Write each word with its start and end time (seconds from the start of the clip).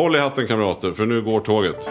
Håll 0.00 0.16
i 0.16 0.18
hatten 0.18 0.46
kamrater, 0.46 0.92
för 0.92 1.06
nu 1.06 1.22
går 1.22 1.40
tåget. 1.40 1.88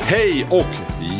Hej 0.00 0.46
och 0.50 0.64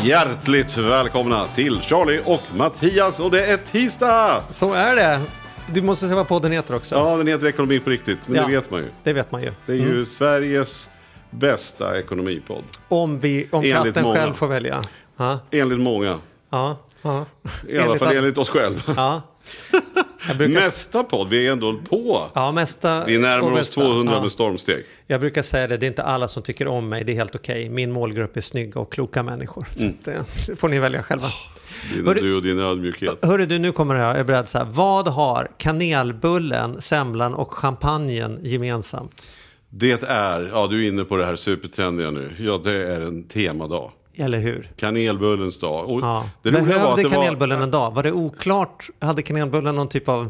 hjärtligt 0.05 0.77
välkomna 0.77 1.46
till 1.46 1.80
Charlie 1.80 2.20
och 2.25 2.43
Mattias 2.57 3.20
och 3.20 3.30
det 3.30 3.46
är 3.46 3.57
tisdag! 3.57 4.43
Så 4.50 4.73
är 4.73 4.96
det. 4.96 5.20
Du 5.73 5.82
måste 5.82 6.05
säga 6.07 6.16
vad 6.16 6.29
podden 6.29 6.53
heter 6.53 6.75
också. 6.75 6.95
Ja, 6.95 7.16
den 7.16 7.27
heter 7.27 7.46
Ekonomi 7.46 7.80
på 7.80 7.91
riktigt, 7.91 8.19
men 8.27 8.37
Ja. 8.37 8.47
det 8.47 8.52
vet 8.52 8.70
man 8.70 8.80
ju. 8.80 8.87
Det 9.02 9.12
vet 9.12 9.33
man 9.33 9.42
ju. 9.42 9.52
Det 9.66 9.73
är 9.73 9.77
ju 9.77 10.05
Sveriges 10.05 10.91
bästa 11.30 11.98
ekonomipodd. 11.98 12.65
Om, 12.88 13.19
vi, 13.19 13.48
om 13.52 13.59
Enligt 13.65 13.75
katten 13.75 14.02
många. 14.05 14.16
själv 14.16 14.33
får 14.33 14.47
välja. 14.47 14.83
Ja, 15.16 15.39
Enligt 15.51 15.80
många. 15.80 16.19
ja, 16.51 16.77
ja. 17.02 17.27
I 17.69 17.78
alla 17.78 17.98
fall 17.98 18.09
all- 18.09 18.16
enligt 18.16 18.39
oss 18.39 18.48
själva. 18.48 18.80
Ja. 18.97 19.23
Jag 20.28 20.37
brukar, 20.38 20.55
Nästa 20.60 21.05
podd, 21.05 21.28
vi 21.28 21.46
är 21.46 21.52
ändå 21.52 21.74
på. 21.91 22.30
ja, 22.34 22.52
mesta, 22.52 23.05
Vi 23.05 23.19
närmar 23.19 23.50
oss 23.50 23.59
bästa. 23.59 23.80
200 23.80 24.12
Ja. 24.14 24.23
med 24.23 24.32
stormsteg. 24.32 24.84
Jag 25.06 25.20
brukar 25.20 25.42
säga 25.42 25.66
det, 25.66 25.77
det 25.77 25.86
är 25.86 25.88
inte 25.88 26.02
alla 26.02 26.28
som 26.28 26.42
tycker 26.42 26.66
om 26.69 26.88
mig, 26.88 27.05
det 27.05 27.12
är 27.12 27.16
helt 27.16 27.34
okej. 27.34 27.69
Min 27.70 27.92
målgrupp 27.92 28.36
är 28.36 28.41
snygga 28.41 28.80
och 28.80 28.92
kloka 28.92 29.22
människor. 29.22 29.66
Så 29.77 29.83
Mm. 29.83 29.95
att, 29.98 30.05
det, 30.05 30.24
det 30.46 30.56
får 30.56 30.69
ni 30.69 30.78
välja 30.78 31.02
själva. 31.02 31.28
Din, 31.95 32.06
Hörru- 32.06 32.20
du 32.20 32.34
och 32.36 32.42
din 32.42 32.59
ödmjukhet. 32.59 33.19
Hörru 33.22 33.46
du, 33.46 33.59
nu 33.59 33.72
kommer 33.72 33.95
här. 33.95 34.06
Jag 34.09 34.16
är 34.19 34.24
beredd 34.24 34.48
så 34.48 34.59
här. 34.59 34.64
Vad 34.70 35.09
har 35.09 35.48
kanelbullen, 35.59 36.80
semlan 36.80 37.34
och 37.34 37.52
champagnen 37.55 38.38
gemensamt? 38.42 39.34
Det 39.70 40.03
är, 40.03 40.48
ja 40.53 40.66
du 40.70 40.84
är 40.84 40.88
inne 40.88 41.05
på 41.05 41.16
det 41.16 41.27
här 41.27 41.36
supertrendiga 41.36 42.10
nu. 42.10 42.31
Ja, 42.38 42.60
det 42.64 42.72
är 42.72 43.00
en 43.00 43.22
temadag. 43.28 43.91
Eller 44.20 44.38
hur? 44.38 44.69
Kanelbullens 44.77 45.58
dag. 45.58 45.88
Och 45.88 46.00
Ja. 46.02 46.30
det 46.42 46.50
var 46.50 46.61
Behövde 46.61 47.02
det 47.02 47.08
var- 47.08 47.11
kanelbullen 47.11 47.62
en 47.62 47.70
dag? 47.70 47.91
Var 47.94 48.02
det 48.02 48.12
oklart? 48.12 48.86
Hade 49.00 49.22
kanelbullen 49.22 49.75
någon 49.75 49.88
typ 49.88 50.08
av 50.08 50.28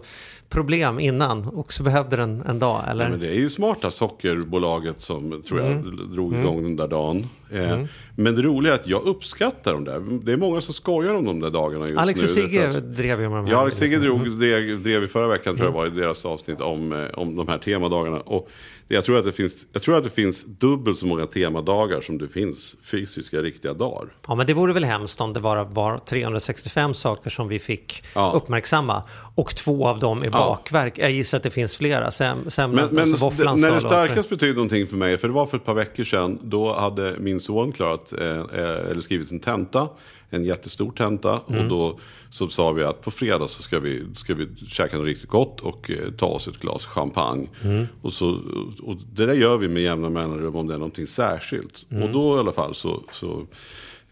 problem 0.48 1.00
innan 1.00 1.46
och 1.46 1.72
så 1.72 1.82
behövde 1.82 2.16
den 2.16 2.42
en 2.48 2.58
dag? 2.58 2.82
Eller? 2.90 3.04
Ja, 3.04 3.10
men 3.10 3.20
det 3.20 3.28
är 3.28 3.34
ju 3.34 3.48
smarta 3.50 3.90
sockerbolaget 3.90 5.02
som 5.02 5.42
tror 5.48 5.60
jag 5.60 5.70
Mm. 5.72 6.12
drog 6.14 6.34
igång 6.34 6.62
den 6.62 6.76
där 6.76 6.88
dagen. 6.88 7.26
Eh, 7.52 7.78
Men 8.16 8.34
det 8.36 8.42
roliga 8.42 8.72
är 8.72 8.78
att 8.78 8.86
jag 8.86 9.02
uppskattar 9.02 9.72
de 9.72 9.84
där. 9.84 10.02
Det 10.24 10.32
är 10.32 10.36
många 10.36 10.60
som 10.60 10.74
skojar 10.74 11.14
om 11.14 11.24
de 11.24 11.40
där 11.40 11.50
dagarna 11.50 11.84
just 11.86 11.98
Alex 11.98 12.18
nu. 12.20 12.24
och 12.24 12.30
Sigge 12.30 12.68
att- 12.78 12.96
drev 12.96 13.20
ju 13.20 13.28
med 13.28 13.38
de 13.38 13.44
här. 13.46 13.52
Ja, 13.52 13.58
Alex 13.58 13.74
och 13.76 13.78
Sigge 13.80 13.96
drog, 13.96 14.20
Mm. 14.20 14.38
drev, 14.38 14.82
drev 14.82 15.04
i 15.04 15.08
förra 15.08 15.28
veckan 15.28 15.56
tror 15.56 15.68
jag 15.68 15.74
var 15.74 15.86
i 15.86 15.90
deras 15.90 16.26
avsnitt 16.26 16.60
om, 16.60 16.92
eh, 16.92 16.98
om 17.14 17.36
de 17.36 17.48
här 17.48 17.58
temadagarna. 17.58 18.20
Och 18.20 18.48
jag, 18.88 19.04
tror 19.04 19.18
att 19.18 19.24
det 19.24 19.32
finns, 19.32 19.66
jag 19.72 19.82
tror 19.82 19.96
att 19.96 20.04
det 20.04 20.10
finns 20.10 20.44
dubbelt 20.44 20.98
så 20.98 21.06
många 21.06 21.26
temadagar 21.26 22.00
som 22.00 22.18
det 22.18 22.28
finns 22.28 22.76
fysiska 22.82 23.42
riktiga 23.42 23.74
dagar. 23.74 24.08
Ja, 24.28 24.34
men 24.34 24.46
det 24.46 24.54
vore 24.54 24.72
väl 24.72 24.84
hemskt 24.84 25.20
om 25.20 25.32
det 25.32 25.40
bara 25.40 25.64
var 25.64 25.98
365 25.98 26.94
saker 26.94 27.30
som 27.30 27.48
vi 27.48 27.58
fick 27.58 28.02
Ja. 28.14 28.32
uppmärksamma. 28.34 29.02
Och 29.34 29.56
två 29.56 29.86
av 29.86 29.98
dem 29.98 30.22
är 30.22 30.30
bakverk. 30.30 30.98
Jag 30.98 31.10
gissar 31.10 31.36
att 31.36 31.42
det 31.42 31.50
finns 31.50 31.76
flera. 31.76 32.10
Sem, 32.10 32.50
semlan, 32.50 32.84
Men, 32.84 32.94
men 32.94 33.04
alltså 33.04 33.24
våfflans 33.24 33.60
när 33.60 33.72
det 33.72 33.80
starkast 33.80 34.28
betydde 34.28 34.54
någonting 34.54 34.86
för 34.86 34.96
mig, 34.96 35.18
för 35.18 35.28
det 35.28 35.34
var 35.34 35.46
för 35.46 35.56
ett 35.56 35.64
par 35.64 35.74
veckor 35.74 36.04
sedan, 36.04 36.38
då 36.42 36.72
hade 36.74 37.14
min 37.18 37.40
son 37.40 37.72
klarat, 37.72 38.12
eh, 38.12 38.28
eh, 38.28 38.90
eller 38.90 39.00
skrivit 39.00 39.30
en 39.30 39.40
tenta, 39.40 39.88
en 40.30 40.44
jättestor 40.44 40.92
tenta. 40.92 41.40
Mm. 41.48 41.62
Och 41.62 41.68
då 41.68 41.98
så 42.30 42.48
sa 42.48 42.72
vi 42.72 42.84
att 42.84 43.02
på 43.02 43.10
fredag 43.10 43.48
så 43.48 43.62
ska 43.62 43.80
vi, 43.80 44.06
ska 44.14 44.34
vi 44.34 44.48
käka 44.68 44.98
något 44.98 45.06
riktigt 45.06 45.28
gott 45.28 45.60
och 45.60 45.90
eh, 45.90 46.10
ta 46.10 46.26
oss 46.26 46.48
ett 46.48 46.58
glas 46.60 46.86
champagne. 46.86 47.48
Mm. 47.64 47.86
Och, 48.02 48.12
så, 48.12 48.40
och 48.82 48.96
det 49.14 49.26
där 49.26 49.34
gör 49.34 49.58
vi 49.58 49.68
med 49.68 49.82
jämna 49.82 50.10
mellanrum 50.10 50.56
om 50.56 50.66
det 50.66 50.74
är 50.74 50.78
någonting 50.78 51.06
särskilt. 51.06 51.86
Mm. 51.90 52.02
Och 52.02 52.10
då 52.10 52.36
i 52.36 52.38
alla 52.38 52.52
fall 52.52 52.74
så, 52.74 53.02
så 53.12 53.46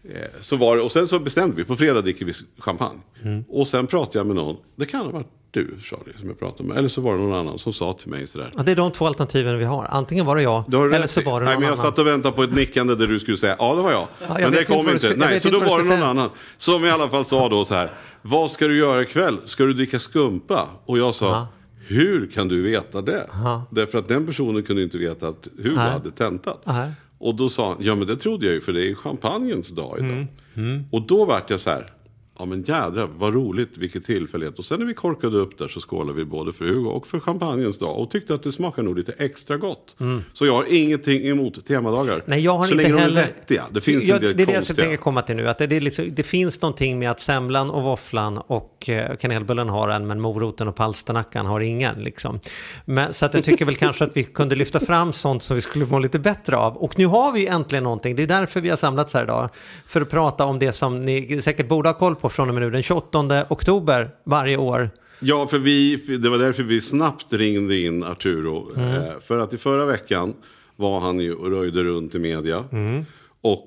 eh, 0.03 0.27
så 0.41 0.55
var 0.55 0.77
det, 0.77 0.83
och 0.83 0.91
sen 0.91 1.07
så 1.07 1.19
bestämde 1.19 1.55
vi, 1.55 1.63
på 1.63 1.75
fredag 1.75 2.01
dricker 2.01 2.25
vi 2.25 2.33
champagne. 2.57 2.99
Mm. 3.23 3.43
Och 3.49 3.67
sen 3.67 3.87
pratade 3.87 4.19
jag 4.19 4.27
med 4.27 4.35
någon, 4.35 4.57
det 4.75 4.85
kan 4.85 5.05
ha 5.05 5.11
varit 5.11 5.36
du 5.63 5.75
Charlie 5.81 6.13
som 6.19 6.27
jag 6.27 6.39
pratade 6.39 6.69
med. 6.69 6.77
Eller 6.77 6.89
så 6.89 7.01
var 7.01 7.13
det 7.13 7.19
någon 7.19 7.33
annan 7.33 7.59
som 7.59 7.73
sa 7.73 7.93
till 7.93 8.09
mig 8.09 8.27
sådär. 8.27 8.51
Ja, 8.57 8.63
det 8.63 8.71
är 8.71 8.75
de 8.75 8.91
två 8.91 9.07
alternativen 9.07 9.57
vi 9.57 9.65
har. 9.65 9.87
Antingen 9.91 10.25
var 10.25 10.35
det 10.35 10.41
jag, 10.41 10.73
eller 10.73 11.07
så 11.07 11.21
var 11.21 11.39
det 11.39 11.45
Nej, 11.45 11.53
någon 11.53 11.61
men 11.61 11.69
jag 11.69 11.79
annan. 11.79 11.85
satt 11.91 11.99
och 11.99 12.07
väntade 12.07 12.35
på 12.35 12.43
ett 12.43 12.53
nickande 12.53 12.95
där 12.95 13.07
du 13.07 13.19
skulle 13.19 13.37
säga 13.37 13.55
ja 13.59 13.75
det 13.75 13.81
var 13.81 13.91
jag. 13.91 14.07
jag 14.19 14.39
men 14.41 14.51
det 14.51 14.63
kom 14.63 14.89
inte. 14.89 15.07
jag 15.07 15.17
Nej, 15.17 15.39
så 15.39 15.49
då 15.49 15.59
var 15.59 15.65
det 15.65 15.71
någon 15.75 15.85
säga. 15.85 16.05
annan. 16.05 16.29
Som 16.57 16.85
i 16.85 16.89
alla 16.89 17.09
fall 17.09 17.25
sa 17.25 17.49
då 17.49 17.65
så 17.65 17.73
här. 17.73 17.93
Vad 18.21 18.51
ska 18.51 18.67
du 18.67 18.77
göra 18.77 19.01
ikväll? 19.01 19.37
Ska 19.45 19.63
du 19.63 19.73
dricka 19.73 19.99
skumpa? 19.99 20.67
Och 20.85 20.97
jag 20.97 21.15
sa. 21.15 21.25
Ja. 21.25 21.47
Hur 21.87 22.27
kan 22.27 22.47
du 22.47 22.61
veta 22.61 23.01
det? 23.01 23.27
Ja. 23.31 23.65
Därför 23.71 23.99
att 23.99 24.07
den 24.07 24.25
personen 24.25 24.63
kunde 24.63 24.83
inte 24.83 24.97
veta 24.97 25.27
att 25.27 25.47
Hugo 25.57 25.75
Nej. 25.75 25.91
hade 25.91 26.11
tentat. 26.11 26.61
Nej. 26.65 26.91
Och 27.19 27.35
då 27.35 27.49
sa 27.49 27.67
han, 27.67 27.77
ja 27.79 27.95
men 27.95 28.07
det 28.07 28.15
trodde 28.15 28.45
jag 28.45 28.55
ju 28.55 28.61
för 28.61 28.73
det 28.73 28.89
är 28.89 28.95
champagnens 28.95 29.69
dag 29.69 29.97
idag. 29.99 30.27
Mm. 30.55 30.83
Och 30.91 31.01
då 31.01 31.25
vart 31.25 31.49
jag 31.49 31.59
så 31.59 31.69
här, 31.69 31.85
ja 32.39 32.45
men 32.45 32.61
jädrar 32.61 33.09
vad 33.17 33.33
roligt, 33.33 33.77
vilket 33.77 34.05
tillfällighet. 34.05 34.59
Och 34.59 34.65
sen 34.65 34.79
när 34.79 34.85
vi 34.85 34.93
korkade 34.93 35.37
upp 35.37 35.57
där 35.57 35.67
så 35.67 35.79
skålade 35.79 36.13
vi 36.13 36.25
både 36.25 36.53
för 36.53 36.65
Hugo 36.65 36.89
och 36.89 37.07
för 37.07 37.19
champagnens 37.19 37.77
dag. 37.77 37.99
Och 37.99 38.11
tyckte 38.11 38.33
att 38.33 38.43
det 38.43 38.51
smakar 38.51 38.83
nog 38.83 38.97
lite 38.97 39.11
extra 39.17 39.57
gott. 39.57 39.95
Så 40.33 40.45
jag 40.45 40.53
har 40.53 40.65
ingenting 40.69 41.27
emot 41.27 41.65
temadagar. 41.65 42.13
Mm. 42.13 42.25
Nej, 42.25 42.39
jag 42.39 42.57
har 42.57 42.65
så 42.65 42.71
inte 42.71 42.83
länge 42.83 42.95
de 42.95 42.99
är 42.99 43.01
heller... 43.01 43.21
vettiga. 43.21 43.65
Det 43.71 43.81
finns 43.81 44.03
ja, 44.03 44.15
en 44.15 44.21
del 44.21 44.37
Det 44.37 44.43
är 44.43 44.45
det 44.45 44.51
jag 44.51 44.59
konstiga. 44.59 44.85
tänker 44.85 44.97
komma 44.97 45.21
till 45.21 45.35
nu. 45.35 45.47
Att 45.47 45.57
det, 45.57 45.67
det, 45.67 45.79
liksom, 45.79 46.09
det 46.11 46.23
finns 46.23 46.61
någonting 46.61 46.99
med 46.99 47.11
att 47.11 47.19
semlan 47.19 47.69
och 47.69 47.83
våfflan 47.83 48.37
och 48.37 48.89
eh, 48.89 49.15
kanelbullen 49.15 49.69
har 49.69 49.89
en, 49.89 50.07
men 50.07 50.21
moroten 50.21 50.67
och 50.67 50.75
palsternackan 50.75 51.45
har 51.45 51.59
ingen. 51.59 52.03
Liksom. 52.03 52.39
Men, 52.85 53.13
så 53.13 53.25
att 53.25 53.33
jag 53.33 53.43
tycker 53.43 53.65
väl 53.65 53.75
kanske 53.85 54.03
att 54.03 54.17
vi 54.17 54.23
kunde 54.23 54.55
lyfta 54.55 54.79
fram 54.79 55.13
sånt 55.13 55.43
som 55.43 55.55
vi 55.55 55.61
skulle 55.61 55.85
må 55.85 55.99
lite 55.99 56.19
bättre 56.19 56.57
av. 56.57 56.77
Och 56.77 56.99
nu 56.99 57.05
har 57.05 57.31
vi 57.31 57.47
äntligen 57.47 57.83
någonting. 57.83 58.15
Det 58.15 58.23
är 58.23 58.27
därför 58.27 58.61
vi 58.61 58.69
har 58.69 58.77
samlats 58.77 59.13
här 59.13 59.23
idag. 59.23 59.49
För 59.87 60.01
att 60.01 60.09
prata 60.09 60.45
om 60.45 60.59
det 60.59 60.71
som 60.71 61.05
ni 61.05 61.41
säkert 61.41 61.67
borde 61.67 61.89
ha 61.89 61.93
koll 61.93 62.15
på 62.15 62.26
från 62.29 62.47
och 62.47 62.53
med 62.55 62.63
nu. 62.63 62.71
Den 62.71 62.83
28 62.83 63.45
oktober 63.49 64.09
varje 64.23 64.57
år. 64.57 64.89
Ja, 65.19 65.47
för 65.47 65.59
vi, 65.59 65.95
det 65.95 66.29
var 66.29 66.37
därför 66.37 66.63
vi 66.63 66.81
snabbt 66.81 67.33
ringde 67.33 67.79
in 67.79 68.03
Arturo. 68.03 68.71
Mm. 68.75 68.89
Eh, 68.89 69.01
för 69.27 69.39
att 69.39 69.53
i 69.53 69.57
förra 69.57 69.85
veckan 69.85 70.33
var 70.75 70.99
han 70.99 71.19
ju 71.19 71.33
och 71.33 71.51
röjde 71.51 71.83
runt 71.83 72.15
i 72.15 72.19
media. 72.19 72.65
Och 73.41 73.65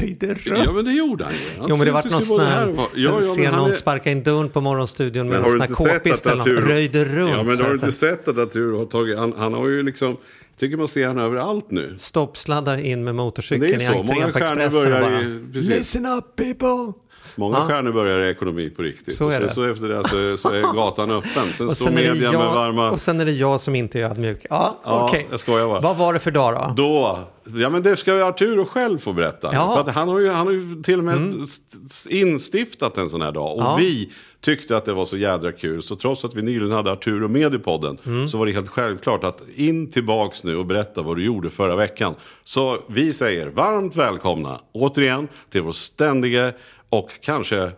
Röjde 0.00 0.26
runt. 0.26 0.64
Ja 0.66 0.72
men 0.72 0.84
det 0.84 0.92
gjorde 0.92 1.24
han 1.24 1.32
ju. 1.32 1.60
Han 1.60 1.66
Jo 1.68 1.76
men 1.76 1.86
det 1.86 1.92
vart 1.92 2.10
någon 2.10 2.22
sån 2.22 2.40
här, 2.40 2.66
var. 2.66 2.84
Ja, 2.84 2.88
jag 2.94 3.14
ja, 3.14 3.34
ser 3.34 3.52
någon 3.52 3.68
är- 3.68 3.72
sparka 3.72 4.10
in 4.10 4.22
dörren 4.22 4.48
på 4.48 4.60
morgonstudion 4.60 5.28
med 5.28 5.38
har 5.40 5.48
sån 5.48 5.58
du 5.58 5.60
här 5.60 5.74
k-pist 5.74 6.26
att 6.26 6.32
eller 6.32 6.44
något. 6.44 6.46
Arturo... 6.46 6.68
Röjde 6.68 7.04
runt. 7.04 7.30
Ja 7.30 7.42
men 7.42 7.56
så 7.56 7.64
har 7.64 7.70
du 7.70 7.78
så 7.78 7.86
inte 7.86 7.98
sett 7.98 8.28
att 8.28 8.38
Arturo 8.38 8.78
har 8.78 8.84
tagit... 8.84 9.18
Han, 9.18 9.34
han 9.36 9.54
har 9.54 9.68
ju 9.68 9.82
liksom... 9.82 10.16
Tycker 10.58 10.76
man 10.76 10.88
ser 10.88 11.06
han 11.06 11.18
överallt 11.18 11.70
nu. 11.70 11.94
Stoppsladdar 11.96 12.76
in 12.76 13.04
med 13.04 13.14
motorcykeln 13.14 13.78
det 13.78 13.82
i 13.82 13.86
är 13.86 13.92
så. 13.92 13.98
entrén 13.98 14.20
Många 14.20 14.32
på 14.32 14.38
stjärnor 14.38 14.62
Expressen 14.62 14.92
och 14.92 15.00
börjar 15.00 15.10
bara 15.10 15.22
i... 15.22 15.52
Precis. 15.52 15.70
Listen 15.70 16.06
up 16.06 16.36
people! 16.36 16.92
Många 17.40 17.58
Ja. 17.58 17.66
stjärnor 17.68 17.92
börjar 17.92 18.20
i 18.20 18.30
ekonomi 18.30 18.70
på 18.70 18.82
riktigt. 18.82 19.14
Så 19.14 19.28
är 19.28 19.40
det. 19.40 19.50
så 19.50 19.64
efter 19.64 19.88
det 19.88 20.08
så 20.08 20.16
är, 20.16 20.36
så 20.36 20.48
är 20.48 20.62
gatan 20.74 21.10
öppen. 21.10 21.30
Sen 21.56 21.68
Och 21.68 21.76
står 21.76 21.86
sen, 21.86 21.98
är 21.98 22.02
det 22.02 22.08
media 22.12 22.32
med 22.32 22.40
jag, 22.40 22.54
varma... 22.54 22.90
och 22.90 23.00
sen 23.00 23.20
är 23.20 23.24
det 23.24 23.32
jag 23.32 23.60
som 23.60 23.74
inte 23.74 24.00
är 24.00 24.04
ödmjuk. 24.04 24.46
Ja, 24.50 24.78
Ja, 24.84 25.06
okej. 25.08 25.26
jag 25.30 25.40
skojar 25.40 25.66
bara. 25.66 25.80
Vad 25.80 25.96
var 25.96 26.12
det 26.12 26.18
för 26.18 26.30
dag 26.30 26.74
då? 26.76 26.82
Då, 26.82 27.18
ja 27.60 27.70
men 27.70 27.82
det 27.82 27.96
ska 27.96 28.24
Arturo 28.24 28.64
själv 28.64 28.98
få 28.98 29.12
berätta. 29.12 29.50
Ja. 29.54 29.82
För 29.86 29.92
han, 29.92 30.08
har 30.08 30.18
ju, 30.18 30.28
han 30.28 30.46
har 30.46 30.54
ju 30.54 30.82
till 30.82 30.98
och 30.98 31.04
med 31.04 31.42
st- 31.42 32.18
instiftat 32.20 32.96
en 32.98 33.08
sån 33.08 33.22
här 33.22 33.32
dag. 33.32 33.56
Och 33.56 33.62
Ja. 33.62 33.76
vi 33.80 34.12
tyckte 34.40 34.76
att 34.76 34.84
det 34.84 34.92
var 34.92 35.04
så 35.04 35.16
jädra 35.16 35.52
kul. 35.52 35.82
Så 35.82 35.96
trots 35.96 36.24
att 36.24 36.34
vi 36.34 36.42
nyligen 36.42 36.72
hade 36.72 36.92
Arturo 36.92 37.28
med 37.28 37.54
i 37.54 37.58
podden. 37.58 37.98
Så 38.28 38.38
var 38.38 38.46
det 38.46 38.52
helt 38.52 38.68
självklart 38.68 39.24
att 39.24 39.42
in 39.56 39.90
tillbaks 39.90 40.44
nu 40.44 40.56
och 40.56 40.66
berätta 40.66 41.02
vad 41.02 41.16
du 41.16 41.24
gjorde 41.24 41.50
förra 41.50 41.76
veckan. 41.76 42.14
Så 42.44 42.76
vi 42.88 43.12
säger 43.12 43.46
varmt 43.46 43.96
välkomna 43.96 44.60
återigen 44.72 45.28
till 45.50 45.62
vår 45.62 45.72
ständige 45.72 46.52
och 46.90 47.10
kanske 47.20 47.70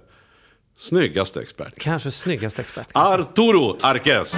snyggaste 0.77 1.41
expert. 1.41 1.75
Kanske 1.79 2.11
snyggaste 2.11 2.63
expert. 2.63 2.89
Arturo 2.93 3.77
Arques. 3.83 4.33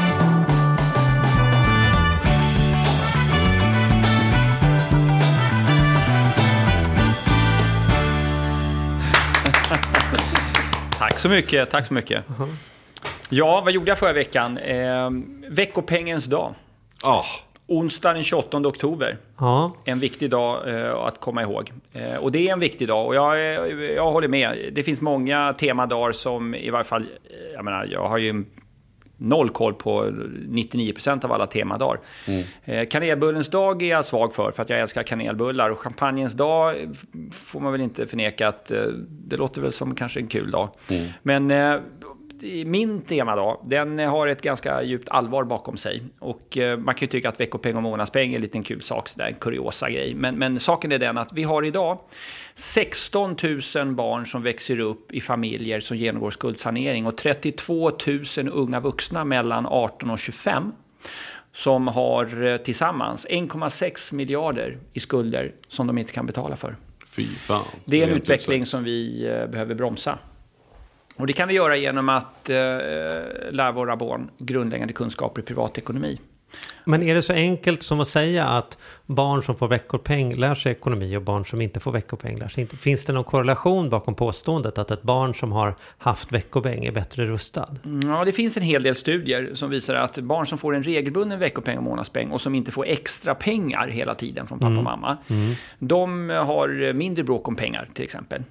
Tack 10.99 11.19
så 11.19 11.29
mycket, 11.29 11.71
tack 11.71 11.87
så 11.87 11.95
mycket. 11.95 12.25
Ja, 13.31 13.61
vad 13.65 13.73
gjorde 13.73 13.91
jag 13.91 13.99
förra 13.99 14.13
veckan? 14.13 14.59
Eh, 14.59 15.11
veckopengens 15.49 16.25
dag. 16.25 16.55
Ah, 17.03 17.25
Onsdag 17.67 18.13
den 18.13 18.25
28 18.25 18.59
oktober. 18.59 19.17
Ja, 19.39 19.73
En 19.85 20.01
viktig 20.01 20.31
dag 20.31 20.69
eh, 20.69 20.95
att 20.95 21.21
komma 21.21 21.43
ihåg. 21.43 21.73
Eh, 21.93 22.17
och 22.17 22.33
det 22.33 22.49
är 22.49 22.53
en 22.53 22.61
viktig 22.61 22.89
dag 22.89 23.07
och 23.07 23.15
jag, 23.15 23.37
eh, 23.37 23.75
jag 23.95 24.13
håller 24.13 24.29
med. 24.29 24.71
Det 24.73 24.83
finns 24.83 25.01
många 25.01 25.53
temadagar 25.53 26.13
som 26.13 26.55
i 26.55 26.71
varje 26.71 26.85
fall, 26.85 27.03
eh, 27.03 27.55
jag 27.55 27.65
menar, 27.65 27.87
jag 27.91 28.09
har 28.09 28.19
ju 28.19 28.45
noll 29.17 29.51
koll 29.51 29.75
på 29.75 30.05
99% 30.49 31.25
av 31.25 31.33
alla 31.33 31.47
temadagar. 31.47 32.01
Eh, 32.65 32.87
kanelbullens 32.89 33.49
dag 33.51 33.83
är 33.83 33.87
jag 33.87 34.05
svag 34.05 34.35
för, 34.35 34.51
för 34.51 34.63
att 34.63 34.71
jag 34.71 34.81
älskar 34.81 35.03
kanelbullar. 35.03 35.71
Och 35.71 35.79
champagnens 35.79 36.33
dag 36.33 36.77
får 37.33 37.61
man 37.61 37.73
väl 37.73 37.81
inte 37.81 38.07
förneka 38.07 38.49
att 38.49 38.71
eh, 38.71 38.83
det 39.09 39.37
låter 39.37 39.61
väl 39.61 39.73
som 39.73 39.95
kanske 39.95 40.21
en 40.21 40.27
kul 40.27 40.51
dag. 40.51 40.69
Men 41.23 41.51
eh, 41.51 41.77
min 42.67 43.01
temadag, 43.03 43.61
den 43.65 43.99
har 43.99 44.27
ett 44.27 44.43
ganska 44.43 44.83
djupt 44.83 45.09
allvar 45.09 45.45
bakom 45.45 45.77
sig. 45.77 46.03
Och 46.19 46.59
eh, 46.59 46.79
man 46.79 46.95
kan 46.95 47.07
ju 47.07 47.11
tycka 47.11 47.29
att 47.29 47.41
veckopeng 47.41 47.77
och 47.77 47.83
månadspeng 47.83 48.31
är 48.33 48.37
en 48.37 48.43
liten 48.43 48.63
kul 48.63 48.83
sak, 48.83 49.09
sådär, 49.09 49.27
en 49.27 49.35
kuriosa 49.35 49.91
grej. 49.91 50.15
Men, 50.15 50.39
men 50.39 50.61
saken 50.61 50.93
är 50.93 50.99
den 50.99 51.19
att 51.19 51.33
vi 51.33 51.43
har 51.43 51.65
idag 51.65 51.99
16 52.55 53.37
000 53.75 53.95
barn 53.95 54.27
som 54.27 54.43
växer 54.43 54.81
upp 54.81 55.13
i 55.13 55.21
familjer 55.21 55.81
som 55.81 55.97
genomgår 55.97 56.31
skuldsanering 56.31 57.07
och 57.07 57.17
32 57.17 57.91
000 58.37 58.49
unga 58.53 58.81
vuxna 58.81 59.25
mellan 59.25 59.67
18 59.67 60.11
och 60.11 60.19
25 60.19 60.73
som 61.53 61.89
har 61.89 62.47
eh, 62.47 62.57
tillsammans 62.57 63.27
1,6 63.31 64.15
miljarder 64.15 64.79
i 64.93 65.01
skulder 65.01 65.53
som 65.69 65.87
de 65.87 65.99
inte 65.99 66.13
kan 66.13 66.27
betala 66.27 66.57
för. 66.57 66.77
Fy 67.07 67.27
fan. 67.27 67.65
Det 67.85 68.03
är 68.03 68.09
en 68.09 68.17
utveckling 68.17 68.67
som 68.67 68.85
vi 68.85 69.27
eh, 69.27 69.47
behöver 69.47 69.75
bromsa. 69.75 70.19
Och 71.17 71.27
det 71.27 71.33
kan 71.33 71.49
vi 71.49 71.55
göra 71.55 71.77
genom 71.77 72.09
att 72.09 72.51
eh, 72.51 72.57
lära 73.51 73.73
våra 73.73 73.97
barn 73.97 74.31
grundläggande 74.39 74.93
kunskaper 74.93 75.43
i 75.43 75.45
privatekonomi. 75.45 76.21
Men 76.85 77.03
är 77.03 77.15
det 77.15 77.23
så 77.23 77.33
enkelt 77.33 77.83
som 77.83 78.01
att 78.01 78.09
säga 78.09 78.45
att 78.45 78.79
barn 79.07 79.43
som 79.43 79.57
får 79.57 79.69
veckopeng 79.69 80.35
lär 80.35 80.55
sig 80.55 80.73
ekonomi 80.73 81.17
och 81.17 81.23
barn 81.23 81.45
som 81.45 81.61
inte 81.61 81.81
får 81.81 81.93
veckopeng 81.93 82.39
lär 82.39 82.49
sig 82.49 82.61
inte? 82.61 82.77
Finns 82.77 83.05
det 83.05 83.13
någon 83.13 83.25
korrelation 83.25 83.91
bakom 83.91 84.15
påståendet 84.15 84.79
att 84.79 84.91
ett 84.91 85.03
barn 85.03 85.35
som 85.35 85.53
har 85.53 85.75
haft 85.99 86.33
veckopeng 86.33 86.85
är 86.85 86.93
bättre 86.93 87.27
rustad? 87.27 87.69
Ja, 88.03 88.25
det 88.25 88.33
finns 88.33 88.57
en 88.57 88.63
hel 88.63 88.83
del 88.83 88.95
studier 88.95 89.51
som 89.55 89.71
visar 89.71 89.95
att 89.95 90.19
barn 90.19 90.47
som 90.47 90.59
får 90.59 90.75
en 90.75 90.83
regelbunden 90.83 91.39
veckopeng 91.39 91.77
och 91.77 91.83
månadspeng 91.83 92.31
och 92.31 92.41
som 92.41 92.55
inte 92.55 92.71
får 92.71 92.87
extra 92.87 93.35
pengar 93.35 93.89
hela 93.89 94.15
tiden 94.15 94.47
från 94.47 94.59
pappa 94.59 94.67
och 94.67 94.73
mm. 94.73 94.85
mamma, 94.85 95.19
mm. 95.29 95.55
de 95.79 96.29
har 96.29 96.93
mindre 96.93 97.25
bråk 97.25 97.49
om 97.49 97.57
pengar 97.57 97.89
till 97.95 98.05
exempel. 98.05 98.43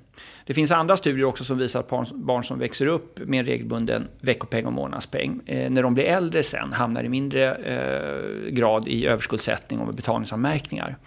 Det 0.45 0.53
finns 0.53 0.71
andra 0.71 0.97
studier 0.97 1.25
också 1.25 1.43
som 1.43 1.57
visar 1.57 1.79
att 1.79 2.11
barn 2.11 2.43
som 2.43 2.59
växer 2.59 2.87
upp 2.87 3.19
med 3.19 3.39
en 3.39 3.45
regelbunden 3.45 4.07
veckopeng 4.21 4.65
och 4.65 4.73
månadspeng, 4.73 5.41
eh, 5.45 5.69
när 5.71 5.83
de 5.83 5.93
blir 5.93 6.03
äldre 6.03 6.43
sen 6.43 6.73
hamnar 6.73 7.03
i 7.03 7.09
mindre 7.09 7.55
eh, 7.55 8.51
grad 8.51 8.87
i 8.87 9.05
överskuldsättning 9.05 9.79
och 9.79 9.85
med 9.85 9.95
anmärkningar. 10.43 10.97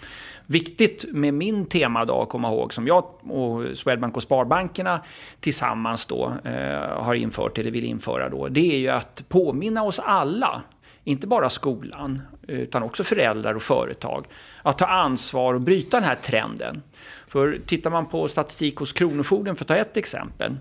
Viktigt 0.46 1.04
med 1.12 1.34
min 1.34 1.66
temadag 1.66 2.22
att 2.22 2.28
komma 2.28 2.48
ihåg, 2.48 2.74
som 2.74 2.86
jag 2.86 3.04
och 3.30 3.78
Swedbank 3.78 4.16
och 4.16 4.22
Sparbankerna 4.22 5.00
tillsammans 5.40 6.06
då 6.06 6.32
eh, 6.44 7.02
har 7.02 7.14
infört, 7.14 7.58
eller 7.58 7.70
vill 7.70 7.84
införa 7.84 8.28
då, 8.28 8.48
det 8.48 8.74
är 8.74 8.78
ju 8.78 8.88
att 8.88 9.28
påminna 9.28 9.82
oss 9.82 9.98
alla 9.98 10.62
inte 11.04 11.26
bara 11.26 11.50
skolan, 11.50 12.22
utan 12.48 12.82
också 12.82 13.04
föräldrar 13.04 13.54
och 13.54 13.62
företag, 13.62 14.26
att 14.62 14.78
ta 14.78 14.86
ansvar 14.86 15.54
och 15.54 15.60
bryta 15.60 15.96
den 15.96 16.08
här 16.08 16.14
trenden. 16.14 16.82
För 17.28 17.58
tittar 17.66 17.90
man 17.90 18.06
på 18.06 18.28
statistik 18.28 18.76
hos 18.76 18.92
Kronofogden, 18.92 19.56
för 19.56 19.64
att 19.64 19.68
ta 19.68 19.76
ett 19.76 19.96
exempel, 19.96 20.56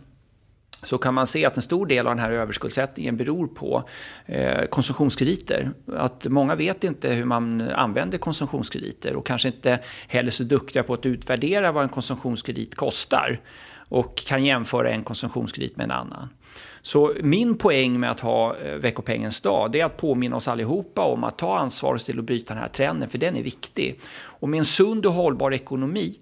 så 0.85 0.97
kan 0.97 1.13
man 1.13 1.27
se 1.27 1.45
att 1.45 1.55
en 1.55 1.61
stor 1.61 1.85
del 1.85 2.07
av 2.07 2.15
den 2.15 2.23
här 2.23 2.31
överskuldsättningen 2.31 3.17
beror 3.17 3.47
på 3.47 3.83
eh, 4.25 4.65
konsumtionskrediter. 4.65 5.71
Att 5.95 6.25
många 6.25 6.55
vet 6.55 6.83
inte 6.83 7.09
hur 7.09 7.25
man 7.25 7.61
använder 7.61 8.17
konsumtionskrediter 8.17 9.15
och 9.15 9.25
kanske 9.25 9.47
inte 9.47 9.79
heller 10.07 10.31
så 10.31 10.43
duktiga 10.43 10.83
på 10.83 10.93
att 10.93 11.05
utvärdera 11.05 11.71
vad 11.71 11.83
en 11.83 11.89
konsumtionskredit 11.89 12.75
kostar 12.75 13.39
och 13.89 14.15
kan 14.15 14.45
jämföra 14.45 14.91
en 14.91 15.03
konsumtionskredit 15.03 15.77
med 15.77 15.83
en 15.83 15.91
annan. 15.91 16.29
Så 16.81 17.13
min 17.21 17.57
poäng 17.57 17.99
med 17.99 18.11
att 18.11 18.19
ha 18.19 18.57
eh, 18.57 18.75
veckopengens 18.75 19.41
dag, 19.41 19.71
det 19.71 19.81
är 19.81 19.85
att 19.85 19.97
påminna 19.97 20.35
oss 20.35 20.47
allihopa 20.47 21.01
om 21.01 21.23
att 21.23 21.37
ta 21.37 21.57
ansvar 21.57 21.93
och 21.93 22.01
till 22.01 22.19
att 22.19 22.25
bryta 22.25 22.53
den 22.53 22.63
här 22.63 22.69
trenden, 22.69 23.09
för 23.09 23.17
den 23.17 23.35
är 23.35 23.43
viktig. 23.43 23.99
Och 24.39 24.49
med 24.49 24.57
en 24.57 24.65
sund 24.65 25.05
och 25.05 25.13
hållbar 25.13 25.53
ekonomi 25.53 26.19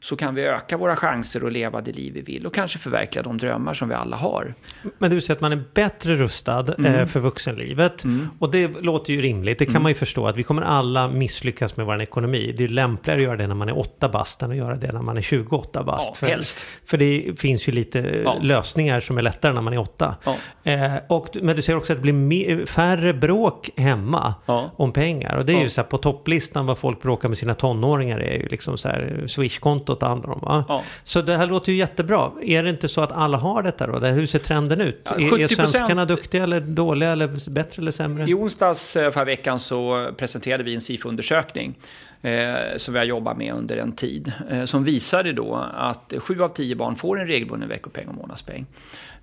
så 0.00 0.16
kan 0.16 0.34
vi 0.34 0.42
öka 0.42 0.76
våra 0.76 0.96
chanser 0.96 1.46
att 1.46 1.52
leva 1.52 1.80
det 1.80 1.92
liv 1.92 2.12
vi 2.12 2.20
vill 2.20 2.46
och 2.46 2.54
kanske 2.54 2.78
förverkliga 2.78 3.22
de 3.22 3.38
drömmar 3.38 3.74
som 3.74 3.88
vi 3.88 3.94
alla 3.94 4.16
har. 4.16 4.54
Men 4.98 5.10
du 5.10 5.20
säger 5.20 5.36
att 5.36 5.40
man 5.40 5.52
är 5.52 5.64
bättre 5.74 6.14
rustad 6.14 6.74
eh, 6.78 6.86
mm. 6.86 7.06
för 7.06 7.20
vuxenlivet. 7.20 8.04
Mm. 8.04 8.28
Och 8.38 8.50
det 8.50 8.68
låter 8.68 9.12
ju 9.12 9.20
rimligt. 9.20 9.58
Det 9.58 9.64
kan 9.64 9.72
mm. 9.72 9.82
man 9.82 9.90
ju 9.90 9.94
förstå 9.94 10.26
att 10.26 10.36
vi 10.36 10.42
kommer 10.42 10.62
alla 10.62 11.08
misslyckas 11.08 11.76
med 11.76 11.86
vår 11.86 12.02
ekonomi. 12.02 12.54
Det 12.56 12.64
är 12.64 12.68
lämpligare 12.68 13.18
att 13.18 13.24
göra 13.24 13.36
det 13.36 13.46
när 13.46 13.54
man 13.54 13.68
är 13.68 13.78
8 13.78 14.08
bast 14.08 14.42
än 14.42 14.50
att 14.50 14.56
göra 14.56 14.76
det 14.76 14.92
när 14.92 15.02
man 15.02 15.16
är 15.16 15.20
28 15.20 15.82
bast. 15.82 16.08
Ja, 16.08 16.14
för, 16.14 16.26
helst. 16.26 16.58
för 16.84 16.98
det 16.98 17.40
finns 17.40 17.68
ju 17.68 17.72
lite 17.72 17.98
ja. 18.24 18.38
lösningar 18.42 19.00
som 19.00 19.18
är 19.18 19.22
lättare 19.22 19.52
när 19.52 19.62
man 19.62 19.72
är 19.72 19.78
8. 19.78 20.16
Ja. 20.24 20.36
Eh, 20.72 20.92
och, 21.08 21.28
men 21.42 21.56
du 21.56 21.62
säger 21.62 21.76
också 21.76 21.92
att 21.92 22.02
det 22.02 22.12
blir 22.12 22.66
färre 22.66 23.14
bråk 23.14 23.70
hemma 23.76 24.34
om 24.76 24.92
pengar. 24.92 25.36
Och 25.36 25.46
det 25.46 25.52
är 25.52 25.60
ju 25.60 25.68
så 25.68 25.80
här 25.80 25.88
på 25.88 25.98
topplistan 25.98 26.66
vad 26.66 26.78
folk 26.78 27.02
bråkar 27.02 27.28
med 27.28 27.38
sina 27.38 27.54
tonåringar 27.58 28.18
är 28.18 28.38
ju 28.38 28.48
liksom 28.48 28.78
så 28.78 28.88
här 28.88 29.24
swishkonto 29.26 29.86
kontot 29.86 30.00
det 30.00 30.06
handlar 30.06 30.30
om. 30.30 30.40
Va? 30.42 30.64
Ja. 30.68 30.82
Så 31.04 31.22
det 31.22 31.36
här 31.36 31.46
låter 31.46 31.72
ju 31.72 31.78
jättebra. 31.78 32.32
Är 32.42 32.62
det 32.62 32.70
inte 32.70 32.88
så 32.88 33.00
att 33.00 33.12
alla 33.12 33.36
har 33.36 33.62
detta 33.62 33.86
då? 33.86 34.06
Hur 34.06 34.26
ser 34.26 34.38
trenden 34.38 34.80
ut? 34.80 35.00
Ja, 35.04 35.16
är, 35.16 35.40
är 35.40 35.48
svenskarna 35.48 36.04
duktiga 36.04 36.42
eller 36.42 36.60
dåliga 36.60 37.10
eller 37.10 37.50
bättre 37.50 37.82
eller 37.82 37.90
sämre? 37.90 38.30
I 38.30 38.34
onsdags 38.34 38.96
eh, 38.96 39.10
förra 39.10 39.24
veckan 39.24 39.60
så 39.60 40.10
presenterade 40.16 40.64
vi 40.64 40.74
en 40.74 40.80
SIFO-undersökning 40.80 41.74
eh, 42.22 42.76
som 42.76 42.94
vi 42.94 42.98
har 42.98 43.06
jobbat 43.06 43.36
med 43.38 43.54
under 43.54 43.76
en 43.76 43.92
tid. 43.92 44.32
Eh, 44.50 44.64
som 44.64 44.84
visade 44.84 45.32
då 45.32 45.54
att 45.74 46.12
sju 46.18 46.42
av 46.42 46.48
tio 46.48 46.76
barn 46.76 46.96
får 46.96 47.20
en 47.20 47.26
regelbunden 47.26 47.68
veckopeng 47.68 48.08
och 48.08 48.14
månadspeng. 48.14 48.66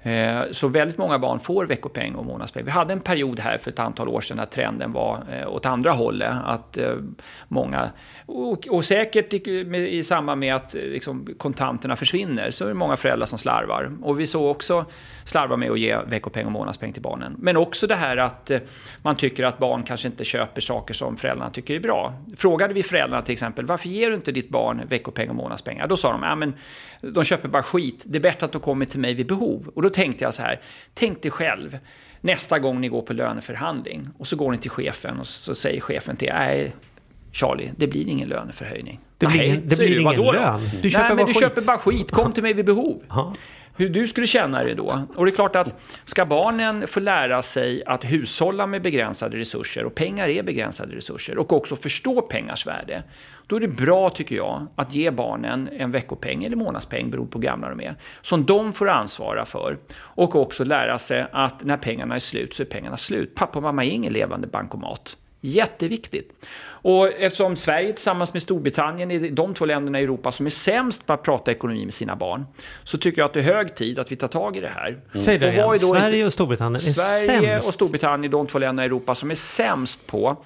Eh, 0.03 0.41
så 0.51 0.67
väldigt 0.67 0.97
många 0.97 1.19
barn 1.19 1.39
får 1.39 1.65
veckopeng 1.65 2.15
och 2.15 2.25
månadspeng. 2.25 2.65
Vi 2.65 2.71
hade 2.71 2.94
en 2.94 3.00
period 3.00 3.39
här 3.39 3.57
för 3.57 3.71
ett 3.71 3.79
antal 3.79 4.07
år 4.07 4.21
sedan 4.21 4.38
när 4.38 4.45
trenden 4.45 4.91
var 4.91 5.23
eh, 5.31 5.53
åt 5.53 5.65
andra 5.65 5.91
hållet. 5.91 6.33
Att 6.44 6.77
eh, 6.77 6.95
många, 7.47 7.89
och, 8.69 8.85
säkert 8.85 9.33
i, 9.33 10.03
samband 10.03 10.39
med 10.39 10.55
att 10.55 10.73
liksom, 10.73 11.27
kontanterna 11.38 11.95
försvinner, 11.95 12.51
så 12.51 12.63
är 12.63 12.67
det 12.67 12.73
många 12.73 12.97
föräldrar 12.97 13.25
som 13.25 13.38
slarvar. 13.38 13.91
Och 14.01 14.19
vi 14.19 14.27
såg 14.27 14.51
också 14.51 14.85
slarva 15.25 15.57
med 15.57 15.71
att 15.71 15.79
ge 15.79 15.97
veckopeng 15.97 16.45
och 16.45 16.51
månadspeng 16.51 16.94
till 16.94 17.01
barnen. 17.01 17.35
Men 17.39 17.57
också 17.57 17.88
det 17.88 17.95
här 17.95 18.17
att 18.17 18.51
man 19.01 19.15
tycker 19.15 19.44
att 19.44 19.57
barn 19.57 19.83
kanske 19.83 20.07
inte 20.07 20.23
köper 20.23 20.61
saker 20.61 20.94
som 20.94 21.17
föräldrarna 21.17 21.51
tycker 21.51 21.75
är 21.75 21.79
bra. 21.79 22.13
Frågade 22.38 22.73
vi 22.73 22.83
föräldrarna 22.83 23.21
till 23.21 23.33
exempel, 23.33 23.65
varför 23.65 23.89
ger 23.89 24.09
du 24.09 24.15
inte 24.15 24.31
ditt 24.31 24.49
barn 24.49 24.81
veckopeng 24.89 25.29
och 25.29 25.35
månadspeng? 25.35 25.81
då 25.89 25.97
sa 25.97 26.11
de, 26.11 26.23
ja 26.23 26.35
men 26.35 26.53
de 27.01 27.23
köper 27.23 27.49
bara 27.49 27.63
skit, 27.63 28.01
det 28.06 28.17
är 28.17 28.21
bättre 28.21 28.45
att 28.45 28.51
de 28.51 28.61
kommer 28.61 28.85
till 28.85 28.99
mig 28.99 29.13
vid 29.13 29.27
behov. 29.27 29.71
Och 29.75 29.81
då 29.81 29.89
tänkte 29.94 30.24
jag 30.24 30.34
så 30.34 30.42
här, 30.42 30.62
tänk 30.94 31.22
dig 31.22 31.31
själv 31.31 31.78
nästa 32.22 32.60
gång 32.60 32.81
ni 32.81 32.88
går 32.88 33.01
på 33.01 33.13
löneförhandling 33.13 34.10
och 34.18 34.28
så 34.28 34.36
går 34.36 34.51
ni 34.51 34.57
till 34.57 34.72
chefen 34.72 35.19
och 35.19 35.28
så 35.28 35.56
säger 35.56 35.81
chefen 35.81 36.16
till 36.16 36.30
nej 36.34 36.74
Charlie, 37.31 37.72
det 37.78 37.88
blir 37.88 38.07
ingen 38.07 38.30
löneförhöjning. 38.30 39.00
Det 39.18 39.25
blir, 39.25 39.42
ingen, 39.42 39.69
det 39.69 39.75
blir 39.75 40.00
ingen 40.00 40.22
lön. 40.22 40.69
Du 40.81 40.90
köper 40.90 41.07
Nej, 41.07 41.16
men 41.16 41.25
du 41.25 41.34
skit. 41.34 41.44
köper 41.44 41.62
bara 41.62 41.78
skit. 41.78 42.12
Kom 42.12 42.34
till 42.34 42.44
mig 42.44 42.54
vid 42.54 42.66
behov. 42.66 43.04
Hur 43.75 43.89
du 43.89 44.07
skulle 44.07 44.27
känna 44.27 44.63
dig 44.63 44.75
då. 44.75 45.01
Och 45.15 45.25
det 45.25 45.31
är 45.31 45.35
klart 45.35 45.55
att 45.55 45.81
ska 46.05 46.25
barnen 46.25 46.87
få 46.87 46.99
lära 46.99 47.41
sig 47.41 47.83
att 47.85 48.03
hushålla 48.03 48.67
med 48.67 48.81
begränsade 48.81 49.37
resurser, 49.37 49.85
och 49.85 49.95
pengar 49.95 50.27
är 50.27 50.43
begränsade 50.43 50.95
resurser, 50.95 51.37
och 51.37 51.53
också 51.53 51.75
förstå 51.75 52.21
pengars 52.21 52.68
värde, 52.68 53.03
då 53.47 53.56
är 53.56 53.59
det 53.59 53.68
bra, 53.68 54.09
tycker 54.09 54.35
jag, 54.35 54.68
att 54.75 54.95
ge 54.95 55.11
barnen 55.11 55.69
en 55.71 55.92
veckopeng 55.92 56.44
eller 56.44 56.56
månadspeng, 56.56 57.11
beroende 57.11 57.31
på 57.31 57.39
hur 57.39 57.44
gamla 57.44 57.69
de 57.69 57.81
är, 57.81 57.95
som 58.21 58.45
de 58.45 58.73
får 58.73 58.89
ansvara 58.89 59.45
för. 59.45 59.77
Och 59.95 60.35
också 60.35 60.63
lära 60.63 60.99
sig 60.99 61.25
att 61.31 61.63
när 61.63 61.77
pengarna 61.77 62.15
är 62.15 62.19
slut 62.19 62.53
så 62.53 62.63
är 62.63 62.68
pengarna 62.68 62.97
slut. 62.97 63.35
Pappa 63.35 63.59
och 63.59 63.63
mamma 63.63 63.85
är 63.85 63.89
ingen 63.89 64.13
levande 64.13 64.47
bankomat. 64.47 65.18
Jätteviktigt. 65.42 66.45
Och 66.83 67.07
eftersom 67.07 67.56
Sverige 67.56 67.94
tillsammans 67.94 68.33
med 68.33 68.42
Storbritannien 68.42 69.11
är 69.11 69.30
de 69.30 69.54
två 69.54 69.66
länderna 69.66 69.99
i 69.99 70.04
Europa 70.04 70.31
som 70.31 70.45
är 70.45 70.49
sämst 70.49 71.06
på 71.06 71.13
att 71.13 71.23
prata 71.23 71.52
ekonomi 71.52 71.85
med 71.85 71.94
sina 71.94 72.16
barn, 72.16 72.45
så 72.83 72.97
tycker 72.97 73.21
jag 73.21 73.25
att 73.25 73.33
det 73.33 73.40
är 73.40 73.44
hög 73.44 73.75
tid 73.75 73.99
att 73.99 74.11
vi 74.11 74.16
tar 74.16 74.28
tag 74.28 74.57
i 74.57 74.59
det 74.59 74.69
här. 74.69 74.87
Mm. 74.87 75.02
Säg 75.21 75.37
det 75.37 75.52
igen. 75.52 75.80
Sverige 75.80 76.25
och 76.25 76.33
Storbritannien 76.33 76.87
är 76.87 76.92
Sverige 76.92 77.52
sämst. 77.52 77.68
och 77.68 77.73
Storbritannien 77.73 78.23
är 78.23 78.37
de 78.37 78.47
två 78.47 78.59
länderna 78.59 78.83
i 78.83 78.85
Europa 78.85 79.16
som 79.16 79.31
är 79.31 79.35
sämst 79.35 80.07
på 80.07 80.37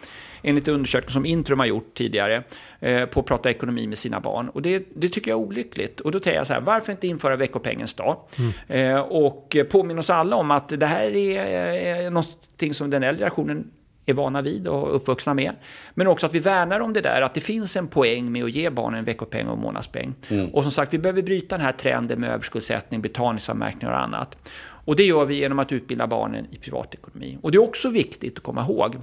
enligt 0.42 0.68
undersökning 0.68 1.14
som 1.14 1.26
Intrum 1.26 1.60
har 1.60 1.66
gjort 1.66 1.94
tidigare, 1.94 2.44
eh, 2.80 3.06
på 3.06 3.20
att 3.20 3.26
prata 3.26 3.50
ekonomi 3.50 3.88
med 3.88 3.98
sina 3.98 4.20
barn. 4.20 4.50
Och 4.50 4.62
det, 4.62 4.84
det, 4.96 5.10
tycker 5.10 5.32
jag 5.32 5.40
är 5.40 5.46
olyckligt. 5.46 6.00
Och 6.00 6.12
då 6.12 6.20
tänker 6.20 6.38
jag 6.38 6.48
så 6.48 6.54
här, 6.54 6.62
varför 6.62 6.92
inte 6.92 7.08
införa 7.08 7.36
veckopengens 7.36 7.94
dag? 7.94 8.18
Mm. 8.38 8.96
Eh, 8.96 9.00
och 9.02 9.58
påminna 9.70 10.00
oss 10.00 10.10
alla 10.10 10.36
om 10.36 10.52
att 10.52 10.70
det 10.70 10.86
här 10.86 11.16
är 11.16 12.06
eh, 12.06 12.12
någonting 12.12 12.74
som 12.74 12.90
den 12.90 13.04
äldre 13.04 13.20
generationen 13.20 13.72
är 14.10 14.14
vana 14.14 14.42
vid 14.42 14.68
och 14.68 14.96
uppvuxna 14.96 15.34
med. 15.34 15.56
Men 15.94 16.08
också 16.08 16.26
att 16.26 16.34
vi 16.34 16.40
värnar 16.40 16.80
om 16.80 16.94
det 16.94 17.02
där, 17.02 17.22
att 17.22 17.34
det 17.34 17.42
finns 17.42 17.76
en 17.76 17.88
poäng 17.88 18.32
med 18.32 18.44
att 18.44 18.52
ge 18.52 18.70
barnen 18.70 19.00
en 19.00 19.06
veckopeng 19.06 19.48
och 19.48 19.58
månadspeng. 19.58 20.14
Mm. 20.28 20.50
Och 20.50 20.64
som 20.64 20.72
sagt, 20.72 20.94
vi 20.94 20.98
behöver 20.98 21.22
bryta 21.22 21.58
den 21.58 21.66
här 21.66 21.72
trenden 21.72 22.20
med 22.20 22.30
överskuldsättning, 22.30 23.02
betalningsanmärkningar 23.02 23.94
och 23.94 24.00
annat. 24.00 24.38
Och 24.60 24.96
det 24.96 25.04
gör 25.04 25.26
vi 25.26 25.36
genom 25.36 25.60
att 25.60 25.72
utbilda 25.72 26.08
barnen 26.08 26.48
i 26.52 26.58
privatekonomi. 26.58 27.38
Och 27.42 27.52
det 27.52 27.56
är 27.56 27.64
också 27.64 27.90
viktigt 27.90 28.38
att 28.38 28.44
komma 28.44 28.62
ihåg. 28.62 28.96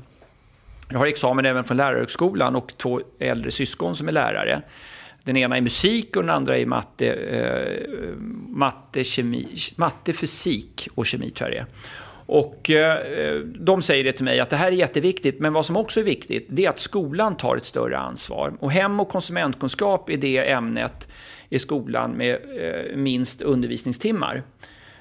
Jag 0.91 0.99
har 0.99 1.07
examen 1.07 1.47
även 1.47 1.65
från 1.65 1.77
lärarhögskolan 1.77 2.57
och 2.57 2.77
två 2.77 3.01
äldre 3.19 3.51
syskon 3.51 3.97
som 3.97 4.09
är 4.09 4.13
lärare. 4.13 4.63
Den 5.25 5.37
ena 5.37 5.57
är 5.57 5.61
musik 5.61 6.17
och 6.17 6.23
den 6.23 6.31
andra 6.31 6.59
är 6.59 6.67
matte, 6.67 7.13
eh, 7.13 8.17
matte, 8.49 9.05
kemi, 9.05 9.57
matte, 9.77 10.13
fysik 10.13 10.89
och 10.95 11.07
kemi 11.07 11.31
tror 11.31 11.51
jag 11.51 11.59
det 11.59 11.61
är. 11.61 11.67
Och 12.26 12.71
eh, 12.71 13.38
de 13.45 13.83
säger 13.83 14.04
det 14.04 14.12
till 14.12 14.25
mig 14.25 14.40
att 14.40 14.50
det 14.50 14.57
här 14.57 14.66
är 14.66 14.76
jätteviktigt, 14.76 15.40
men 15.40 15.52
vad 15.52 15.66
som 15.66 15.76
också 15.76 16.00
är 16.00 16.04
viktigt, 16.04 16.47
det 16.49 16.64
är 16.64 16.69
att 16.69 16.78
skolan 16.78 17.37
tar 17.37 17.57
ett 17.57 17.64
större 17.64 17.99
ansvar. 17.99 18.52
Och 18.61 18.73
hem 18.73 19.00
och 19.00 19.09
konsumentkunskap 19.09 20.11
är 20.11 20.16
det 20.16 20.50
ämnet 20.50 21.09
i 21.49 21.59
skolan 21.59 22.11
med 22.11 22.35
eh, 22.35 22.97
minst 22.97 23.43
undervisningstimmar. 23.43 24.43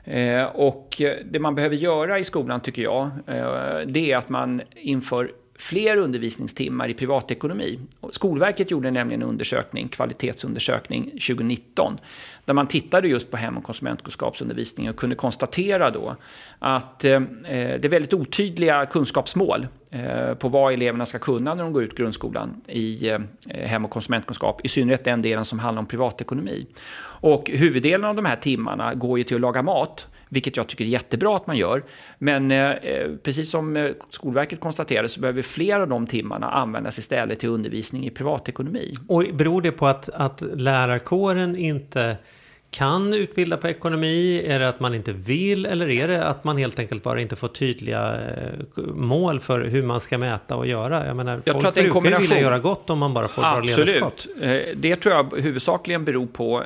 Eh, 0.03 0.44
och 0.44 1.01
det 1.25 1.39
man 1.39 1.56
behöver 1.56 1.75
göra 1.75 2.20
i 2.20 2.24
skolan 2.24 2.60
tycker 2.60 2.82
jag, 2.82 3.03
eh, 3.27 3.88
det 3.88 4.12
är 4.12 4.18
att 4.18 4.30
man 4.30 4.62
inför 4.75 5.32
fler 5.56 5.98
undervisningstimmar 5.98 6.89
i 6.89 6.94
privatekonomi. 6.94 7.80
Skolverket 8.12 8.72
gjorde 8.72 8.92
nämligen 8.92 9.22
en 9.22 9.30
undersökning, 9.30 9.88
kvalitetsundersökning 9.88 11.03
2019, 11.03 11.98
där 12.46 12.54
man 12.54 12.68
tittade 12.68 13.08
just 13.08 13.32
på 13.32 13.38
hem 13.38 13.58
och 13.58 13.64
konsumentkunskapsundervisning 13.64 14.90
och 14.90 14.96
kunde 14.96 15.16
konstatera 15.16 15.92
då 15.92 16.16
att 16.60 17.04
eh, 17.04 17.12
eh, 17.12 17.22
det 17.44 17.86
är 17.86 17.90
väldigt 17.90 18.14
otydliga 18.14 18.86
kunskapsmål 18.86 19.68
eh, 19.90 20.34
på 20.34 20.50
vad 20.50 20.74
eleverna 20.74 21.06
ska 21.06 21.20
kunna 21.20 21.54
när 21.54 21.64
de 21.64 21.74
går 21.74 21.84
ut 21.84 21.96
grundskolan 21.96 22.62
i 22.68 23.10
eh, 23.10 23.20
hem 23.48 23.86
och 23.86 23.92
konsumentkunskap, 23.92 24.62
i 24.66 24.68
synnerhet 24.68 25.04
den 25.04 25.22
delen 25.22 25.46
som 25.46 25.60
handlar 25.60 25.80
om 25.80 25.86
privatekonomi. 25.86 26.68
Och 27.04 27.50
huvuddelen 27.50 28.06
av 28.06 28.16
de 28.16 28.26
här 28.26 28.36
timmarna 28.36 28.94
går 28.94 29.18
ju 29.18 29.24
till 29.24 29.36
att 29.36 29.42
laga 29.42 29.62
mat 29.62 30.08
vilket 30.34 30.58
jag 30.58 30.68
tycker 30.68 30.86
är 30.86 30.90
jättebra 30.90 31.36
att 31.36 31.48
man 31.48 31.58
gör. 31.58 31.84
Men 32.18 32.52
eh, 32.52 32.72
precis 33.24 33.50
som 33.50 33.78
eh, 33.78 33.92
Skolverket 34.10 34.60
konstaterade 34.60 35.10
så 35.10 35.20
behöver 35.20 35.42
fler 35.42 35.80
av 35.80 35.88
de 35.88 36.08
timmarna 36.08 36.52
användas 36.52 37.00
istället 37.00 37.40
till 37.40 37.50
undervisning 37.50 38.06
i 38.06 38.10
privatekonomi. 38.10 38.92
Och 39.08 39.25
beror 39.34 39.62
det 39.62 39.72
på 39.72 39.88
att, 39.88 40.10
att 40.10 40.44
lärarkåren 40.56 41.58
inte 41.58 42.18
kan 42.72 43.13
utbilda 43.13 43.58
på 43.58 43.68
ekonomi? 43.68 44.44
Är 44.48 44.60
det 44.60 44.70
att 44.70 44.80
man 44.80 44.96
inte 44.96 45.12
vill? 45.12 45.66
Eller 45.66 45.90
är 45.90 46.08
det 46.08 46.25
att 46.25 46.44
man 46.44 46.58
helt 46.58 46.80
enkelt 46.80 47.04
bara 47.04 47.22
inte 47.22 47.36
får 47.36 47.48
tydliga 47.48 48.13
eh, 48.13 48.84
mål 48.96 49.40
för 49.40 49.62
hur 49.62 49.82
man 49.82 50.00
ska 50.00 50.18
mäta 50.18 50.56
och 50.56 50.68
göra? 50.68 51.08
Jag 51.08 51.18
menar, 51.18 51.42
jag 51.46 51.54
folk 51.54 51.62
tror 51.62 51.86
att 51.86 51.94
brukar 51.94 52.20
ju 52.20 52.28
vilja 52.28 52.42
göra 52.42 52.60
gott 52.60 52.90
om 52.90 53.00
man 53.00 53.13
bara 53.13 53.28
får 53.28 53.44
Absolut. 53.46 53.75
bra 53.75 53.86
ledarskap. 53.86 54.13
Absolut. 54.13 54.82
Det 54.82 54.96
tror 54.96 55.16
jag 55.16 55.42
huvudsakligen 55.42 56.06
beror 56.06 56.28
på 56.28 56.63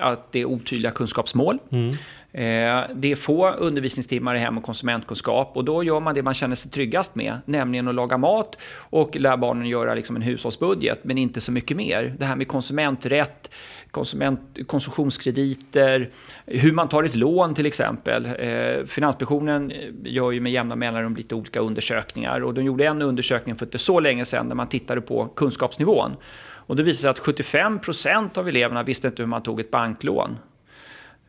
att 0.00 0.32
det 0.32 0.40
är 0.40 0.44
otydliga 0.44 0.92
kunskapsmål. 0.92 1.58
Mm. 1.70 1.96
Eh, 2.32 2.82
det 2.94 3.12
är 3.12 3.16
få 3.16 3.50
undervisningstimmar 3.50 4.34
i 4.34 4.38
hem 4.38 4.58
och 4.58 4.64
konsumentkunskap 4.64 5.56
och 5.56 5.64
då 5.64 5.82
gör 5.82 6.00
man 6.00 6.14
det 6.14 6.22
man 6.22 6.34
känner 6.34 6.54
sig 6.54 6.70
tryggast 6.70 7.14
med, 7.14 7.38
nämligen 7.44 7.88
att 7.88 7.94
laga 7.94 8.18
mat 8.18 8.58
och 8.78 9.16
lära 9.16 9.36
barnen 9.36 9.66
göra 9.66 9.94
liksom 9.94 10.16
en 10.16 10.22
hushållsbudget, 10.22 11.04
men 11.04 11.18
inte 11.18 11.40
så 11.40 11.52
mycket 11.52 11.76
mer. 11.76 12.14
Det 12.18 12.24
här 12.24 12.36
med 12.36 12.48
konsumenträtt, 12.48 13.50
konsument, 13.90 14.40
konsumtionskrediter, 14.66 16.10
hur 16.46 16.72
man 16.72 16.88
tar 16.88 17.04
ett 17.04 17.14
lån 17.14 17.54
till 17.54 17.66
exempel. 17.66 18.26
Eh, 18.26 18.84
Finansinspektionen 18.86 19.72
gör 20.04 20.30
ju 20.30 20.40
med 20.40 20.52
jämna 20.52 20.76
mellanrum 20.76 21.16
lite 21.16 21.34
olika 21.34 21.60
undersökningar 21.60 22.40
och 22.40 22.54
de 22.54 22.64
gjorde 22.64 22.86
en 22.86 23.02
undersökning 23.02 23.56
för 23.56 23.66
inte 23.66 23.78
så 23.78 24.00
länge 24.00 24.24
sedan 24.24 24.48
där 24.48 24.56
man 24.56 24.68
tittade 24.68 25.00
på 25.00 25.26
kunskapsnivån. 25.26 26.16
Och 26.40 26.76
det 26.76 26.82
visade 26.82 27.02
sig 27.02 27.10
att 27.10 27.18
75 27.18 27.78
procent 27.78 28.38
av 28.38 28.48
eleverna 28.48 28.82
visste 28.82 29.08
inte 29.08 29.22
hur 29.22 29.28
man 29.28 29.42
tog 29.42 29.60
ett 29.60 29.70
banklån. 29.70 30.36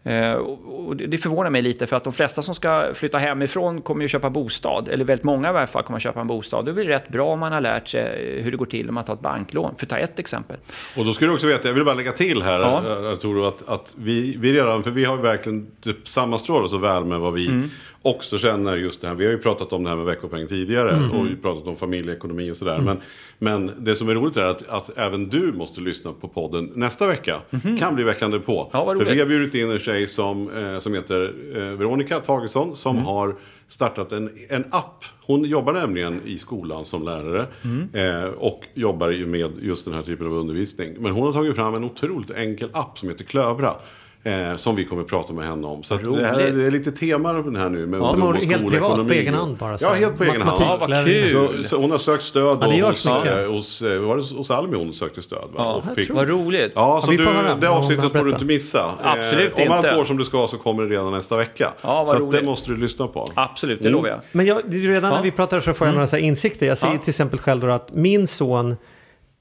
Eh, 0.03 0.33
och 0.33 0.95
det 0.95 1.17
förvånar 1.17 1.49
mig 1.49 1.61
lite 1.61 1.87
för 1.87 1.95
att 1.95 2.03
de 2.03 2.13
flesta 2.13 2.41
som 2.41 2.55
ska 2.55 2.93
flytta 2.93 3.17
hemifrån 3.17 3.81
kommer 3.81 4.01
ju 4.01 4.07
köpa 4.07 4.29
bostad, 4.29 4.87
eller 4.87 5.05
väldigt 5.05 5.23
många 5.23 5.49
i 5.49 5.53
varje 5.53 5.67
fall 5.67 5.83
kommer 5.83 5.99
köpa 5.99 6.21
en 6.21 6.27
bostad. 6.27 6.65
Det 6.65 6.71
är 6.71 6.73
väl 6.73 6.87
rätt 6.87 7.09
bra 7.09 7.33
om 7.33 7.39
man 7.39 7.51
har 7.51 7.61
lärt 7.61 7.87
sig 7.87 8.41
hur 8.41 8.51
det 8.51 8.57
går 8.57 8.65
till 8.65 8.89
om 8.89 8.95
man 8.95 9.03
tar 9.03 9.13
ett 9.13 9.19
banklån, 9.19 9.75
för 9.77 9.85
att 9.85 9.89
ta 9.89 9.97
ett 9.97 10.19
exempel. 10.19 10.57
Och 10.97 11.05
då 11.05 11.13
ska 11.13 11.25
du 11.25 11.33
också 11.33 11.47
veta, 11.47 11.67
jag 11.67 11.75
vill 11.75 11.85
bara 11.85 11.95
lägga 11.95 12.11
till 12.11 12.41
här, 12.41 12.59
ja. 12.59 13.11
Arturo, 13.13 13.45
att, 13.45 13.69
att 13.69 13.93
vi, 13.97 14.35
vi 14.37 14.53
redan, 14.53 14.83
för 14.83 14.91
vi 14.91 15.05
har 15.05 15.17
verkligen 15.17 15.67
typ 15.81 16.07
sammanstrålat 16.07 16.71
så 16.71 16.77
väl 16.77 17.05
med 17.05 17.19
vad 17.19 17.33
vi 17.33 17.47
mm 17.47 17.69
också 18.01 18.37
känner 18.37 18.77
just 18.77 19.01
det 19.01 19.07
här. 19.07 19.15
Vi 19.15 19.25
har 19.25 19.31
ju 19.31 19.37
pratat 19.37 19.73
om 19.73 19.83
det 19.83 19.89
här 19.89 19.97
med 19.97 20.05
veckopeng 20.05 20.47
tidigare 20.47 20.91
mm. 20.91 21.11
och 21.11 21.41
pratat 21.41 21.67
om 21.67 21.75
familjeekonomi 21.75 22.51
och 22.51 22.57
sådär. 22.57 22.75
Mm. 22.75 22.85
Men, 22.85 22.97
men 23.39 23.83
det 23.83 23.95
som 23.95 24.09
är 24.09 24.13
roligt 24.13 24.37
är 24.37 24.43
att, 24.43 24.67
att 24.67 24.97
även 24.97 25.29
du 25.29 25.51
måste 25.51 25.81
lyssna 25.81 26.13
på 26.13 26.27
podden 26.27 26.71
nästa 26.75 27.07
vecka. 27.07 27.41
Mm. 27.63 27.77
Kan 27.77 27.95
bli 27.95 28.03
veckan 28.03 28.31
därpå. 28.31 28.69
Ja, 28.73 28.95
För 28.97 29.05
vi 29.05 29.19
har 29.19 29.27
bjudit 29.27 29.55
in 29.55 29.71
en 29.71 29.79
tjej 29.79 30.07
som, 30.07 30.49
eh, 30.57 30.79
som 30.79 30.93
heter 30.93 31.33
eh, 31.55 31.61
Veronica 31.61 32.19
Tagesson 32.19 32.75
som 32.75 32.95
mm. 32.95 33.05
har 33.05 33.35
startat 33.67 34.11
en, 34.11 34.29
en 34.49 34.65
app. 34.69 35.05
Hon 35.25 35.45
jobbar 35.45 35.73
nämligen 35.73 36.21
i 36.25 36.37
skolan 36.37 36.85
som 36.85 37.03
lärare 37.03 37.45
mm. 37.63 37.89
eh, 37.93 38.29
och 38.29 38.63
jobbar 38.73 39.09
ju 39.09 39.25
med 39.25 39.51
just 39.61 39.85
den 39.85 39.93
här 39.93 40.01
typen 40.01 40.27
av 40.27 40.33
undervisning. 40.33 40.95
Men 40.99 41.11
hon 41.11 41.25
har 41.25 41.33
tagit 41.33 41.55
fram 41.55 41.75
en 41.75 41.83
otroligt 41.83 42.31
enkel 42.31 42.69
app 42.73 42.99
som 42.99 43.09
heter 43.09 43.23
Klövra. 43.23 43.75
Eh, 44.23 44.55
som 44.55 44.75
vi 44.75 44.85
kommer 44.85 45.01
att 45.01 45.07
prata 45.07 45.33
med 45.33 45.47
henne 45.47 45.67
om. 45.67 45.83
Så 45.83 45.95
det, 45.95 46.25
här, 46.25 46.37
det 46.37 46.67
är 46.67 46.71
lite 46.71 46.91
tema 46.91 47.33
den 47.33 47.55
här 47.55 47.69
nu 47.69 47.87
med 47.87 47.99
ja, 47.99 48.09
och 48.09 48.35
Helt 48.35 48.69
privat 48.69 49.07
på 49.07 49.13
egen 49.13 49.33
hand 49.33 49.57
bara? 49.57 49.77
Så. 49.77 49.85
Ja, 49.85 49.93
helt 49.93 50.17
på 50.17 50.23
egen 50.23 50.41
hand. 50.41 50.61
Ja, 50.61 50.77
vad 50.81 51.05
kul. 51.05 51.29
Så, 51.29 51.63
så 51.63 51.81
hon 51.81 51.91
har 51.91 51.97
sökt 51.97 52.23
stöd 52.23 52.57
ja, 52.61 52.67
det 52.67 52.81
hos, 52.81 53.05
eh, 53.05 53.51
hos, 53.51 53.81
eh, 53.81 53.99
var 53.99 54.17
det 54.17 54.35
hos 54.35 54.51
Almi 54.51 54.77
hon 54.77 54.93
sökte 54.93 55.21
stöd. 55.21 55.49
Va? 55.53 55.61
Ja, 55.63 55.73
och 55.73 55.95
fick, 55.95 56.09
vad 56.09 56.27
roligt. 56.27 56.71
Ja, 56.75 57.01
så 57.05 57.13
ja, 57.13 57.17
du, 57.53 57.61
det 57.61 57.69
avsnittet 57.69 58.11
får 58.11 58.25
du 58.25 58.31
inte 58.31 58.45
missa. 58.45 58.91
Absolut 59.03 59.59
eh, 59.59 59.65
Om 59.65 59.71
allt 59.71 59.95
går 59.95 60.03
som 60.03 60.17
det 60.17 60.25
ska 60.25 60.47
så 60.47 60.57
kommer 60.57 60.83
det 60.83 60.89
redan 60.89 61.11
nästa 61.11 61.37
vecka. 61.37 61.73
Ja, 61.81 62.05
så 62.07 62.15
roligt. 62.15 62.39
det 62.39 62.45
måste 62.45 62.71
du 62.71 62.77
lyssna 62.77 63.07
på. 63.07 63.29
Absolut, 63.33 63.79
det 63.79 63.87
mm. 63.87 63.93
lovar 63.93 64.09
jag. 64.09 64.19
Men 64.31 64.45
jag, 64.45 64.61
redan 64.67 65.13
när 65.13 65.21
vi 65.21 65.31
pratar 65.31 65.59
så 65.59 65.73
får 65.73 65.87
jag 65.87 65.89
mm. 65.89 65.95
några 65.95 66.07
så 66.07 66.17
insikter. 66.17 66.65
Jag 66.65 66.77
ser 66.77 66.97
till 66.97 67.09
exempel 67.09 67.39
själv 67.39 67.61
då 67.61 67.67
att 67.67 67.93
min 67.93 68.27
son 68.27 68.75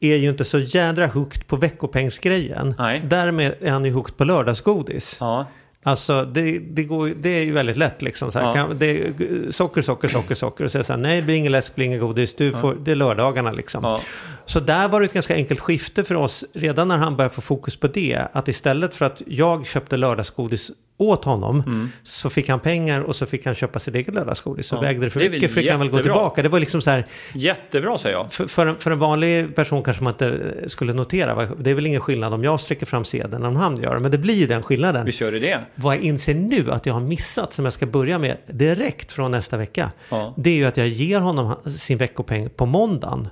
är 0.01 0.17
ju 0.17 0.29
inte 0.29 0.45
så 0.45 0.59
jädra 0.59 1.07
hooked 1.07 1.47
på 1.47 1.57
veckopengsgrejen. 1.57 2.75
Nej. 2.79 3.03
Därmed 3.05 3.55
är 3.61 3.71
han 3.71 3.85
ju 3.85 3.91
hooked 3.91 4.17
på 4.17 4.25
lördagsgodis. 4.25 5.17
Ja. 5.21 5.47
Alltså 5.83 6.25
det, 6.25 6.59
det, 6.59 6.85
går, 6.85 7.09
det 7.09 7.29
är 7.29 7.45
ju 7.45 7.53
väldigt 7.53 7.77
lätt 7.77 8.03
liksom. 8.03 8.33
Så 8.33 8.39
här, 8.39 8.47
ja. 8.47 8.53
kan, 8.53 8.79
det, 8.79 9.13
socker, 9.51 9.83
socker, 9.83 10.09
socker, 10.09 10.35
socker. 10.35 10.65
Och 10.65 10.71
säga 10.71 10.85
så 10.85 10.93
här, 10.93 11.01
nej 11.01 11.17
det 11.17 11.23
blir 11.23 11.35
ingen 11.35 11.53
läsk, 11.53 11.73
det 11.73 11.77
blir 11.77 11.87
ingen 11.87 12.01
godis. 12.01 12.35
Du 12.35 12.53
får, 12.53 12.75
ja. 12.75 12.81
Det 12.85 12.91
är 12.91 12.95
lördagarna 12.95 13.53
liksom. 13.53 13.85
Ja. 13.85 14.01
Så 14.45 14.61
där 14.61 14.89
var 14.89 15.01
det 15.01 15.07
ett 15.07 15.13
ganska 15.13 15.35
enkelt 15.35 15.61
skifte 15.61 16.05
för 16.05 16.15
oss 16.15 16.45
redan 16.53 16.89
när 16.89 16.97
han 16.97 17.17
började 17.17 17.35
få 17.35 17.41
fokus 17.41 17.77
på 17.77 17.89
det. 17.89 18.23
Att 18.33 18.49
istället 18.49 18.95
för 18.95 19.07
att 19.07 19.23
jag 19.27 19.67
köpte 19.67 19.97
lördagsgodis 19.97 20.71
åt 20.99 21.25
honom 21.25 21.63
mm. 21.67 21.91
så 22.03 22.31
fick 22.31 22.49
han 22.49 22.61
pengar 22.61 23.01
och 23.01 23.17
så 23.17 23.27
fick 23.27 23.47
han 23.47 23.55
köpa 23.55 23.79
sitt 23.79 23.95
eget 23.95 24.15
lördagsgodis. 24.15 24.67
Så 24.67 24.77
ja, 24.77 24.81
vägde 24.81 25.05
det 25.05 25.11
för 25.11 25.21
det 25.21 25.31
mycket 25.31 25.55
fick 25.55 25.71
han 25.71 25.81
väl 25.81 25.91
gå 25.91 26.03
tillbaka. 26.03 26.43
Det 26.43 26.49
var 26.49 26.61
liksom 26.61 26.81
så 26.81 26.91
här. 26.91 27.07
Jättebra 27.35 27.99
säger 27.99 28.17
jag. 28.17 28.33
För, 28.33 28.47
för, 28.47 28.67
en, 28.67 28.77
för 28.77 28.91
en 28.91 28.99
vanlig 28.99 29.57
person 29.57 29.83
kanske 29.83 30.05
man 30.05 30.13
inte 30.13 30.55
skulle 30.67 30.93
notera. 30.93 31.49
Det 31.59 31.71
är 31.71 31.75
väl 31.75 31.87
ingen 31.87 32.01
skillnad 32.01 32.35
om 32.35 32.45
jag 32.45 32.61
sträcker 32.61 32.87
fram 32.87 33.05
sedeln 33.05 33.45
om 33.45 33.57
han 33.57 33.83
gör. 33.83 33.99
Men 33.99 34.11
det 34.11 34.19
blir 34.19 34.35
ju 34.35 34.47
den 34.47 34.63
skillnaden. 34.63 35.07
Visst 35.07 35.21
gör 35.21 35.33
det 35.33 35.39
det. 35.39 35.61
Vad 35.75 35.97
jag 35.97 36.03
inser 36.03 36.35
nu 36.35 36.71
att 36.71 36.87
jag 36.87 36.95
har 36.95 37.01
missat 37.01 37.53
som 37.53 37.65
jag 37.65 37.73
ska 37.73 37.87
börja 37.87 38.19
med 38.19 38.37
direkt 38.47 39.13
från 39.13 39.31
nästa 39.31 39.57
vecka. 39.57 39.91
Ja. 40.09 40.35
Det 40.37 40.51
är 40.51 40.55
ju 40.55 40.67
att 40.67 40.77
jag 40.77 40.89
ger 40.89 41.21
honom 41.21 41.55
sin 41.65 41.99
veckopeng 41.99 42.51
på 42.51 42.67
måndagen. 42.67 43.29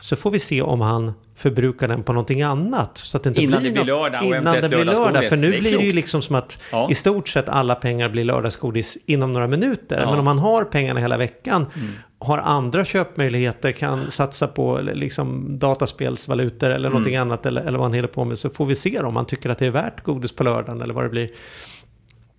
Så 0.00 0.16
får 0.16 0.30
vi 0.30 0.38
se 0.38 0.62
om 0.62 0.80
han 0.80 1.12
förbrukar 1.36 1.88
den 1.88 2.02
på 2.02 2.12
någonting 2.12 2.42
annat. 2.42 2.98
Så 2.98 3.16
att 3.16 3.22
det 3.22 3.28
inte 3.28 3.42
innan 3.42 3.60
blir 3.60 3.70
det 3.70 3.74
blir 3.74 3.84
lördag 3.84 4.22
och 4.22 4.36
Innan 4.36 4.60
det 4.60 4.68
blir 4.68 4.84
lördag. 4.84 5.28
För 5.28 5.36
nu 5.36 5.52
det 5.52 5.60
blir 5.60 5.78
det 5.78 5.84
ju 5.84 5.92
liksom 5.92 6.22
som 6.22 6.36
att 6.36 6.58
ja. 6.72 6.90
i 6.90 6.94
stort 6.94 7.28
sett 7.28 7.48
alla 7.48 7.74
pengar 7.74 8.08
blir 8.08 8.24
lördagsgodis 8.24 8.98
inom 9.06 9.32
några 9.32 9.46
minuter. 9.46 10.00
Ja. 10.00 10.10
Men 10.10 10.18
om 10.18 10.24
man 10.24 10.38
har 10.38 10.64
pengarna 10.64 11.00
hela 11.00 11.16
veckan, 11.16 11.66
mm. 11.76 11.88
har 12.18 12.38
andra 12.38 12.84
köpmöjligheter, 12.84 13.72
kan 13.72 14.10
satsa 14.10 14.46
på 14.46 14.80
liksom 14.82 15.58
dataspelsvalutor 15.58 16.70
eller 16.70 16.88
någonting 16.88 17.14
mm. 17.14 17.28
annat 17.28 17.46
eller, 17.46 17.60
eller 17.60 17.78
vad 17.78 17.86
han 17.86 17.94
håller 17.94 18.08
på 18.08 18.24
med. 18.24 18.38
Så 18.38 18.50
får 18.50 18.66
vi 18.66 18.74
se 18.74 19.00
om 19.00 19.14
man 19.14 19.26
tycker 19.26 19.50
att 19.50 19.58
det 19.58 19.66
är 19.66 19.70
värt 19.70 20.02
godis 20.02 20.32
på 20.32 20.44
lördagen 20.44 20.82
eller 20.82 20.94
vad 20.94 21.04
det 21.04 21.10
blir. 21.10 21.30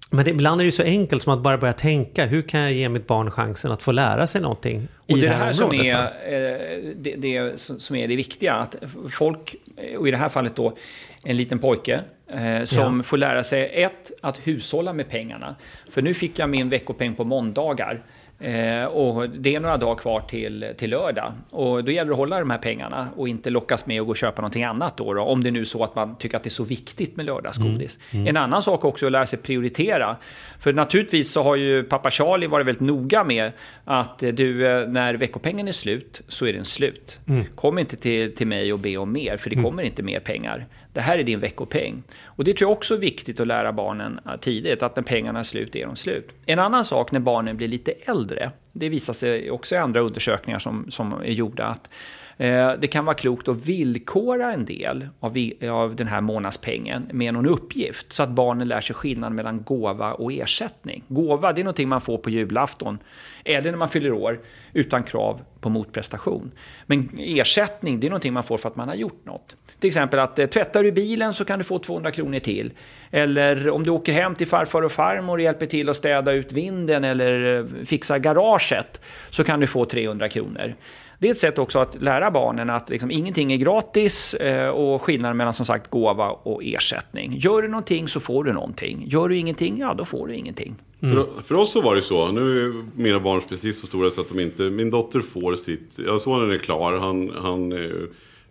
Men 0.10 0.26
det, 0.26 0.32
ibland 0.32 0.62
är 0.62 0.64
det 0.64 0.68
ju 0.68 0.72
så 0.72 0.84
enkelt 0.84 1.24
som 1.24 1.34
att 1.34 1.40
bara 1.40 1.58
börja 1.58 1.74
tänka, 1.74 2.26
hur 2.26 2.42
kan 2.42 2.60
jag 2.60 2.74
ge 2.74 2.90
mitt 2.90 3.08
barn 3.08 3.32
chansen 3.32 3.72
att 3.72 3.84
få 3.84 3.92
lära 3.92 4.28
sig 4.28 4.42
någonting 4.42 4.88
och 5.12 5.18
i 5.18 5.22
det 5.22 5.30
här, 5.30 5.46
här 5.46 5.54
som 5.54 5.70
området? 5.70 5.86
är, 5.86 6.04
eh, 6.34 6.94
det, 6.96 7.16
det, 7.16 7.60
som 7.60 7.96
är 7.96 8.08
det 8.08 8.16
viktiga, 8.16 8.54
att 8.54 8.76
folk, 9.12 9.56
och 9.98 10.08
i 10.08 10.12
det 10.12 10.18
här 10.18 10.30
fallet 10.30 10.56
då 10.56 10.78
en 11.24 11.38
liten 11.38 11.60
pojke, 11.60 12.02
eh, 12.28 12.64
som 12.64 12.98
ja. 12.98 13.04
får 13.04 13.18
lära 13.18 13.44
sig 13.44 13.84
ett, 13.84 14.12
att 14.22 14.38
hushålla 14.38 14.94
med 14.94 15.10
pengarna. 15.10 15.56
För 15.92 16.02
nu 16.02 16.14
fick 16.14 16.40
jag 16.40 16.50
min 16.50 16.70
veckopeng 16.70 17.16
på 17.16 17.24
måndagar. 17.24 18.04
Eh, 18.40 18.86
och 18.86 19.30
det 19.30 19.56
är 19.56 19.60
några 19.60 19.78
dagar 19.78 19.96
kvar 19.96 20.22
till, 20.22 20.74
till 20.78 20.90
lördag. 20.90 21.32
Och 21.50 21.84
då 21.84 21.92
gäller 21.92 22.10
det 22.10 22.14
att 22.14 22.18
hålla 22.18 22.40
de 22.40 22.50
här 22.50 22.58
pengarna 22.58 23.08
och 23.16 23.30
inte 23.30 23.50
lockas 23.50 23.86
med 23.86 24.02
att 24.02 24.08
gå 24.08 24.12
och 24.12 24.18
köpa 24.18 24.42
någonting 24.42 24.64
annat 24.64 24.98
då, 24.98 25.14
då 25.14 25.22
Om 25.22 25.44
det 25.44 25.50
är 25.50 25.52
nu 25.52 25.66
så 25.66 25.84
att 25.84 25.96
man 25.96 26.16
tycker 26.16 26.38
att 26.38 26.44
det 26.44 26.48
är 26.48 26.52
så 26.52 26.64
viktigt 26.64 27.16
med 27.16 27.26
lördagsgodis. 27.26 28.00
Mm. 28.12 28.22
Mm. 28.22 28.36
En 28.36 28.44
annan 28.44 28.64
sak 28.64 28.86
också 28.86 29.06
är 29.06 29.08
att 29.08 29.12
lära 29.12 29.26
sig 29.26 29.40
prioritera. 29.40 30.16
För 30.60 30.74
naturligtvis 30.74 31.32
så 31.32 31.44
har 31.44 31.56
ju 31.56 31.84
pappa 31.84 32.12
Charlie 32.12 32.48
varit 32.48 32.68
väldigt 32.68 32.82
noga 32.82 33.24
med 33.24 33.52
att 33.86 34.24
eh, 34.24 34.30
du, 34.30 34.68
eh, 34.68 34.88
när 34.88 35.14
veckopengen 35.14 35.68
är 35.68 35.72
slut 35.72 36.22
så 36.28 36.46
är 36.46 36.54
den 36.54 36.66
slut. 36.66 37.20
Mm. 37.28 37.46
Kom 37.56 37.80
inte 37.80 37.96
till, 37.96 38.36
till 38.36 38.48
mig 38.48 38.74
och 38.74 38.80
be 38.80 38.98
om 38.98 39.12
mer, 39.12 39.38
för 39.38 39.50
det 39.50 39.56
mm. 39.56 39.66
kommer 39.66 39.84
inte 39.84 40.04
mer 40.04 40.20
pengar. 40.20 40.66
Det 40.98 41.02
här 41.02 41.20
är 41.20 41.24
din 41.24 41.40
veckopeng. 41.40 42.04
Och 42.24 42.44
det 42.44 42.54
tror 42.54 42.70
jag 42.72 42.78
också 42.78 42.94
är 42.94 42.98
viktigt 42.98 43.40
att 43.40 43.48
lära 43.48 43.74
barnen 43.74 44.20
äh, 44.26 44.36
tidigt, 44.36 44.84
att 44.84 44.96
när 44.96 45.04
pengarna 45.04 45.40
är 45.40 45.44
slut 45.44 45.76
är 45.76 45.86
de 45.86 45.96
slut. 45.96 46.30
En 46.46 46.60
annan 46.60 46.86
sak 46.86 47.12
när 47.12 47.20
barnen 47.20 47.58
blir 47.58 47.68
lite 47.68 47.92
äldre, 47.92 48.52
det 48.72 48.90
visar 48.90 49.14
sig 49.14 49.52
också 49.52 49.76
i 49.76 49.78
andra 49.78 50.00
undersökningar 50.00 50.60
som, 50.60 50.86
som 50.92 51.14
är 51.14 51.32
gjorda, 51.32 51.66
att 51.66 51.90
Eh, 52.38 52.72
det 52.80 52.88
kan 52.88 53.06
vara 53.06 53.16
klokt 53.16 53.48
att 53.48 53.66
villkora 53.66 54.54
en 54.54 54.66
del 54.66 55.08
av, 55.20 55.96
den 55.96 56.08
här 56.08 56.22
månadspengen 56.22 57.10
med 57.14 57.34
någon 57.34 57.46
uppgift, 57.46 58.14
så 58.14 58.24
att 58.24 58.30
barnen 58.30 58.68
lär 58.68 58.82
sig 58.82 58.96
skillnaden 58.96 59.36
mellan 59.36 59.64
gåva 59.64 60.14
och 60.14 60.34
ersättning. 60.34 61.04
Gåva, 61.08 61.54
det 61.54 61.62
är 61.62 61.64
någonting 61.64 61.90
man 61.90 62.02
får 62.02 62.18
på 62.18 62.30
julafton, 62.30 63.00
eller 63.44 63.72
när 63.72 63.78
man 63.78 63.90
fyller 63.90 64.12
år, 64.12 64.40
utan 64.74 65.04
krav 65.04 65.42
på 65.60 65.70
motprestation. 65.70 66.52
Men 66.86 67.10
ersättning, 67.18 68.00
det 68.00 68.08
är 68.08 68.10
någonting 68.10 68.34
man 68.34 68.44
får 68.44 68.58
för 68.58 68.70
att 68.70 68.76
man 68.76 68.88
har 68.88 68.96
gjort 68.96 69.26
något. 69.26 69.56
Till 69.80 69.88
exempel 69.88 70.20
att 70.20 70.40
eh, 70.40 70.46
tvättar 70.46 70.84
du 70.84 70.92
bilen 70.92 71.34
så 71.34 71.46
kan 71.46 71.60
du 71.60 71.66
få 71.66 71.80
200 71.80 72.12
kronor 72.12 72.40
till. 72.40 72.72
Eller 73.12 73.70
om 73.70 73.84
du 73.84 73.92
åker 73.92 74.14
hem 74.14 74.36
till 74.36 74.48
farfar 74.48 74.82
och 74.82 74.92
farmor 74.92 75.34
och 75.34 75.42
hjälper 75.42 75.66
till 75.66 75.90
att 75.90 75.98
städa 75.98 76.32
ut 76.32 76.52
vinden 76.52 77.04
eller 77.04 77.60
eh, 77.60 77.86
fixa 77.86 78.20
garaget 78.20 79.02
så 79.30 79.44
kan 79.44 79.60
du 79.60 79.68
få 79.68 79.86
300 79.86 80.30
kronor. 80.30 80.74
Det 81.20 81.28
är 81.28 81.32
ett 81.32 81.38
sätt 81.38 81.60
också 81.60 81.80
att 81.80 82.02
lära 82.02 82.32
barnen 82.32 82.70
att 82.70 82.90
liksom, 82.90 83.12
ingenting 83.12 83.54
är 83.54 83.58
gratis 83.58 84.34
eh, 84.34 84.70
och 84.70 85.02
skillnaden 85.02 85.38
mellan 85.38 85.54
som 85.54 85.66
sagt 85.66 85.90
gåva 85.90 86.30
och 86.30 86.64
ersättning. 86.64 87.38
Gör 87.38 87.62
du 87.62 87.68
någonting 87.68 88.08
så 88.08 88.20
får 88.20 88.44
du 88.44 88.54
någonting. 88.54 89.04
Gör 89.08 89.30
du 89.30 89.38
ingenting, 89.38 89.80
ja 89.80 89.94
då 89.94 90.06
får 90.06 90.28
du 90.28 90.36
ingenting. 90.36 90.76
Mm. 91.02 91.16
För, 91.16 91.42
för, 91.42 91.56
oss 91.56 91.72
så 91.72 91.82
var 91.82 91.96
det 91.96 92.02
så. 92.02 92.32
Nu 92.32 92.66
är 92.66 92.86
mina 92.96 93.20
barn 93.20 93.42
precis 93.50 93.80
så 93.80 93.88
stora 93.88 94.10
så 94.10 94.22
att 94.22 94.30
de 94.30 94.40
inte... 94.40 94.64
Min 94.64 94.92
dotter 94.92 95.20
får 95.20 95.56
sitt... 95.56 96.00
Ja, 96.06 96.20
sonen 96.20 96.52
är 96.52 96.58
klar. 96.58 96.98
Han, 96.98 97.32
han, 97.42 97.72
eh, 97.72 97.80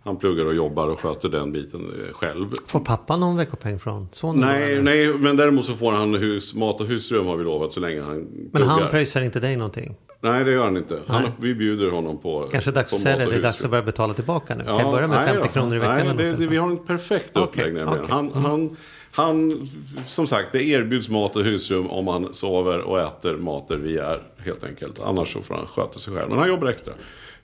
han 0.03 0.17
pluggar 0.17 0.45
och 0.45 0.55
jobbar 0.55 0.87
och 0.87 0.99
sköter 0.99 1.29
den 1.29 1.51
biten 1.51 1.81
eh, 1.81 2.13
själv. 2.13 2.51
Får 2.65 2.79
pappa 2.79 3.17
någon 3.17 3.37
veckopeng 3.37 3.79
från 3.79 4.09
sonen? 4.13 4.39
Nej, 4.39 4.81
nej, 4.81 5.13
men 5.13 5.37
däremot 5.37 5.65
så 5.65 5.73
får 5.73 5.91
han 5.91 6.15
hus, 6.15 6.53
mat 6.53 6.81
och 6.81 6.87
husrum 6.87 7.25
har 7.25 7.37
vi 7.37 7.43
lovat 7.43 7.73
så 7.73 7.79
länge 7.79 8.01
han 8.01 8.17
Men 8.17 8.49
pluggar. 8.51 8.67
han 8.67 8.89
pröjsar 8.89 9.21
inte 9.21 9.39
dig 9.39 9.55
någonting? 9.55 9.95
Nej, 10.31 10.43
det 10.43 10.51
gör 10.51 10.63
han 10.63 10.77
inte. 10.77 10.99
Han, 11.07 11.23
vi 11.39 11.55
bjuder 11.55 11.91
honom 11.91 12.17
på 12.17 12.49
Kanske 12.51 12.71
dags 12.71 12.93
att 12.93 12.99
säga 12.99 13.17
det, 13.17 13.25
det 13.25 13.35
är 13.35 13.41
dags 13.41 13.63
att 13.63 13.71
börja 13.71 13.83
betala 13.83 14.13
tillbaka 14.13 14.55
nu. 14.55 14.63
Ja, 14.67 14.77
kan 14.77 14.85
jag 14.85 14.95
börja 14.95 15.07
med 15.07 15.25
50 15.25 15.49
kronor 15.49 15.75
i 15.75 15.79
veckan? 15.79 16.05
Nej, 16.05 16.15
det, 16.17 16.31
det, 16.31 16.47
vi 16.47 16.57
har 16.57 16.67
en 16.69 16.77
perfekt 16.77 17.37
uppläggning. 17.37 17.83
Okay, 17.83 17.99
okay. 17.99 18.11
Han, 18.15 18.31
mm. 18.31 18.43
han, 18.43 18.77
han, 19.11 19.67
som 20.05 20.27
sagt, 20.27 20.51
det 20.51 20.63
erbjuds 20.63 21.09
mat 21.09 21.35
och 21.35 21.43
husrum 21.43 21.87
om 21.87 22.07
han 22.07 22.33
sover 22.33 22.79
och 22.79 22.99
äter 22.99 23.37
mat 23.37 23.67
där 23.67 23.77
vi 23.77 23.97
är. 23.97 24.23
Helt 24.37 24.63
enkelt. 24.63 24.99
Annars 24.99 25.33
så 25.33 25.41
får 25.41 25.55
han 25.55 25.65
sköta 25.65 25.99
sig 25.99 26.13
själv. 26.13 26.29
Men 26.29 26.39
han 26.39 26.47
jobbar 26.47 26.67
extra. 26.67 26.93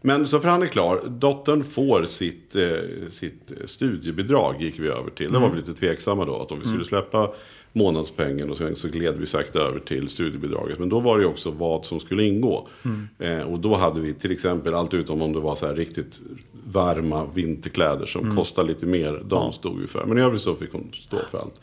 Men 0.02 0.28
så 0.28 0.40
för 0.40 0.50
han 0.50 0.62
är 0.62 0.68
klar. 0.68 1.04
Dottern 1.08 1.63
får 1.63 2.04
sitt, 2.04 2.56
eh, 2.56 2.72
sitt 3.10 3.52
studiebidrag 3.66 4.62
gick 4.62 4.80
vi 4.80 4.88
över 4.88 5.10
till. 5.10 5.32
Det 5.32 5.40
var 5.40 5.50
vi 5.50 5.58
lite 5.58 5.74
tveksamma 5.74 6.25
då. 6.25 6.42
Att 6.42 6.52
om 6.52 6.58
vi 6.60 6.63
skulle 6.63 6.75
mm. 6.75 6.88
släppa 6.88 7.34
månadspengen 7.74 8.50
och 8.50 8.58
sen 8.58 8.75
så 8.75 8.88
gled 8.88 9.18
vi 9.18 9.25
sakta 9.25 9.60
över 9.60 9.80
till 9.80 10.10
studiebidraget. 10.10 10.80
Men 10.80 10.89
då 10.89 11.00
var 11.00 11.20
det 11.20 11.25
också 11.25 11.51
vad 11.51 11.86
som 11.86 12.00
skulle 12.00 12.24
ingå. 12.24 12.68
Mm. 12.84 13.08
Eh, 13.20 13.51
och 13.51 13.60
då 13.60 13.75
hade 13.75 14.01
vi 14.01 14.13
till 14.13 14.32
exempel 14.32 14.74
allt 14.74 14.94
utom 14.94 15.22
om 15.22 15.34
det 15.34 15.39
var 15.39 15.56
så 15.56 15.68
här 15.68 15.75
riktigt 15.75 16.22
varma 16.65 17.25
vinterkläder 17.34 18.06
som 18.06 18.24
mm. 18.24 18.36
kostar 18.36 18.63
lite 18.63 18.86
mer. 18.86 19.22
De 19.25 19.53
stod 19.53 19.80
vi 19.80 19.88
för. 19.88 20.06
Men 20.06 20.18
i 20.18 20.22
övrigt 20.22 20.42
så 20.42 20.56
fick 20.56 20.74
hon 20.74 20.92
stå 20.94 21.18
för 21.32 21.38
allt. 21.38 21.56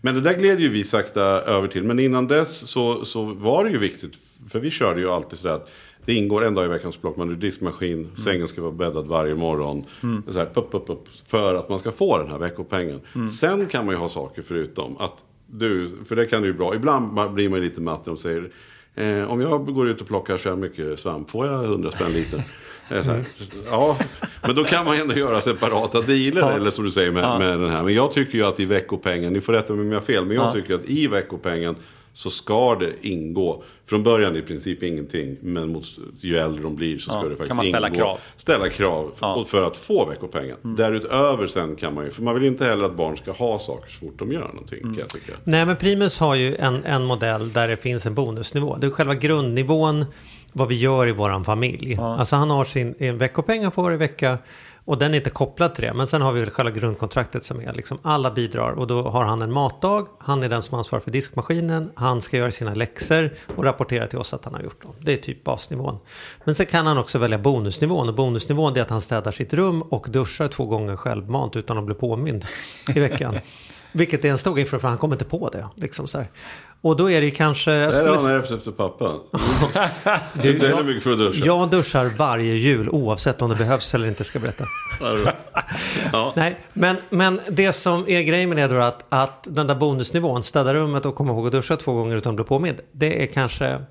Men 0.00 0.14
det 0.14 0.20
där 0.20 0.38
gled 0.38 0.60
ju 0.60 0.68
vi 0.68 0.84
sakta 0.84 1.22
över 1.22 1.68
till. 1.68 1.82
Men 1.82 1.98
innan 1.98 2.26
dess 2.26 2.68
så, 2.68 3.04
så 3.04 3.24
var 3.24 3.64
det 3.64 3.70
ju 3.70 3.78
viktigt. 3.78 4.18
För 4.48 4.60
vi 4.60 4.70
körde 4.70 5.00
ju 5.00 5.10
alltid 5.10 5.38
sådär 5.38 5.54
att 5.54 5.70
det 6.04 6.14
ingår 6.14 6.44
en 6.44 6.54
dag 6.54 6.64
i 6.64 6.68
veckan 6.68 6.92
så 6.92 7.00
plockar 7.00 7.18
man 7.18 7.30
ur 7.30 7.36
diskmaskin. 7.36 7.98
Mm. 7.98 8.16
Sängen 8.16 8.48
ska 8.48 8.62
vara 8.62 8.72
bäddad 8.72 9.06
varje 9.06 9.34
morgon. 9.34 9.84
Mm. 10.02 10.22
Så 10.28 10.38
här, 10.38 10.46
pup, 10.46 10.72
pup, 10.72 10.86
pup, 10.86 11.08
för 11.26 11.54
att 11.54 11.68
man 11.68 11.78
ska 11.78 11.92
få 11.92 12.18
den 12.18 12.30
här 12.30 12.38
veckopengen. 12.38 13.00
Mm. 13.14 13.28
Sen 13.28 13.66
kan 13.66 13.86
man 13.86 13.94
ju 13.94 13.98
ha 13.98 14.08
saker 14.08 14.42
förutom. 14.42 14.96
Att 14.98 15.24
du, 15.58 15.88
för 16.08 16.16
det 16.16 16.26
kan 16.26 16.42
du 16.42 16.48
ju 16.48 16.54
bra. 16.54 16.74
Ibland 16.74 17.32
blir 17.34 17.48
man 17.48 17.60
lite 17.60 17.80
matt 17.80 18.08
och 18.08 18.20
säger 18.20 18.50
eh, 18.94 19.32
om 19.32 19.40
jag 19.40 19.74
går 19.74 19.88
ut 19.88 20.00
och 20.00 20.06
plockar 20.06 20.36
så 20.36 20.48
här 20.48 20.56
mycket 20.56 21.00
svamp, 21.00 21.30
får 21.30 21.46
jag 21.46 21.64
100 21.64 21.90
spänn 21.90 22.12
liten? 22.12 22.42
Här, 22.88 23.24
ja, 23.70 23.98
men 24.42 24.54
då 24.54 24.64
kan 24.64 24.84
man 24.84 24.96
ändå 24.96 25.14
göra 25.14 25.40
separata 25.40 26.00
dealer, 26.00 26.40
ja. 26.40 26.52
eller 26.52 26.70
som 26.70 26.84
du 26.84 26.90
säger 26.90 27.12
med, 27.12 27.24
ja. 27.24 27.38
med 27.38 27.60
den 27.60 27.70
här. 27.70 27.82
Men 27.82 27.94
jag 27.94 28.12
tycker 28.12 28.38
ju 28.38 28.44
att 28.44 28.60
i 28.60 28.64
veckopengen, 28.64 29.32
ni 29.32 29.40
får 29.40 29.52
rätta 29.52 29.72
mig 29.72 29.82
om 29.82 29.92
jag 29.92 29.98
har 29.98 30.04
fel, 30.04 30.26
men 30.26 30.36
jag 30.36 30.46
ja. 30.46 30.52
tycker 30.52 30.74
att 30.74 30.84
i 30.84 31.06
veckopengen 31.06 31.76
så 32.14 32.30
ska 32.30 32.74
det 32.74 32.92
ingå, 33.00 33.62
från 33.86 34.02
början 34.02 34.36
i 34.36 34.42
princip 34.42 34.82
ingenting, 34.82 35.36
men 35.40 35.72
mot, 35.72 35.84
ju 36.20 36.36
äldre 36.36 36.62
de 36.62 36.76
blir 36.76 36.98
så 36.98 37.10
ska 37.10 37.18
ja, 37.18 37.22
det 37.22 37.30
faktiskt 37.30 37.48
kan 37.48 37.56
man 37.56 37.66
ställa 37.66 37.88
ingå. 37.88 37.96
Krav. 37.96 38.18
Ställa 38.36 38.68
krav 38.68 39.12
ja. 39.20 39.44
för 39.48 39.62
att 39.62 39.76
få 39.76 40.06
veckopengen. 40.06 40.56
Mm. 40.64 40.76
Därutöver 40.76 41.46
sen 41.46 41.76
kan 41.76 41.94
man 41.94 42.04
ju, 42.04 42.10
för 42.10 42.22
man 42.22 42.34
vill 42.34 42.44
inte 42.44 42.64
heller 42.64 42.84
att 42.84 42.96
barn 42.96 43.16
ska 43.16 43.32
ha 43.32 43.58
saker 43.58 43.90
så 43.90 43.98
fort 43.98 44.18
de 44.18 44.32
gör 44.32 44.48
någonting. 44.48 44.78
Mm. 44.78 44.94
Kan 44.94 45.00
jag 45.00 45.08
tycka. 45.08 45.32
Nej 45.44 45.66
men 45.66 45.76
Primus 45.76 46.18
har 46.18 46.34
ju 46.34 46.56
en, 46.56 46.84
en 46.84 47.04
modell 47.04 47.52
där 47.52 47.68
det 47.68 47.76
finns 47.76 48.06
en 48.06 48.14
bonusnivå. 48.14 48.76
Det 48.76 48.86
är 48.86 48.90
själva 48.90 49.14
grundnivån 49.14 50.04
vad 50.52 50.68
vi 50.68 50.74
gör 50.74 51.08
i 51.08 51.12
våran 51.12 51.44
familj. 51.44 51.94
Ja. 51.94 52.18
Alltså 52.18 52.36
han 52.36 52.50
har 52.50 52.64
sin 52.64 52.94
en 52.98 53.18
veckopeng 53.18 53.62
han 53.62 53.72
får 53.72 53.82
varje 53.82 53.96
vecka. 53.96 54.38
Och 54.86 54.98
den 54.98 55.14
är 55.14 55.18
inte 55.18 55.30
kopplad 55.30 55.74
till 55.74 55.84
det. 55.84 55.94
Men 55.94 56.06
sen 56.06 56.22
har 56.22 56.32
vi 56.32 56.40
väl 56.40 56.50
själva 56.50 56.70
grundkontraktet 56.70 57.44
som 57.44 57.60
är 57.60 57.72
liksom 57.72 57.98
alla 58.02 58.30
bidrar. 58.30 58.70
Och 58.72 58.86
då 58.86 59.02
har 59.02 59.24
han 59.24 59.42
en 59.42 59.52
matdag. 59.52 60.06
Han 60.18 60.42
är 60.42 60.48
den 60.48 60.62
som 60.62 60.78
ansvarar 60.78 61.00
för 61.00 61.10
diskmaskinen. 61.10 61.90
Han 61.94 62.20
ska 62.20 62.36
göra 62.36 62.50
sina 62.50 62.74
läxor 62.74 63.30
och 63.56 63.64
rapportera 63.64 64.06
till 64.06 64.18
oss 64.18 64.34
att 64.34 64.44
han 64.44 64.54
har 64.54 64.60
gjort 64.60 64.82
dem. 64.82 64.92
Det 64.98 65.12
är 65.12 65.16
typ 65.16 65.44
basnivån. 65.44 65.98
Men 66.44 66.54
sen 66.54 66.66
kan 66.66 66.86
han 66.86 66.98
också 66.98 67.18
välja 67.18 67.38
bonusnivån. 67.38 68.08
Och 68.08 68.14
bonusnivån 68.14 68.76
är 68.76 68.82
att 68.82 68.90
han 68.90 69.00
städar 69.00 69.30
sitt 69.30 69.54
rum 69.54 69.82
och 69.82 70.06
duschar 70.10 70.48
två 70.48 70.66
gånger 70.66 70.96
självmant 70.96 71.56
utan 71.56 71.78
att 71.78 71.84
bli 71.84 71.94
påmind 71.94 72.46
i 72.94 73.00
veckan. 73.00 73.38
Vilket 73.92 74.24
är 74.24 74.30
en 74.30 74.38
stor 74.38 74.54
grej 74.54 74.66
för 74.66 74.78
han 74.78 74.98
kommer 74.98 75.14
inte 75.14 75.24
på 75.24 75.48
det. 75.48 75.68
Liksom 75.74 76.08
så 76.08 76.18
här. 76.18 76.28
Och 76.84 76.96
då 76.96 77.10
är 77.10 77.20
det 77.20 77.30
kanske... 77.30 77.70
Det 77.70 77.76
är 77.76 78.14
han 78.14 78.26
ärvt 78.26 78.50
efter 78.50 78.70
pappa. 78.70 79.12
du, 80.42 80.58
det 80.58 80.68
är 80.68 80.82
mycket 80.82 81.02
för 81.02 81.12
att 81.12 81.18
duscha. 81.18 81.46
Jag 81.46 81.70
duschar 81.70 82.06
varje 82.16 82.54
jul 82.54 82.88
oavsett 82.88 83.42
om 83.42 83.50
det 83.50 83.56
behövs 83.56 83.94
eller 83.94 84.08
inte 84.08 84.24
ska 84.24 84.38
jag 84.38 84.42
berätta. 84.42 84.68
ja. 86.12 86.32
Nej, 86.36 86.60
men, 86.72 86.96
men 87.10 87.40
det 87.50 87.72
som 87.72 88.08
är 88.08 88.22
grejen 88.22 88.48
med 88.48 88.58
det 88.58 88.62
är 88.62 88.68
då 88.68 88.80
att, 88.80 89.04
att 89.08 89.46
den 89.50 89.66
där 89.66 89.74
bonusnivån, 89.74 90.42
städa 90.42 90.74
rummet 90.74 91.06
och 91.06 91.14
komma 91.14 91.32
ihåg 91.32 91.46
att 91.46 91.52
duscha 91.52 91.76
två 91.76 91.92
gånger 91.92 92.16
utan 92.16 92.30
att 92.30 92.36
bli 92.36 92.44
påmind. 92.44 92.80
Det 92.92 93.22
är 93.22 93.26
kanske 93.26 93.84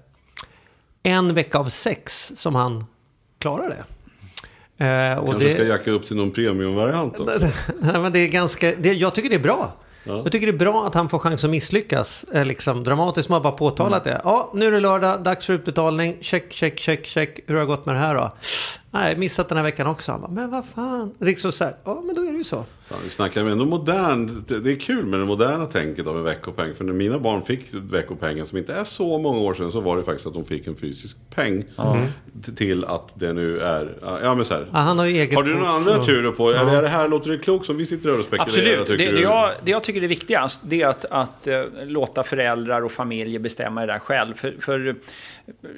en 1.04 1.34
vecka 1.34 1.58
av 1.58 1.66
sex 1.66 2.34
som 2.36 2.56
han 2.56 2.86
klarar 3.40 3.70
det. 3.70 3.84
Eh, 4.86 5.18
och 5.18 5.30
Kanske 5.30 5.48
det... 5.48 5.54
ska 5.54 5.64
jacka 5.64 5.92
upp 5.92 6.06
till 6.06 6.16
någon 6.16 6.32
premiumvariant 6.32 7.20
också. 7.20 7.48
Nej, 7.82 8.02
men 8.02 8.12
det 8.12 8.20
är 8.20 8.28
ganska, 8.28 8.74
det, 8.78 8.94
jag 8.94 9.16
tycker 9.16 9.30
det 9.30 9.36
är 9.36 9.40
bra. 9.40 9.74
Ja. 10.04 10.22
Jag 10.24 10.32
tycker 10.32 10.48
det 10.48 10.54
är 10.54 10.58
bra 10.58 10.88
att 10.88 10.94
han 10.94 11.10
får 11.10 11.20
chans 11.20 11.44
att 11.44 11.50
misslyckas. 11.50 12.26
Eh, 12.34 12.46
liksom, 12.46 12.84
dramatiskt, 12.84 13.30
man 13.30 13.36
har 13.36 13.44
bara 13.44 13.58
påtalat 13.58 14.06
mm. 14.06 14.18
det. 14.18 14.22
Ja, 14.24 14.52
nu 14.54 14.66
är 14.66 14.72
det 14.72 14.80
lördag, 14.80 15.24
dags 15.24 15.46
för 15.46 15.54
utbetalning. 15.54 16.18
Check, 16.22 16.54
check, 16.54 16.80
check, 16.80 17.06
check. 17.06 17.40
Hur 17.48 17.56
har 17.56 17.62
det 17.62 17.68
gått 17.68 17.86
med 17.86 17.96
det 17.96 18.00
här 18.00 18.16
då? 18.16 18.32
Nej, 18.94 19.18
missat 19.18 19.50
den 19.50 19.58
här 19.58 19.64
veckan 19.64 19.88
också. 19.88 20.12
Han 20.12 20.22
bara, 20.22 20.32
men 20.32 20.52
vad 20.52 20.66
fan. 20.66 21.14
Liksom 21.20 21.52
så 21.52 21.64
här, 21.64 21.76
ja 21.84 22.02
men 22.06 22.16
då 22.16 22.22
är 22.22 22.32
det 22.32 22.38
ju 22.38 22.44
så. 22.44 22.66
Fan, 22.90 23.00
vi 23.04 23.10
snackar 23.10 23.42
ändå 23.42 23.66
modern. 23.66 24.44
Det 24.48 24.72
är 24.72 24.80
kul 24.80 25.06
med 25.06 25.20
det 25.20 25.26
moderna 25.26 25.66
tänket 25.66 26.08
av 26.08 26.18
en 26.18 26.24
veckopeng. 26.24 26.74
För 26.74 26.84
när 26.84 26.94
mina 26.94 27.20
barn 27.20 27.46
fick 27.46 27.66
veckopengen, 27.72 28.46
som 28.46 28.58
inte 28.58 28.74
är 28.74 28.84
så 28.84 29.18
många 29.20 29.40
år 29.40 29.54
sedan, 29.54 29.72
så 29.72 29.82
var 29.82 29.98
det 29.98 30.04
faktiskt 30.04 30.28
att 30.28 30.34
de 30.34 30.46
fick 30.46 30.68
en 30.68 30.76
fysisk 30.76 31.18
peng. 31.36 31.66
Mm. 31.78 32.08
Till 32.56 32.86
att 32.86 33.12
det 33.14 33.34
nu 33.34 33.60
är, 33.60 33.98
ja 34.24 34.36
men 34.36 34.46
så 34.46 34.54
här. 34.54 34.68
Ja, 34.72 34.80
han 34.80 35.00
har, 35.00 35.06
ju 35.06 35.18
eget 35.18 35.36
har 35.36 35.44
du 35.44 35.56
några 35.56 35.70
andra 35.70 36.04
turer 36.04 36.32
på? 36.32 36.52
Ja. 36.52 36.70
Är 36.78 36.82
det 36.82 36.88
här, 36.88 37.08
låter 37.08 37.30
det 37.30 37.38
klokt 37.38 37.66
som 37.66 37.78
vi 37.78 37.86
sitter 37.86 38.20
och 38.20 38.26
spekulerar? 38.26 38.82
Absolut. 38.82 38.88
Det, 38.88 39.12
det, 39.12 39.22
jag, 39.22 39.52
det 39.64 39.72
jag 39.72 39.84
tycker 39.84 40.04
är 40.04 40.08
viktigast, 40.08 40.62
det 40.64 40.82
är 40.82 40.88
att, 40.88 41.06
att 41.06 41.48
uh, 41.48 41.86
låta 41.86 42.24
föräldrar 42.24 42.82
och 42.82 42.92
familjer 42.92 43.40
bestämma 43.40 43.82
det 43.82 43.88
där 43.88 44.00
själv. 44.00 44.34
För, 44.34 44.56
för 44.60 44.96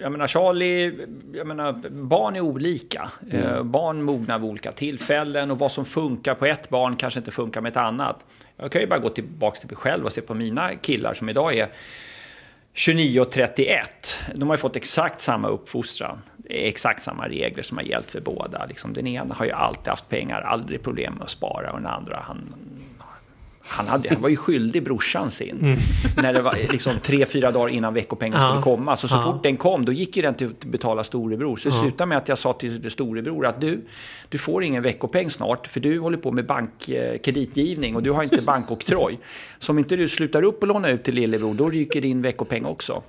jag 0.01 0.11
menar 0.11 0.27
Charlie, 0.27 0.93
jag 1.33 1.47
menar 1.47 1.73
barn 1.89 2.35
är 2.35 2.41
olika. 2.41 3.04
Mm. 3.31 3.45
Uh, 3.45 3.63
barn 3.63 4.03
mognar 4.03 4.39
vid 4.39 4.49
olika 4.49 4.71
tillfällen 4.71 5.51
och 5.51 5.59
vad 5.59 5.71
som 5.71 5.85
funkar 5.85 6.35
på 6.35 6.45
ett 6.45 6.69
barn 6.69 6.95
kanske 6.95 7.19
inte 7.19 7.31
funkar 7.31 7.61
med 7.61 7.69
ett 7.69 7.77
annat. 7.77 8.19
Jag 8.57 8.71
kan 8.71 8.81
ju 8.81 8.87
bara 8.87 8.99
gå 8.99 9.09
tillbaka 9.09 9.59
till 9.59 9.67
mig 9.67 9.75
själv 9.75 10.05
och 10.05 10.13
se 10.13 10.21
på 10.21 10.33
mina 10.33 10.75
killar 10.75 11.13
som 11.13 11.29
idag 11.29 11.55
är 11.55 11.69
29 12.73 13.19
och 13.19 13.31
31. 13.31 14.17
De 14.35 14.49
har 14.49 14.55
ju 14.55 14.59
fått 14.59 14.75
exakt 14.75 15.21
samma 15.21 15.47
uppfostran. 15.47 16.21
Exakt 16.49 17.03
samma 17.03 17.27
regler 17.27 17.63
som 17.63 17.77
har 17.77 17.83
gällt 17.83 18.11
för 18.11 18.21
båda. 18.21 18.65
Liksom, 18.65 18.93
den 18.93 19.07
ena 19.07 19.35
har 19.35 19.45
ju 19.45 19.51
alltid 19.51 19.87
haft 19.87 20.09
pengar, 20.09 20.41
aldrig 20.41 20.83
problem 20.83 21.13
med 21.13 21.23
att 21.23 21.29
spara 21.29 21.71
och 21.71 21.77
den 21.77 21.87
andra 21.87 22.19
han 22.27 22.53
han, 23.67 23.87
hade, 23.87 24.09
han 24.09 24.21
var 24.21 24.29
ju 24.29 24.35
skyldig 24.35 24.83
brorsan 24.83 25.31
sin. 25.31 25.59
Mm. 25.61 25.79
När 26.17 26.33
det 26.33 26.41
var 26.41 26.53
liksom 26.71 26.93
tre, 27.03 27.25
fyra 27.25 27.51
dagar 27.51 27.69
innan 27.69 27.93
veckopengen 27.93 28.41
ja. 28.41 28.47
skulle 28.47 28.61
komma. 28.61 28.95
Så, 28.95 29.07
så 29.07 29.15
ja. 29.15 29.23
fort 29.23 29.43
den 29.43 29.57
kom, 29.57 29.85
då 29.85 29.91
gick 29.91 30.15
ju 30.15 30.21
den 30.21 30.33
till 30.33 30.47
att 30.47 30.65
betala 30.65 31.03
storebror. 31.03 31.57
Så 31.57 31.69
det 31.69 31.75
ja. 31.75 31.81
slutade 31.81 32.07
med 32.07 32.17
att 32.17 32.27
jag 32.27 32.37
sa 32.37 32.53
till 32.53 32.91
storebror 32.91 33.45
att 33.45 33.61
du, 33.61 33.81
du 34.29 34.37
får 34.37 34.63
ingen 34.63 34.83
veckopeng 34.83 35.29
snart. 35.29 35.67
För 35.67 35.79
du 35.79 35.99
håller 35.99 36.17
på 36.17 36.31
med 36.31 36.45
bankkreditgivning 36.45 37.95
och 37.95 38.03
du 38.03 38.11
har 38.11 38.23
inte 38.23 38.41
bankoktroj. 38.41 39.19
Så 39.59 39.71
om 39.71 39.79
inte 39.79 39.95
du 39.95 40.09
slutar 40.09 40.43
upp 40.43 40.61
och 40.61 40.67
låna 40.67 40.89
ut 40.89 41.03
till 41.03 41.15
lillebror, 41.15 41.53
då 41.53 41.69
ryker 41.69 42.01
din 42.01 42.21
veckopeng 42.21 42.65
också. 42.65 43.03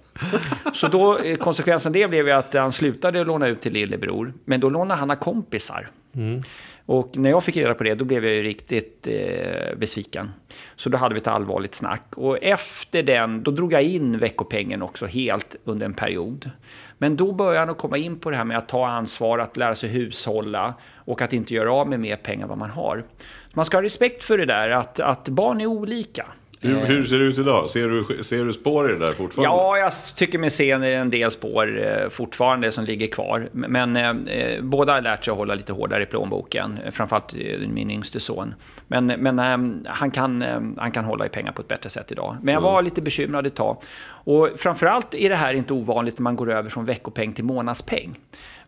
Så 0.74 0.88
då, 0.88 1.18
eh, 1.18 1.36
konsekvensen 1.36 1.92
det 1.92 2.08
blev 2.08 2.26
ju 2.26 2.32
att 2.32 2.54
han 2.54 2.72
slutade 2.72 3.24
låna 3.24 3.48
ut 3.48 3.60
till 3.60 3.72
lillebror. 3.72 4.32
Men 4.44 4.60
då 4.60 4.70
lånade 4.70 5.00
han 5.00 5.10
av 5.10 5.14
kompisar. 5.14 5.90
Mm. 6.14 6.42
Och 6.87 7.16
när 7.16 7.31
jag 7.31 7.44
fick 7.44 7.57
reda 7.57 7.75
på 7.75 7.85
det, 7.85 7.94
då 7.94 8.05
blev 8.05 8.25
jag 8.25 8.35
ju 8.35 8.42
riktigt 8.42 9.07
eh, 9.07 9.77
besviken. 9.77 10.31
Så 10.77 10.88
då 10.88 10.99
hade 10.99 11.14
vi 11.14 11.20
ett 11.20 11.27
allvarligt 11.27 11.75
snack. 11.75 12.07
Och 12.16 12.38
efter 12.42 13.03
den, 13.03 13.42
då 13.42 13.51
drog 13.51 13.72
jag 13.72 13.83
in 13.83 14.18
veckopengen 14.18 14.83
också 14.83 15.07
helt 15.07 15.57
under 15.64 15.87
en 15.87 15.94
period. 15.94 16.51
Men 16.99 17.16
då 17.16 17.33
började 17.33 17.66
han 17.66 17.75
komma 17.75 17.96
in 17.96 18.18
på 18.18 18.31
det 18.31 18.37
här 18.37 18.44
med 18.44 18.59
att 18.59 18.68
ta 18.68 18.87
ansvar, 18.87 19.38
att 19.38 19.57
lära 19.57 19.75
sig 19.75 19.88
hushålla 19.88 20.75
och 20.94 21.22
att 21.22 21.33
inte 21.33 21.55
göra 21.55 21.72
av 21.72 21.88
med 21.88 22.01
mer 22.01 22.16
pengar 22.16 22.42
än 22.42 22.49
vad 22.49 22.59
man 22.59 22.70
har. 22.70 23.05
Man 23.53 23.64
ska 23.64 23.77
ha 23.77 23.83
respekt 23.83 24.25
för 24.25 24.38
det 24.38 24.46
där, 24.46 24.70
att, 24.70 25.01
att 25.01 25.29
barn 25.29 25.61
är 25.61 25.66
olika. 25.66 26.27
Hur, 26.66 26.87
hur 26.87 27.05
ser 27.05 27.18
det 27.18 27.24
ut 27.24 27.38
idag? 27.38 27.70
Ser 27.70 27.88
du, 27.88 28.24
ser 28.24 28.44
du 28.44 28.52
spår 28.52 28.90
i 28.90 28.92
det 28.92 28.98
där 28.98 29.12
fortfarande? 29.12 29.57
Ja, 29.57 29.79
jag 29.79 29.92
tycker 30.16 30.38
mig 30.38 30.50
se 30.50 30.70
en 30.70 31.11
del 31.11 31.31
spår 31.31 31.87
eh, 31.87 32.09
fortfarande 32.11 32.72
som 32.72 32.85
ligger 32.85 33.07
kvar. 33.07 33.48
Men 33.52 33.96
eh, 33.96 34.62
båda 34.62 34.92
har 34.92 35.00
lärt 35.00 35.24
sig 35.24 35.33
att 35.33 35.38
hålla 35.38 35.55
lite 35.55 35.72
hårdare 35.72 36.02
i 36.02 36.07
plånboken. 36.07 36.79
Framförallt 36.92 37.35
eh, 37.35 37.68
min 37.68 37.90
yngste 37.90 38.20
son. 38.20 38.55
Men, 38.87 39.07
men 39.07 39.38
eh, 39.38 39.92
han, 39.92 40.11
kan, 40.11 40.42
eh, 40.42 40.61
han 40.76 40.90
kan 40.90 41.05
hålla 41.05 41.26
i 41.26 41.29
pengar 41.29 41.52
på 41.52 41.62
ett 41.62 41.68
bättre 41.68 41.90
sätt 41.90 42.12
idag. 42.12 42.37
Men 42.42 42.55
jag 42.55 42.61
var 42.61 42.83
lite 42.83 43.02
bekymrad 43.02 43.46
ett 43.46 43.55
tag. 43.55 43.76
Och 44.09 44.48
framförallt 44.57 45.14
är 45.14 45.29
det 45.29 45.37
här 45.37 45.55
inte 45.55 45.72
ovanligt 45.72 46.18
när 46.18 46.22
man 46.22 46.37
går 46.37 46.50
över 46.50 46.70
från 46.70 46.85
veckopeng 46.85 47.33
till 47.33 47.44
månadspeng. 47.44 48.18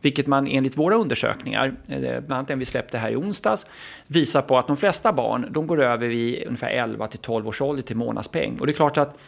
Vilket 0.00 0.26
man 0.26 0.46
enligt 0.46 0.78
våra 0.78 0.94
undersökningar, 0.94 1.74
eh, 1.88 2.00
bland 2.00 2.32
annat 2.32 2.48
den 2.48 2.58
vi 2.58 2.64
släppte 2.64 2.98
här 2.98 3.10
i 3.10 3.16
onsdags, 3.16 3.66
visar 4.06 4.42
på 4.42 4.58
att 4.58 4.66
de 4.66 4.76
flesta 4.76 5.12
barn 5.12 5.46
de 5.50 5.66
går 5.66 5.82
över 5.82 6.08
vid 6.08 6.46
ungefär 6.46 6.70
11 6.70 7.06
till 7.06 7.18
12 7.18 7.48
års 7.48 7.60
ålder 7.60 7.82
till 7.82 7.96
månadspeng. 7.96 8.56
Och 8.60 8.66
det 8.66 8.72
är 8.72 8.74
klart 8.74 8.98
att 8.98 9.18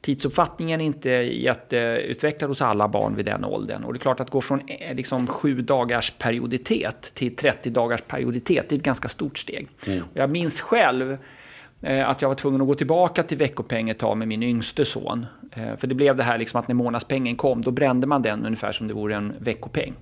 tidsuppfattningen 0.00 0.80
är 0.80 0.84
inte 0.84 1.10
jätteutvecklad 1.10 2.50
hos 2.50 2.62
alla 2.62 2.88
barn 2.88 3.16
vid 3.16 3.24
den 3.24 3.44
åldern. 3.44 3.84
Och 3.84 3.92
det 3.92 3.96
är 3.96 4.00
klart 4.00 4.20
att 4.20 4.30
gå 4.30 4.40
från 4.40 4.68
eh, 4.68 4.94
liksom, 4.94 5.26
sju 5.26 5.60
dagars 5.60 6.10
perioditet 6.18 7.14
till 7.14 7.36
30 7.36 7.70
dagars 7.70 8.02
perioditet, 8.02 8.68
det 8.68 8.74
är 8.74 8.76
ett 8.76 8.84
ganska 8.84 9.08
stort 9.08 9.38
steg. 9.38 9.68
Mm. 9.86 10.04
jag 10.14 10.30
minns 10.30 10.60
själv 10.60 11.18
att 11.82 12.22
jag 12.22 12.28
var 12.28 12.34
tvungen 12.34 12.60
att 12.60 12.66
gå 12.66 12.74
tillbaka 12.74 13.22
till 13.22 13.38
veckopeng 13.38 13.90
ett 13.90 13.98
tag 13.98 14.16
med 14.16 14.28
min 14.28 14.42
yngste 14.42 14.84
son. 14.84 15.26
Eh, 15.52 15.76
för 15.78 15.86
det 15.86 15.94
blev 15.94 16.16
det 16.16 16.22
här 16.22 16.38
liksom 16.38 16.60
att 16.60 16.68
när 16.68 16.74
månadspengen 16.74 17.36
kom, 17.36 17.62
då 17.62 17.70
brände 17.70 18.06
man 18.06 18.22
den 18.22 18.46
ungefär 18.46 18.72
som 18.72 18.88
det 18.88 18.94
vore 18.94 19.14
en 19.14 19.32
veckopeng. 19.38 19.94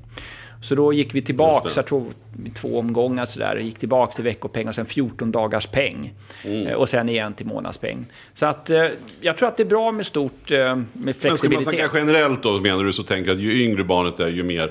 Så 0.62 0.74
då 0.74 0.92
gick 0.92 1.14
vi 1.14 1.22
tillbaka, 1.22 1.68
jag 1.76 1.87
tror 1.87 2.06
två 2.54 2.78
omgångar 2.78 3.26
sådär, 3.26 3.56
gick 3.56 3.78
tillbaka 3.78 4.12
till 4.12 4.24
veckopeng 4.24 4.68
och 4.68 4.74
sen 4.74 4.87
14 4.87 5.30
dagars 5.30 5.66
peng. 5.66 6.12
Mm. 6.44 6.66
Eh, 6.66 6.74
och 6.74 6.88
sen 6.88 7.08
igen 7.08 7.34
till 7.34 7.46
månadspeng. 7.46 8.06
Så 8.34 8.46
att 8.46 8.70
jag 9.20 9.37
tror 9.37 9.48
att 9.48 9.56
det 9.56 9.62
är 9.62 9.68
bra 9.68 9.92
med 9.92 10.06
stort, 10.06 10.50
med 10.50 10.84
flexibilitet. 10.92 11.22
Men 11.22 11.38
ska 11.38 11.48
man 11.48 11.62
snacka 11.62 11.98
generellt 11.98 12.42
då 12.42 12.60
menar 12.60 12.84
du 12.84 12.92
så 12.92 13.02
tänker 13.02 13.32
att 13.32 13.38
ju 13.38 13.64
yngre 13.64 13.84
barnet 13.84 14.20
är 14.20 14.28
ju 14.28 14.42
mer 14.42 14.70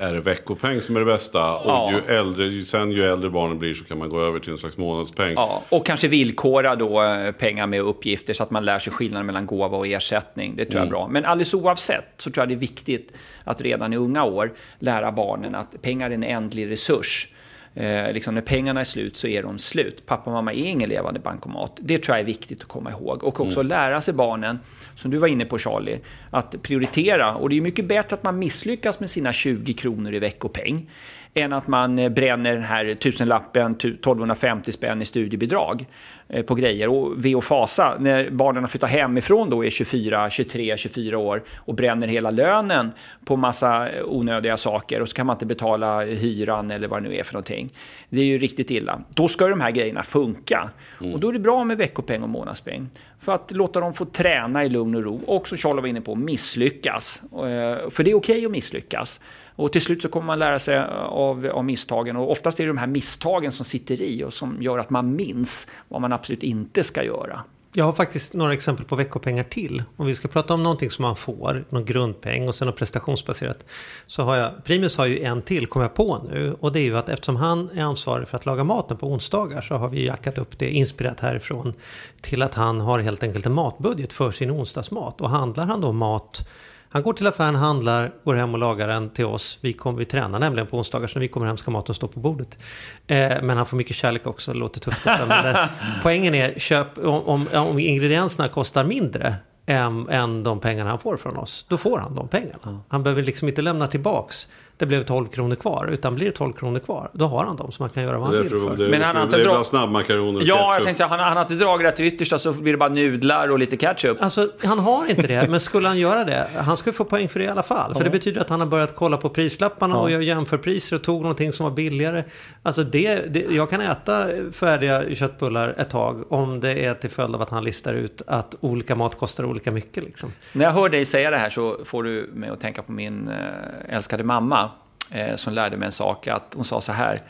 är 0.00 0.14
det 0.14 0.20
veckopeng 0.20 0.80
som 0.80 0.96
är 0.96 1.00
det 1.00 1.06
bästa. 1.06 1.38
Ja. 1.38 1.84
Och 1.84 1.92
ju 1.92 2.14
äldre, 2.14 2.64
sen 2.64 2.92
ju 2.92 3.04
äldre 3.04 3.30
barnen 3.30 3.58
blir 3.58 3.74
så 3.74 3.84
kan 3.84 3.98
man 3.98 4.08
gå 4.08 4.20
över 4.20 4.38
till 4.40 4.52
en 4.52 4.58
slags 4.58 4.76
månadspeng. 4.76 5.32
Ja, 5.34 5.62
och 5.68 5.86
kanske 5.86 6.08
villkora 6.08 6.76
då 6.76 7.02
eh, 7.02 7.32
pengar 7.32 7.66
med 7.66 7.80
uppgifter 7.80 8.34
så 8.34 8.42
att 8.42 8.50
man 8.50 8.64
lär 8.64 8.78
sig 8.78 8.92
skillnaden 8.92 9.26
mellan 9.26 9.46
gåva 9.46 9.76
och 9.76 9.86
ersättning. 9.86 10.56
Det 10.56 10.64
tror 10.64 10.74
jag 10.74 10.82
är 10.82 10.86
mm. 10.86 10.90
bra. 10.90 11.08
Men 11.08 11.24
alldeles 11.24 11.54
oavsett 11.54 12.04
så 12.18 12.30
tror 12.30 12.42
jag 12.42 12.48
det 12.48 12.54
är 12.54 12.56
viktigt 12.56 13.12
att 13.44 13.60
redan 13.60 13.92
i 13.92 13.96
unga 13.96 14.24
år 14.24 14.52
lära 14.78 15.12
barnen 15.12 15.54
att 15.54 15.82
pengar 15.82 16.10
är 16.10 16.14
en 16.14 16.24
ändlig 16.24 16.70
resurs. 16.70 17.28
Eh, 17.74 18.12
liksom 18.12 18.34
när 18.34 18.42
pengarna 18.42 18.80
är 18.80 18.84
slut 18.84 19.16
så 19.16 19.26
är 19.26 19.42
de 19.42 19.58
slut. 19.58 20.06
Pappa 20.06 20.30
och 20.30 20.32
mamma 20.32 20.52
är 20.52 20.64
ingen 20.64 20.88
levande 20.88 21.20
bankomat. 21.20 21.78
Det 21.80 21.98
tror 21.98 22.16
jag 22.16 22.20
är 22.20 22.26
viktigt 22.26 22.60
att 22.62 22.68
komma 22.68 22.90
ihåg. 22.90 23.24
Och 23.24 23.40
också 23.40 23.60
mm. 23.60 23.68
lära 23.68 24.00
sig 24.00 24.14
barnen 24.14 24.58
som 25.00 25.10
du 25.10 25.18
var 25.18 25.28
inne 25.28 25.44
på 25.44 25.58
Charlie, 25.58 26.00
att 26.30 26.62
prioritera. 26.62 27.34
Och 27.34 27.48
det 27.48 27.56
är 27.56 27.60
mycket 27.60 27.84
bättre 27.84 28.14
att 28.14 28.22
man 28.22 28.38
misslyckas 28.38 29.00
med 29.00 29.10
sina 29.10 29.32
20 29.32 29.72
kronor 29.72 30.14
i 30.14 30.18
veckopeng 30.18 30.90
än 31.34 31.52
att 31.52 31.68
man 31.68 31.98
eh, 31.98 32.08
bränner 32.08 32.54
den 32.54 32.64
här 32.64 32.94
tusenlappen, 32.94 33.72
1250 33.72 34.72
spänn 34.72 35.02
i 35.02 35.04
studiebidrag 35.04 35.86
Eh, 36.32 36.42
på 36.42 36.54
grejer. 36.54 36.88
Och 36.88 37.24
ve 37.24 37.34
och 37.34 37.44
fasa, 37.44 37.96
när 37.98 38.30
barnen 38.30 38.68
flyttar 38.68 38.88
hemifrån 38.88 39.50
då 39.50 39.64
är 39.64 39.70
24, 39.70 40.30
23, 40.30 40.76
24 40.76 41.18
år 41.18 41.42
och 41.56 41.74
bränner 41.74 42.06
hela 42.08 42.30
lönen 42.30 42.92
på 43.24 43.36
massa 43.36 43.90
eh, 43.90 44.04
onödiga 44.04 44.56
saker 44.56 45.00
och 45.00 45.08
så 45.08 45.14
kan 45.14 45.26
man 45.26 45.36
inte 45.36 45.46
betala 45.46 46.00
hyran 46.00 46.70
eller 46.70 46.88
vad 46.88 47.02
det 47.02 47.08
nu 47.08 47.16
är 47.16 47.22
för 47.22 47.32
någonting. 47.32 47.72
Det 48.08 48.20
är 48.20 48.24
ju 48.24 48.38
riktigt 48.38 48.70
illa. 48.70 49.00
Då 49.14 49.28
ska 49.28 49.48
de 49.48 49.60
här 49.60 49.70
grejerna 49.70 50.02
funka. 50.02 50.70
Mm. 51.00 51.14
Och 51.14 51.20
då 51.20 51.28
är 51.28 51.32
det 51.32 51.38
bra 51.38 51.64
med 51.64 51.76
veckopeng 51.76 52.22
och 52.22 52.28
månadspeng. 52.28 52.88
För 53.20 53.34
att 53.34 53.50
låta 53.50 53.80
dem 53.80 53.94
få 53.94 54.04
träna 54.04 54.64
i 54.64 54.68
lugn 54.68 54.94
och 54.94 55.02
ro. 55.02 55.20
Och 55.26 55.48
som 55.48 55.58
Charlie 55.58 55.80
var 55.80 55.88
inne 55.88 56.00
på, 56.00 56.14
misslyckas. 56.14 57.22
Eh, 57.32 57.90
för 57.90 58.04
det 58.04 58.10
är 58.10 58.14
okej 58.14 58.14
okay 58.14 58.44
att 58.44 58.50
misslyckas. 58.50 59.20
Och 59.60 59.72
till 59.72 59.82
slut 59.82 60.02
så 60.02 60.08
kommer 60.08 60.26
man 60.26 60.38
lära 60.38 60.58
sig 60.58 60.78
av, 61.08 61.46
av 61.46 61.64
misstagen. 61.64 62.16
Och 62.16 62.30
oftast 62.30 62.60
är 62.60 62.64
det 62.64 62.70
de 62.70 62.78
här 62.78 62.86
misstagen 62.86 63.52
som 63.52 63.64
sitter 63.64 64.00
i 64.00 64.24
och 64.24 64.32
som 64.32 64.62
gör 64.62 64.78
att 64.78 64.90
man 64.90 65.16
minns 65.16 65.66
vad 65.88 66.00
man 66.00 66.12
absolut 66.20 66.42
inte 66.42 66.84
ska 66.84 67.04
göra. 67.04 67.44
Jag 67.74 67.84
har 67.84 67.92
faktiskt 67.92 68.34
några 68.34 68.52
exempel 68.52 68.86
på 68.86 68.96
veckopengar 68.96 69.44
till. 69.44 69.82
Om 69.96 70.06
vi 70.06 70.14
ska 70.14 70.28
prata 70.28 70.54
om 70.54 70.62
någonting 70.62 70.90
som 70.90 71.02
man 71.02 71.16
får, 71.16 71.64
någon 71.68 71.84
grundpeng 71.84 72.48
och 72.48 72.54
sen 72.54 72.66
något 72.66 72.76
prestationsbaserat. 72.76 73.64
Så 74.06 74.22
har 74.22 74.36
jag, 74.36 74.64
Primus 74.64 74.96
har 74.96 75.06
ju 75.06 75.22
en 75.22 75.42
till, 75.42 75.66
kommer 75.66 75.84
jag 75.84 75.94
på 75.94 76.26
nu. 76.30 76.56
Och 76.60 76.72
det 76.72 76.80
är 76.80 76.84
ju 76.84 76.96
att 76.96 77.08
eftersom 77.08 77.36
han 77.36 77.70
är 77.74 77.82
ansvarig 77.82 78.28
för 78.28 78.36
att 78.36 78.46
laga 78.46 78.64
maten 78.64 78.96
på 78.96 79.06
onsdagar 79.06 79.60
så 79.60 79.74
har 79.74 79.88
vi 79.88 80.06
jackat 80.06 80.38
upp 80.38 80.58
det 80.58 80.70
inspirerat 80.70 81.20
härifrån 81.20 81.74
till 82.20 82.42
att 82.42 82.54
han 82.54 82.80
har 82.80 82.98
helt 82.98 83.22
enkelt 83.22 83.46
en 83.46 83.54
matbudget 83.54 84.12
för 84.12 84.30
sin 84.30 84.50
onsdagsmat. 84.50 85.20
Och 85.20 85.30
handlar 85.30 85.66
han 85.66 85.80
då 85.80 85.92
mat 85.92 86.48
han 86.92 87.02
går 87.02 87.12
till 87.12 87.26
affären, 87.26 87.54
handlar, 87.54 88.12
går 88.24 88.34
hem 88.34 88.52
och 88.52 88.58
lagar 88.58 88.88
den 88.88 89.10
till 89.10 89.24
oss. 89.24 89.58
Vi, 89.60 89.72
kommer, 89.72 89.98
vi 89.98 90.04
tränar 90.04 90.38
nämligen 90.38 90.66
på 90.66 90.78
onsdagar, 90.78 91.06
så 91.06 91.18
när 91.18 91.20
vi 91.20 91.28
kommer 91.28 91.46
hem 91.46 91.56
ska 91.56 91.70
maten 91.70 91.94
stå 91.94 92.08
på 92.08 92.20
bordet. 92.20 92.58
Eh, 93.06 93.42
men 93.42 93.56
han 93.56 93.66
får 93.66 93.76
mycket 93.76 93.96
kärlek 93.96 94.26
också, 94.26 94.52
det 94.52 94.58
låter 94.58 94.80
tufft. 94.80 95.04
Men 95.04 95.28
det, 95.28 95.68
poängen 96.02 96.34
är, 96.34 96.58
köp, 96.58 96.98
om, 96.98 97.22
om, 97.22 97.48
om 97.54 97.78
ingredienserna 97.78 98.48
kostar 98.48 98.84
mindre 98.84 99.34
än, 99.66 100.08
än 100.08 100.42
de 100.42 100.60
pengarna 100.60 100.90
han 100.90 100.98
får 100.98 101.16
från 101.16 101.36
oss, 101.36 101.66
då 101.68 101.76
får 101.76 101.98
han 101.98 102.14
de 102.14 102.28
pengarna. 102.28 102.80
Han 102.88 103.02
behöver 103.02 103.22
liksom 103.22 103.48
inte 103.48 103.62
lämna 103.62 103.86
tillbaks 103.86 104.48
det 104.80 104.86
blev 104.86 105.02
12 105.02 105.26
kronor 105.26 105.54
kvar. 105.54 105.88
Utan 105.92 106.14
blir 106.14 106.26
det 106.26 106.32
12 106.32 106.52
kronor 106.52 106.78
kvar, 106.78 107.10
då 107.12 107.24
har 107.24 107.44
han 107.44 107.56
dem 107.56 107.72
så 107.72 107.82
man 107.82 107.90
kan 107.90 108.02
göra 108.02 108.18
vad 108.18 108.28
han 108.28 108.42
vill 108.42 108.50
för. 108.50 108.76
Det, 108.76 108.88
men 108.88 109.02
han 109.02 109.16
har 109.16 109.22
inte 109.22 109.36
det 109.36 109.42
är 109.42 109.48
bara 109.48 109.64
snabbmakaroner 109.64 110.42
Ja, 110.44 110.74
jag 110.74 110.84
tänkte 110.84 111.04
han, 111.04 111.20
han 111.20 111.36
har 111.36 111.42
inte 111.42 111.54
dragit 111.54 111.86
det 111.86 111.92
till 111.92 112.04
yttersta 112.04 112.38
så 112.38 112.52
blir 112.52 112.72
det 112.72 112.78
bara 112.78 112.88
nudlar 112.88 113.48
och 113.48 113.58
lite 113.58 113.76
ketchup. 113.76 114.22
Alltså, 114.22 114.50
han 114.64 114.78
har 114.78 115.10
inte 115.10 115.26
det. 115.26 115.50
Men 115.50 115.60
skulle 115.60 115.88
han 115.88 115.98
göra 115.98 116.24
det, 116.24 116.46
han 116.56 116.76
ska 116.76 116.92
få 116.92 117.04
poäng 117.04 117.28
för 117.28 117.38
det 117.38 117.44
i 117.44 117.48
alla 117.48 117.62
fall. 117.62 117.94
För 117.94 118.04
det 118.04 118.10
betyder 118.10 118.40
att 118.40 118.48
han 118.48 118.60
har 118.60 118.66
börjat 118.66 118.94
kolla 118.94 119.16
på 119.16 119.28
prislapparna 119.28 119.94
ja. 119.94 120.00
och 120.00 120.10
gör 120.10 120.20
jämförpriser 120.20 120.96
och 120.96 121.02
tog 121.02 121.22
någonting 121.22 121.52
som 121.52 121.64
var 121.64 121.70
billigare. 121.70 122.24
Alltså 122.62 122.84
det, 122.84 123.34
det, 123.34 123.46
jag 123.50 123.70
kan 123.70 123.80
äta 123.80 124.26
färdiga 124.52 125.14
köttbullar 125.14 125.74
ett 125.78 125.90
tag 125.90 126.32
om 126.32 126.60
det 126.60 126.84
är 126.84 126.94
till 126.94 127.10
följd 127.10 127.34
av 127.34 127.42
att 127.42 127.50
han 127.50 127.64
listar 127.64 127.94
ut 127.94 128.22
att 128.26 128.54
olika 128.60 128.94
mat 128.94 129.18
kostar 129.18 129.44
olika 129.44 129.70
mycket. 129.70 130.04
Liksom. 130.04 130.32
När 130.52 130.64
jag 130.64 130.72
hör 130.72 130.88
dig 130.88 131.04
säga 131.04 131.30
det 131.30 131.36
här 131.36 131.50
så 131.50 131.76
får 131.84 132.02
du 132.02 132.30
mig 132.34 132.50
att 132.50 132.60
tänka 132.60 132.82
på 132.82 132.92
min 132.92 133.28
äh, 133.28 133.96
älskade 133.96 134.24
mamma 134.24 134.69
eh, 135.10 135.36
som 135.36 135.52
lärde 135.52 135.76
mig 135.76 135.86
en 135.86 135.92
sak. 135.92 136.26
Att 136.26 136.52
hon 136.54 136.64
sa 136.64 136.80
så 136.80 136.92
här, 136.92 137.22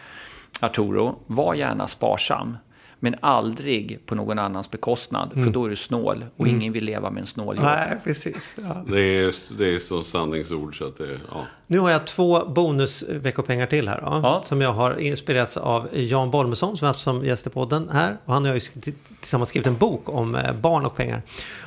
Arturo, 0.61 1.19
var 1.27 1.55
gärna 1.55 1.89
sparsam. 1.89 2.57
Men 3.03 3.17
aldrig 3.21 4.07
på 4.07 4.15
någon 4.15 4.39
annans 4.39 4.71
bekostnad. 4.71 5.33
Mm. 5.33 5.45
För 5.45 5.53
då 5.53 5.65
är 5.65 5.71
du 5.71 5.77
snål. 5.77 6.25
Och 6.37 6.47
mm. 6.47 6.61
ingen 6.61 6.73
vill 6.73 6.85
leva 6.85 7.11
med 7.11 7.21
en 7.21 7.27
snål 7.27 7.59
Nej, 7.63 7.99
precis. 8.05 8.57
Ja. 8.63 8.85
Det, 8.87 9.01
är, 9.01 9.35
det 9.59 9.75
är 9.75 9.79
så 9.79 10.03
sanningsord 10.03 10.79
så 10.79 10.87
att 10.87 10.99
det, 10.99 11.19
ja. 11.33 11.47
Nu 11.67 11.79
har 11.79 11.91
jag 11.91 12.07
två 12.07 12.45
bonusveckopengar 12.45 13.67
till 13.67 13.89
här. 13.89 14.01
Då, 14.01 14.07
ja. 14.07 14.45
Som 14.47 14.61
jag 14.61 14.73
har 14.73 15.01
inspirerats 15.01 15.57
av 15.57 15.89
Jan 15.93 16.31
Bolmesson 16.31 16.77
som 16.77 16.87
har 16.87 16.91
haft 16.93 17.01
som 17.01 17.25
gäst 17.25 17.47
i 17.47 17.51
podden 17.51 17.89
här. 17.93 18.17
Och 18.25 18.33
han 18.33 18.45
har 18.45 18.55
ju 18.55 18.61
tillsammans 18.61 19.49
skrivit 19.49 19.67
en 19.67 19.77
bok 19.77 20.09
om 20.09 20.35
eh, 20.35 20.53
barn 20.53 20.87
och 20.87 20.97
pengar. 20.97 21.23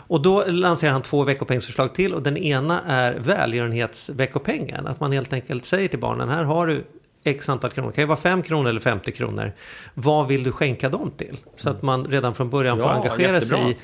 Och 0.07 0.21
då 0.21 0.43
lanserar 0.47 0.91
han 0.91 1.01
två 1.01 1.23
veckopengsförslag 1.23 1.93
till. 1.93 2.13
Och 2.13 2.23
den 2.23 2.37
ena 2.37 2.81
är 2.87 3.13
välgörenhetsveckopengen. 3.13 4.87
Att 4.87 4.99
man 4.99 5.11
helt 5.11 5.33
enkelt 5.33 5.65
säger 5.65 5.87
till 5.87 5.99
barnen, 5.99 6.29
här 6.29 6.43
har 6.43 6.67
du 6.67 6.83
x 7.23 7.49
antal 7.49 7.71
kronor. 7.71 7.89
Det 7.89 7.95
kan 7.95 8.01
ju 8.01 8.07
vara 8.07 8.17
5 8.17 8.41
kronor 8.41 8.69
eller 8.69 8.79
50 8.79 9.11
kronor. 9.11 9.51
Vad 9.93 10.27
vill 10.27 10.43
du 10.43 10.51
skänka 10.51 10.89
dem 10.89 11.11
till? 11.17 11.37
Så 11.55 11.69
att 11.69 11.81
man 11.81 12.05
redan 12.05 12.35
från 12.35 12.49
början 12.49 12.79
får 12.79 12.89
engagera 12.89 13.33
jättebra. 13.33 13.57
sig 13.57 13.71
i 13.71 13.75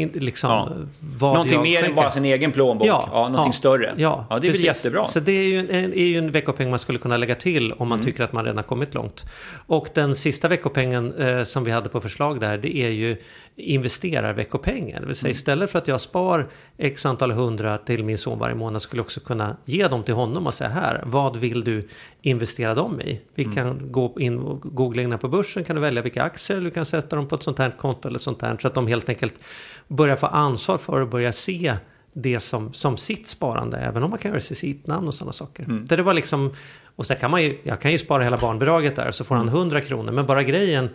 in, 0.00 0.10
liksom, 0.14 0.50
ja. 0.50 0.68
vad 1.00 1.32
Någonting 1.32 1.62
mer 1.62 1.84
än 1.84 1.94
bara 1.94 2.10
sin 2.10 2.24
egen 2.24 2.52
plånbok. 2.52 2.86
Ja, 2.86 3.08
ja 3.12 3.28
någonting 3.28 3.46
ja, 3.46 3.52
större. 3.52 3.94
Ja, 3.96 4.26
ja 4.30 4.38
det 4.38 4.46
är 4.46 4.50
precis. 4.50 4.60
väl 4.62 4.66
jättebra. 4.66 5.04
Så 5.04 5.20
det 5.20 5.32
är 5.32 5.44
ju, 5.44 5.58
en, 5.58 5.92
är 5.92 6.04
ju 6.04 6.18
en 6.18 6.30
veckopeng 6.30 6.70
man 6.70 6.78
skulle 6.78 6.98
kunna 6.98 7.16
lägga 7.16 7.34
till 7.34 7.72
om 7.72 7.88
man 7.88 7.98
mm. 7.98 8.06
tycker 8.06 8.24
att 8.24 8.32
man 8.32 8.44
redan 8.44 8.64
kommit 8.64 8.94
långt. 8.94 9.24
Och 9.66 9.88
den 9.94 10.14
sista 10.14 10.48
veckopengen 10.48 11.14
eh, 11.14 11.42
som 11.42 11.64
vi 11.64 11.70
hade 11.70 11.88
på 11.88 12.00
förslag 12.00 12.40
där, 12.40 12.58
det 12.58 12.76
är 12.76 12.90
ju 12.90 13.16
investerarveckopengen. 13.56 15.00
Det 15.00 15.06
vill 15.06 15.16
säga 15.16 15.28
mm. 15.28 15.32
istället 15.36 15.70
för 15.70 15.78
att 15.78 15.88
jag 15.88 16.00
spar 16.00 16.48
x 16.78 17.06
antal 17.06 17.30
hundra 17.30 17.78
till 17.78 18.04
min 18.04 18.18
son 18.18 18.38
varje 18.38 18.54
månad 18.54 18.82
skulle 18.82 19.00
jag 19.00 19.04
också 19.04 19.20
kunna 19.20 19.56
ge 19.64 19.88
dem 19.88 20.02
till 20.02 20.14
honom 20.14 20.46
och 20.46 20.54
säga 20.54 20.70
här, 20.70 21.02
vad 21.06 21.36
vill 21.36 21.64
du 21.64 21.88
investera 22.22 22.74
dem 22.74 23.00
i? 23.00 23.20
Vi 23.34 23.44
mm. 23.44 23.54
kan 23.54 23.92
gå 23.92 24.16
in 24.20 24.38
och 24.38 24.60
googla 24.60 25.02
in 25.02 25.18
på 25.18 25.28
börsen, 25.28 25.64
kan 25.64 25.76
du 25.76 25.82
välja 25.82 26.02
vilka 26.02 26.22
aktier 26.22 26.60
du 26.60 26.70
kan 26.70 26.84
sätta 26.84 27.16
dem 27.16 27.28
på 27.28 27.34
ett 27.34 27.42
sånt 27.42 27.58
här 27.58 27.70
konto 27.70 28.08
eller 28.08 28.18
sånt 28.18 28.42
här. 28.42 28.58
Så 28.62 28.68
att 28.68 28.74
de 28.74 28.86
helt 28.86 29.08
enkelt 29.08 29.34
börjar 29.88 30.16
få 30.16 30.26
ansvar 30.26 30.78
för 30.78 31.00
och 31.00 31.08
börjar 31.08 31.32
se 31.32 31.74
det 32.12 32.40
som, 32.40 32.72
som 32.72 32.96
sitt 32.96 33.28
sparande, 33.28 33.76
även 33.76 34.02
om 34.02 34.10
man 34.10 34.18
kan 34.18 34.30
göra 34.30 34.40
sig 34.40 34.56
sitt 34.56 34.86
namn 34.86 35.06
och 35.06 35.14
sådana 35.14 35.32
saker. 35.32 35.64
Mm. 35.64 35.86
Det 35.86 36.02
var 36.02 36.14
liksom, 36.14 36.52
och 36.96 37.06
sen 37.06 37.16
kan 37.16 37.30
man 37.30 37.42
ju, 37.42 37.58
jag 37.62 37.80
kan 37.80 37.92
ju 37.92 37.98
spara 37.98 38.24
hela 38.24 38.36
barnbidraget 38.36 38.96
där, 38.96 39.10
så 39.10 39.24
får 39.24 39.34
han 39.34 39.48
100 39.48 39.80
kronor, 39.80 40.12
men 40.12 40.26
bara 40.26 40.42
grejen 40.42 40.88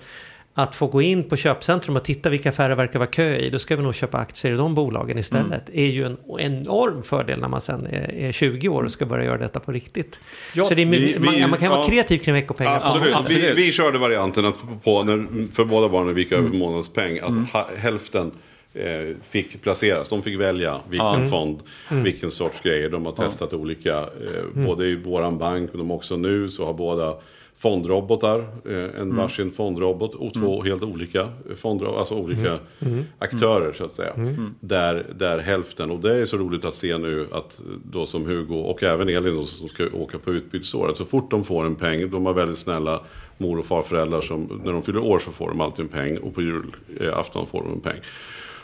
att 0.61 0.75
få 0.75 0.87
gå 0.87 1.01
in 1.01 1.29
på 1.29 1.35
köpcentrum 1.35 1.95
och 1.95 2.03
titta 2.03 2.29
vilka 2.29 2.49
affärer 2.49 2.75
verkar 2.75 2.99
vara 2.99 3.09
kö 3.09 3.35
i, 3.35 3.49
då 3.49 3.59
ska 3.59 3.75
vi 3.75 3.83
nog 3.83 3.95
köpa 3.95 4.17
aktier 4.17 4.53
i 4.53 4.55
de 4.55 4.75
bolagen 4.75 5.17
istället. 5.17 5.69
Mm. 5.69 5.85
är 5.85 5.87
ju 5.87 6.05
en 6.05 6.17
enorm 6.39 7.03
fördel 7.03 7.39
när 7.39 7.47
man 7.47 7.61
sen 7.61 7.87
är 7.87 8.31
20 8.31 8.69
år 8.69 8.83
och 8.83 8.91
ska 8.91 9.05
börja 9.05 9.25
göra 9.25 9.37
detta 9.37 9.59
på 9.59 9.71
riktigt. 9.71 10.19
Ja, 10.53 10.65
så 10.65 10.73
det 10.75 10.81
är 10.81 10.85
vi, 10.85 11.13
vi, 11.13 11.19
man, 11.19 11.49
man, 11.49 11.59
kan 11.59 11.71
ja, 11.71 11.77
vara 11.77 11.87
kreativ 11.87 12.17
kring 12.17 12.33
veckopengar. 12.33 12.81
Absolut. 12.83 13.11
Ja, 13.11 13.17
absolut. 13.17 13.43
Vi, 13.43 13.65
vi 13.65 13.71
körde 13.71 13.97
varianten 13.97 14.45
att 14.45 14.83
på, 14.83 15.03
när, 15.03 15.27
för 15.53 15.65
båda 15.65 15.89
barnen 15.89 16.17
gick 16.17 16.31
över 16.31 16.47
mm. 16.47 16.59
månadspeng, 16.59 17.19
att 17.19 17.29
mm. 17.29 17.45
hälften 17.77 18.31
eh, 18.73 19.15
fick 19.29 19.61
placeras. 19.61 20.09
De 20.09 20.23
fick 20.23 20.39
välja 20.39 20.79
vilken 20.89 21.15
mm. 21.15 21.29
fond, 21.29 21.59
mm. 21.91 22.03
vilken 22.03 22.31
sorts 22.31 22.61
grejer. 22.63 22.89
De 22.89 23.05
har 23.05 23.13
testat 23.13 23.53
olika, 23.53 23.97
eh, 23.97 24.43
mm. 24.55 24.65
både 24.65 24.87
i 24.87 24.95
våran 24.95 25.37
bank, 25.37 25.69
men 25.73 25.79
de 25.79 25.91
också 25.91 26.17
nu 26.17 26.49
så 26.49 26.65
har 26.65 26.73
båda 26.73 27.15
fondrobotar, 27.59 28.39
eh, 28.39 28.83
en 28.83 28.95
mm. 28.95 29.17
varsin 29.17 29.51
fondrobot 29.51 30.15
och 30.15 30.33
två 30.33 30.53
mm. 30.53 30.71
helt 30.71 30.83
olika 30.83 31.29
fondrobotar, 31.55 31.99
alltså 31.99 32.15
olika 32.15 32.49
mm. 32.49 32.59
mm. 32.79 33.05
aktörer 33.19 33.73
så 33.73 33.85
att 33.85 33.93
säga. 33.93 34.13
Mm. 34.13 34.55
Där, 34.59 35.05
där 35.15 35.37
hälften, 35.37 35.91
och 35.91 35.99
det 35.99 36.15
är 36.15 36.25
så 36.25 36.37
roligt 36.37 36.65
att 36.65 36.75
se 36.75 36.97
nu 36.97 37.27
att 37.31 37.61
då 37.91 38.05
som 38.05 38.25
Hugo 38.25 38.55
och 38.55 38.83
även 38.83 39.09
Elin 39.09 39.35
då, 39.35 39.45
som 39.45 39.69
ska 39.69 39.87
åka 39.93 40.19
på 40.19 40.31
utbytesår, 40.31 40.89
att 40.89 40.97
så 40.97 41.05
fort 41.05 41.31
de 41.31 41.43
får 41.43 41.65
en 41.65 41.75
peng, 41.75 42.09
de 42.09 42.25
har 42.25 42.33
väldigt 42.33 42.57
snälla 42.57 43.01
mor 43.37 43.59
och 43.59 43.65
farföräldrar 43.65 44.21
som 44.21 44.61
när 44.63 44.73
de 44.73 44.83
fyller 44.83 44.99
år 44.99 45.19
så 45.19 45.31
får 45.31 45.49
de 45.49 45.61
alltid 45.61 45.85
en 45.85 45.91
peng 45.91 46.17
och 46.17 46.35
på 46.35 46.41
julafton 46.41 47.47
får 47.47 47.63
de 47.63 47.73
en 47.73 47.79
peng. 47.81 47.99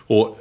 Och 0.08 0.40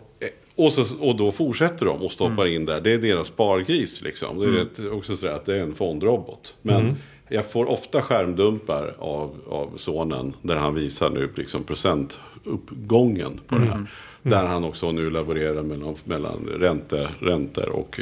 och, 0.56 0.72
så, 0.72 0.98
och 1.00 1.16
då 1.16 1.32
fortsätter 1.32 1.86
de 1.86 2.02
och 2.02 2.12
stoppar 2.12 2.46
mm. 2.46 2.54
in 2.54 2.64
där. 2.64 2.80
Det 2.80 2.92
är 2.92 2.98
deras 2.98 3.26
spargris 3.26 4.02
liksom. 4.02 4.38
Det 4.38 4.46
är 4.46 4.48
mm. 4.78 4.98
också 4.98 5.16
sådär 5.16 5.32
att 5.32 5.46
det 5.46 5.56
är 5.56 5.60
en 5.62 5.74
fondrobot. 5.74 6.54
Men 6.62 6.80
mm 6.80 6.94
jag 7.28 7.50
får 7.50 7.66
ofta 7.66 8.02
skärmdumpar 8.02 8.94
av, 8.98 9.36
av 9.48 9.76
sonen 9.76 10.36
där 10.42 10.56
han 10.56 10.74
visar 10.74 11.10
nu 11.10 11.28
liksom 11.34 11.64
procentuppgången 11.64 13.40
på 13.48 13.54
mm. 13.54 13.68
det 13.68 13.72
här. 13.72 13.78
Mm. 13.78 13.88
Där 14.22 14.46
han 14.46 14.64
också 14.64 14.92
nu 14.92 15.10
laborerar 15.10 15.62
mellan, 15.62 15.96
mellan 16.04 16.48
ränte, 16.58 17.08
räntor 17.20 17.68
och 17.68 18.00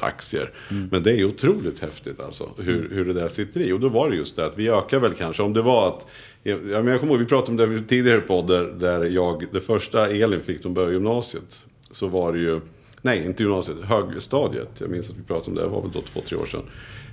aktier. 0.00 0.50
Mm. 0.70 0.88
Men 0.92 1.02
det 1.02 1.20
är 1.20 1.24
otroligt 1.24 1.78
häftigt 1.78 2.20
alltså 2.20 2.48
hur, 2.58 2.88
hur 2.90 3.04
det 3.04 3.12
där 3.12 3.28
sitter 3.28 3.60
i. 3.60 3.72
Och 3.72 3.80
då 3.80 3.88
var 3.88 4.10
det 4.10 4.16
just 4.16 4.36
det 4.36 4.46
att 4.46 4.58
vi 4.58 4.68
ökar 4.68 4.98
väl 4.98 5.12
kanske, 5.12 5.42
om 5.42 5.52
det 5.52 5.62
var 5.62 5.88
att 5.88 6.06
Ja, 6.46 6.56
men 6.56 6.86
jag 6.86 7.00
kommer 7.00 7.12
ihåg, 7.12 7.20
vi 7.20 7.26
pratade 7.26 7.64
om 7.64 7.74
det 7.74 7.82
tidigare 7.82 8.20
poddar 8.20 8.64
där 8.64 9.04
jag, 9.04 9.44
det 9.52 9.60
första 9.60 10.08
Elin 10.08 10.40
fick, 10.40 10.62
de 10.62 10.74
började 10.74 10.94
gymnasiet. 10.94 11.64
Så 11.94 12.06
var 12.06 12.32
det 12.32 12.38
ju, 12.38 12.60
nej 13.02 13.24
inte 13.24 13.42
gymnasiet, 13.42 13.76
högstadiet. 13.84 14.68
Jag 14.78 14.90
minns 14.90 15.10
att 15.10 15.16
vi 15.16 15.22
pratade 15.22 15.50
om 15.50 15.54
det, 15.54 15.62
det 15.62 15.68
var 15.68 15.82
väl 15.82 15.92
då 15.92 16.00
två, 16.00 16.20
tre 16.20 16.38
år 16.38 16.46
sedan. 16.46 16.62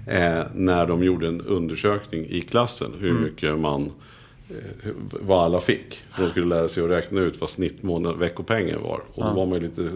Eh, 0.07 0.43
när 0.53 0.85
de 0.85 1.03
gjorde 1.03 1.27
en 1.27 1.41
undersökning 1.41 2.25
i 2.29 2.41
klassen 2.41 2.91
hur 2.99 3.09
mm. 3.09 3.23
mycket 3.23 3.59
man 3.59 3.91
eh, 4.49 4.91
vad 5.21 5.43
alla 5.43 5.59
fick. 5.59 6.01
De 6.17 6.29
skulle 6.29 6.45
lära 6.45 6.69
sig 6.69 6.83
att 6.83 6.89
räkna 6.89 7.21
ut 7.21 7.41
vad 7.41 7.49
snittmånad, 7.49 8.17
veckopengen 8.17 8.81
var. 8.81 9.01
Och 9.13 9.25
då 9.25 9.33
var 9.33 9.45
man 9.45 9.53
ju 9.53 9.59
lite 9.59 9.91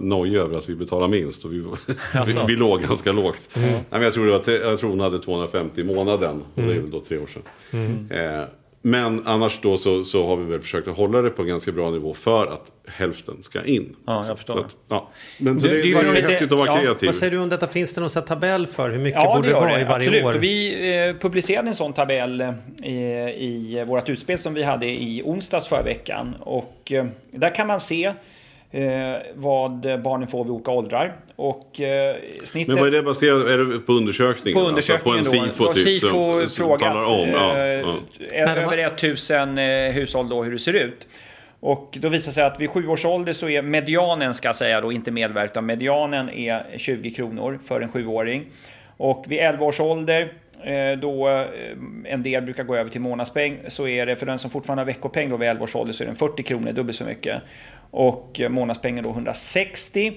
nojig 0.00 0.34
över 0.34 0.58
att 0.58 0.68
vi 0.68 0.74
betalade 0.74 1.10
minst. 1.10 1.44
Och 1.44 1.52
vi, 1.52 1.58
vi, 2.26 2.44
vi 2.46 2.56
låg 2.56 2.82
ganska 2.82 3.12
lågt. 3.12 3.48
Mm. 3.56 3.70
Nej, 3.70 3.84
men 3.90 4.02
jag, 4.02 4.14
tror 4.14 4.26
det 4.26 4.32
var, 4.32 4.68
jag 4.70 4.78
tror 4.78 4.90
hon 4.90 5.00
hade 5.00 5.18
250 5.18 5.80
i 5.80 5.84
månaden. 5.84 6.42
Och 6.54 6.62
det 6.62 6.74
är 6.74 6.80
väl 6.80 6.90
då 6.90 7.00
tre 7.00 7.18
år 7.18 7.26
sedan. 7.26 7.42
Mm. 7.70 8.10
Eh, 8.10 8.44
men 8.86 9.26
annars 9.26 9.60
då 9.60 9.76
så, 9.76 10.04
så 10.04 10.26
har 10.26 10.36
vi 10.36 10.44
väl 10.44 10.60
försökt 10.60 10.88
att 10.88 10.96
hålla 10.96 11.22
det 11.22 11.30
på 11.30 11.42
en 11.42 11.48
ganska 11.48 11.72
bra 11.72 11.90
nivå 11.90 12.14
för 12.14 12.46
att 12.46 12.72
hälften 12.88 13.42
ska 13.42 13.64
in. 13.64 13.96
Ja, 14.06 14.24
jag 14.28 14.36
förstår. 14.36 14.60
Att, 14.60 14.76
ja. 14.88 15.08
Men 15.38 15.60
så 15.60 15.66
det, 15.66 15.72
det, 15.72 15.80
är 15.80 15.84
ju 15.84 15.94
häftigt 15.94 16.52
att 16.52 16.58
vara 16.58 16.66
ja, 16.66 16.80
kreativ. 16.80 17.06
Vad 17.06 17.14
säger 17.14 17.30
du 17.30 17.38
om 17.38 17.48
detta? 17.48 17.68
Finns 17.68 17.94
det 17.94 18.00
någon 18.00 18.10
tabell 18.10 18.66
för 18.66 18.90
hur 18.90 18.98
mycket 18.98 19.20
ja, 19.22 19.36
borde 19.36 19.48
det 19.48 19.54
ha 19.54 19.80
i 19.80 19.84
varje 19.84 19.86
absolut. 19.96 20.24
år? 20.24 20.34
Vi 20.34 20.88
eh, 21.08 21.16
publicerade 21.16 21.68
en 21.68 21.74
sån 21.74 21.92
tabell 21.92 22.40
eh, 22.40 22.48
i, 22.84 23.76
i 23.80 23.84
vårt 23.86 24.08
utspel 24.08 24.38
som 24.38 24.54
vi 24.54 24.62
hade 24.62 24.86
i 24.86 25.22
onsdags 25.24 25.66
förra 25.66 25.82
veckan. 25.82 26.36
Och 26.40 26.92
eh, 26.92 27.06
där 27.30 27.54
kan 27.54 27.66
man 27.66 27.80
se 27.80 28.04
eh, 28.70 28.82
vad 29.34 29.80
barnen 30.02 30.28
får 30.28 30.44
vid 30.44 30.52
olika 30.52 30.70
åldrar. 30.70 31.16
Och, 31.36 31.80
eh, 31.80 32.16
snittet, 32.44 32.68
Men 32.68 32.76
vad 32.76 32.86
är 32.86 32.92
det 32.92 33.02
baserat 33.02 33.50
är 33.50 33.58
det 33.58 33.78
på 33.78 33.92
undersökningen? 33.92 34.60
På 34.60 34.68
undersökningen 34.68 35.18
alltså, 35.18 35.36
på 35.36 35.42
en 35.42 35.50
SIFO, 35.50 35.72
typ, 35.72 35.84
SIFO 35.84 36.46
som, 36.46 36.66
frågat 36.66 36.96
om, 37.08 37.28
ja, 37.28 37.58
ja. 37.58 37.96
Eh, 38.32 38.52
över 38.52 38.78
1000 38.78 39.58
eh, 39.58 39.92
hushåll 39.92 40.28
då 40.28 40.42
hur 40.42 40.52
det 40.52 40.58
ser 40.58 40.72
ut. 40.72 41.06
Och 41.60 41.98
då 42.00 42.08
visar 42.08 42.30
det 42.30 42.34
sig 42.34 42.44
att 42.44 42.60
vid 42.60 42.70
sju 42.70 42.88
års 42.88 43.04
ålder 43.04 43.32
så 43.32 43.48
är 43.48 43.62
medianen, 43.62 44.34
ska 44.34 44.48
jag 44.48 44.56
säga 44.56 44.80
då, 44.80 44.92
inte 44.92 45.10
medverk, 45.10 45.50
utan 45.50 45.66
medianen 45.66 46.30
är 46.30 46.66
20 46.76 47.10
kronor 47.10 47.58
för 47.66 47.80
en 47.80 47.88
sjuåring. 47.88 48.46
Och 48.96 49.24
vid 49.28 49.38
11 49.38 49.64
års 49.64 49.80
ålder 49.80 50.32
eh, 50.64 50.98
då 50.98 51.46
en 52.04 52.22
del 52.22 52.42
brukar 52.42 52.64
gå 52.64 52.76
över 52.76 52.90
till 52.90 53.00
månadspeng 53.00 53.58
så 53.66 53.88
är 53.88 54.06
det 54.06 54.16
för 54.16 54.26
den 54.26 54.38
som 54.38 54.50
fortfarande 54.50 54.80
har 54.80 54.86
veckopeng 54.86 55.30
då 55.30 55.36
vid 55.36 55.48
11 55.48 55.64
års 55.64 55.76
ålder 55.76 55.92
så 55.92 56.04
är 56.04 56.06
den 56.06 56.16
40 56.16 56.42
kronor, 56.42 56.72
dubbelt 56.72 56.98
så 56.98 57.04
mycket. 57.04 57.42
Och 57.90 58.40
månadspengen 58.48 59.04
då 59.04 59.10
160. 59.10 60.12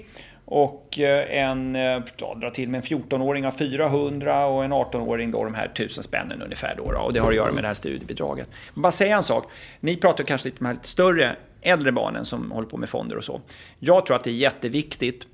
Och 0.50 1.00
eh, 1.00 1.40
en, 1.40 1.76
eh, 1.76 2.04
ja, 2.18 2.36
dra 2.42 2.52
till 2.52 2.70
med 2.70 2.78
en 2.78 3.00
14-åring 3.00 3.44
har 3.44 3.52
400 3.52 4.46
och 4.46 4.64
en 4.64 4.74
18-åring 4.74 5.32
då 5.32 5.44
de 5.44 5.54
här 5.54 5.66
1000 5.66 6.04
spännen 6.04 6.42
ungefär. 6.42 6.76
Då, 6.78 6.92
då, 6.92 7.00
och 7.00 7.14
det 7.14 7.20
har 7.20 7.30
att 7.30 7.36
göra 7.36 7.52
med 7.52 7.64
det 7.64 7.68
här 7.68 7.74
studiebidraget. 7.74 8.48
Men 8.74 8.82
bara 8.82 8.92
säga 8.92 9.16
en 9.16 9.24
sak. 9.24 9.52
Ni 9.80 9.98
pratar 9.98 10.24
kanske 10.24 10.48
lite 10.48 10.58
om 10.60 10.64
de 10.64 10.66
här 10.66 10.74
lite 10.74 10.88
större 10.88 11.36
äldre 11.62 11.92
barnen 11.92 12.26
som 12.26 12.52
håller 12.52 12.68
på 12.68 12.78
med 12.78 12.90
fonder 12.90 13.18
och 13.18 13.24
så. 13.24 13.42
Jag 13.80 14.06
tror 14.06 14.16
att 14.16 14.24
det 14.24 14.30
är 14.30 14.34
jätteviktigt 14.34 15.28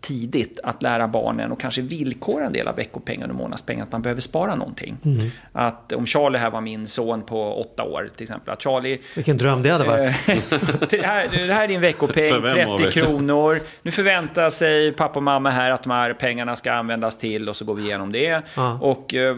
tidigt 0.00 0.60
att 0.62 0.82
lära 0.82 1.08
barnen 1.08 1.52
och 1.52 1.60
kanske 1.60 1.82
villkora 1.82 2.46
en 2.46 2.52
del 2.52 2.68
av 2.68 2.76
veckopengen 2.76 3.30
och 3.30 3.36
månadspengen 3.36 3.82
att 3.82 3.92
man 3.92 4.02
behöver 4.02 4.20
spara 4.20 4.54
någonting. 4.54 4.96
Mm. 5.04 5.30
Att 5.52 5.92
om 5.92 6.06
Charlie 6.06 6.38
här 6.38 6.50
var 6.50 6.60
min 6.60 6.86
son 6.86 7.22
på 7.22 7.60
åtta 7.60 7.82
år 7.82 8.10
till 8.16 8.22
exempel. 8.22 8.52
Att 8.52 8.62
Charlie, 8.62 8.98
Vilken 9.14 9.36
dröm 9.36 9.62
det 9.62 9.70
hade 9.70 9.84
varit. 9.84 10.10
det, 10.90 11.06
här, 11.06 11.28
det 11.46 11.54
här 11.54 11.64
är 11.64 11.68
din 11.68 11.80
veckopeng, 11.80 12.42
30 12.42 12.92
kronor. 12.92 13.60
Nu 13.82 13.90
förväntar 13.90 14.50
sig 14.50 14.92
pappa 14.92 15.18
och 15.18 15.22
mamma 15.22 15.50
här 15.50 15.70
att 15.70 15.82
de 15.82 15.90
här 15.90 16.12
pengarna 16.12 16.56
ska 16.56 16.72
användas 16.72 17.18
till 17.18 17.48
och 17.48 17.56
så 17.56 17.64
går 17.64 17.74
vi 17.74 17.82
igenom 17.82 18.12
det. 18.12 18.42
Ah. 18.54 18.72
Och 18.72 19.14
eh, 19.14 19.36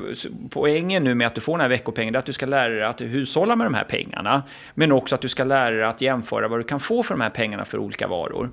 poängen 0.50 1.04
nu 1.04 1.14
med 1.14 1.26
att 1.26 1.34
du 1.34 1.40
får 1.40 1.52
den 1.52 1.60
här 1.60 1.68
veckopengen 1.68 2.14
är 2.14 2.18
att 2.18 2.26
du 2.26 2.32
ska 2.32 2.46
lära 2.46 2.68
dig 2.68 2.84
att 2.84 3.00
hushålla 3.00 3.56
med 3.56 3.66
de 3.66 3.74
här 3.74 3.84
pengarna. 3.84 4.42
Men 4.74 4.92
också 4.92 5.14
att 5.14 5.20
du 5.20 5.28
ska 5.28 5.44
lära 5.44 5.70
dig 5.70 5.84
att 5.84 6.00
jämföra 6.00 6.48
vad 6.48 6.58
du 6.58 6.64
kan 6.64 6.80
få 6.80 7.02
för 7.02 7.14
de 7.14 7.20
här 7.20 7.30
pengarna 7.30 7.64
för 7.64 7.78
olika 7.78 8.06
varor. 8.08 8.50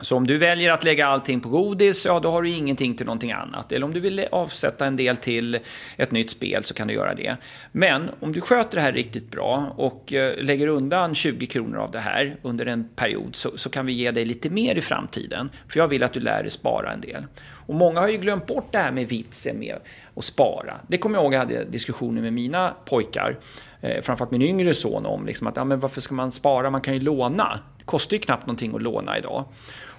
Så 0.00 0.16
om 0.16 0.26
du 0.26 0.38
väljer 0.38 0.72
att 0.72 0.84
lägga 0.84 1.06
allting 1.06 1.40
på 1.40 1.48
godis, 1.48 2.06
ja 2.06 2.20
då 2.20 2.30
har 2.30 2.42
du 2.42 2.48
ingenting 2.48 2.94
till 2.94 3.06
någonting 3.06 3.32
annat. 3.32 3.72
Eller 3.72 3.86
om 3.86 3.94
du 3.94 4.00
vill 4.00 4.26
avsätta 4.32 4.86
en 4.86 4.96
del 4.96 5.16
till 5.16 5.58
ett 5.96 6.10
nytt 6.10 6.30
spel 6.30 6.64
så 6.64 6.74
kan 6.74 6.88
du 6.88 6.94
göra 6.94 7.14
det. 7.14 7.36
Men 7.72 8.10
om 8.20 8.32
du 8.32 8.40
sköter 8.40 8.76
det 8.76 8.82
här 8.82 8.92
riktigt 8.92 9.30
bra 9.30 9.74
och 9.76 10.12
eh, 10.12 10.42
lägger 10.42 10.66
undan 10.66 11.14
20 11.14 11.46
kronor 11.46 11.78
av 11.78 11.90
det 11.90 12.00
här 12.00 12.36
under 12.42 12.66
en 12.66 12.88
period 12.88 13.36
så, 13.36 13.58
så 13.58 13.70
kan 13.70 13.86
vi 13.86 13.92
ge 13.92 14.10
dig 14.10 14.24
lite 14.24 14.50
mer 14.50 14.74
i 14.74 14.80
framtiden. 14.80 15.50
För 15.68 15.80
jag 15.80 15.88
vill 15.88 16.02
att 16.02 16.12
du 16.12 16.20
lär 16.20 16.42
dig 16.42 16.50
spara 16.50 16.92
en 16.92 17.00
del. 17.00 17.26
Och 17.68 17.74
många 17.74 18.00
har 18.00 18.08
ju 18.08 18.16
glömt 18.16 18.46
bort 18.46 18.68
det 18.72 18.78
här 18.78 18.92
med 18.92 19.08
vitsen 19.08 19.58
med 19.58 19.76
att 20.16 20.24
spara. 20.24 20.80
Det 20.88 20.98
kommer 20.98 21.16
jag 21.16 21.24
ihåg 21.24 21.34
jag 21.34 21.38
hade 21.38 21.64
diskussioner 21.64 22.22
med 22.22 22.32
mina 22.32 22.74
pojkar 22.84 23.36
eh, 23.80 24.02
framförallt 24.02 24.30
min 24.30 24.42
yngre 24.42 24.74
son 24.74 25.06
om 25.06 25.26
liksom 25.26 25.46
att 25.46 25.56
ja, 25.56 25.64
men 25.64 25.80
varför 25.80 26.00
ska 26.00 26.14
man 26.14 26.30
spara? 26.30 26.70
Man 26.70 26.80
kan 26.80 26.94
ju 26.94 27.00
låna. 27.00 27.58
Det 27.78 27.84
kostar 27.84 28.16
ju 28.16 28.20
knappt 28.20 28.46
någonting 28.46 28.74
att 28.74 28.82
låna 28.82 29.18
idag. 29.18 29.44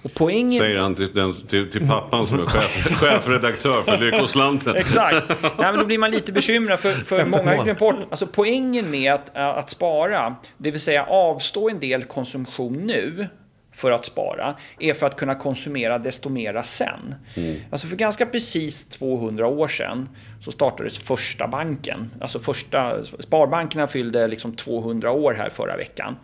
Och 0.02 0.14
poängen... 0.14 0.50
Säger 0.50 0.78
han 0.78 0.94
till, 0.94 1.12
den, 1.12 1.34
till, 1.46 1.70
till 1.70 1.88
pappan 1.88 2.26
som 2.26 2.40
är 2.40 2.46
chef, 2.46 2.86
chefredaktör 3.00 3.82
för 3.82 3.98
Lyckoslanten. 3.98 4.76
Exakt. 4.76 5.28
Nej, 5.42 5.52
men 5.58 5.78
då 5.78 5.84
blir 5.84 5.98
man 5.98 6.10
lite 6.10 6.32
bekymrad 6.32 6.80
för, 6.80 6.92
för 6.92 7.24
många 7.24 7.56
har 7.56 7.64
glömt 7.64 7.78
bort. 7.78 7.96
Alltså 8.10 8.26
poängen 8.26 8.90
med 8.90 9.12
att, 9.12 9.36
att 9.36 9.70
spara, 9.70 10.36
det 10.56 10.70
vill 10.70 10.80
säga 10.80 11.04
avstå 11.04 11.70
en 11.70 11.80
del 11.80 12.04
konsumtion 12.04 12.72
nu 12.86 13.28
för 13.72 13.90
att 13.90 14.04
spara 14.04 14.56
är 14.78 14.94
för 14.94 15.06
att 15.06 15.16
kunna 15.16 15.34
konsumera 15.34 15.98
desto 15.98 16.28
mera 16.28 16.62
sen. 16.62 17.14
Mm. 17.34 17.60
Alltså 17.70 17.86
för 17.86 17.96
ganska 17.96 18.26
precis 18.26 18.88
200 18.88 19.46
år 19.46 19.68
sedan 19.68 20.08
så 20.44 20.52
startades 20.52 20.98
första 20.98 21.48
banken. 21.48 22.10
Alltså 22.20 22.40
första, 22.40 23.04
sparbankerna 23.04 23.86
fyllde 23.86 24.28
liksom 24.28 24.56
200 24.56 25.10
år 25.10 25.34
här 25.34 25.50
förra 25.50 25.76
veckan. 25.76 26.16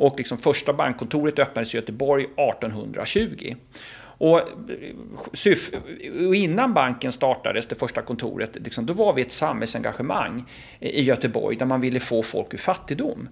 Och 0.00 0.14
liksom 0.18 0.38
första 0.38 0.72
bankkontoret 0.72 1.38
öppnades 1.38 1.74
i 1.74 1.76
Göteborg 1.76 2.24
1820. 2.24 3.56
Eh, 4.20 4.28
och 6.26 6.34
innan 6.34 6.74
banken 6.74 7.12
startades, 7.12 7.66
det 7.66 7.74
första 7.74 8.02
kontoret, 8.02 8.56
liksom, 8.60 8.86
då 8.86 8.92
var 8.92 9.12
vi 9.12 9.22
ett 9.22 9.32
samhällsengagemang 9.32 10.44
i 10.78 11.02
Göteborg 11.02 11.56
där 11.56 11.66
man 11.66 11.80
ville 11.80 12.00
få 12.00 12.22
folk 12.22 12.54
ur 12.54 12.58
fattigdom. 12.58 13.28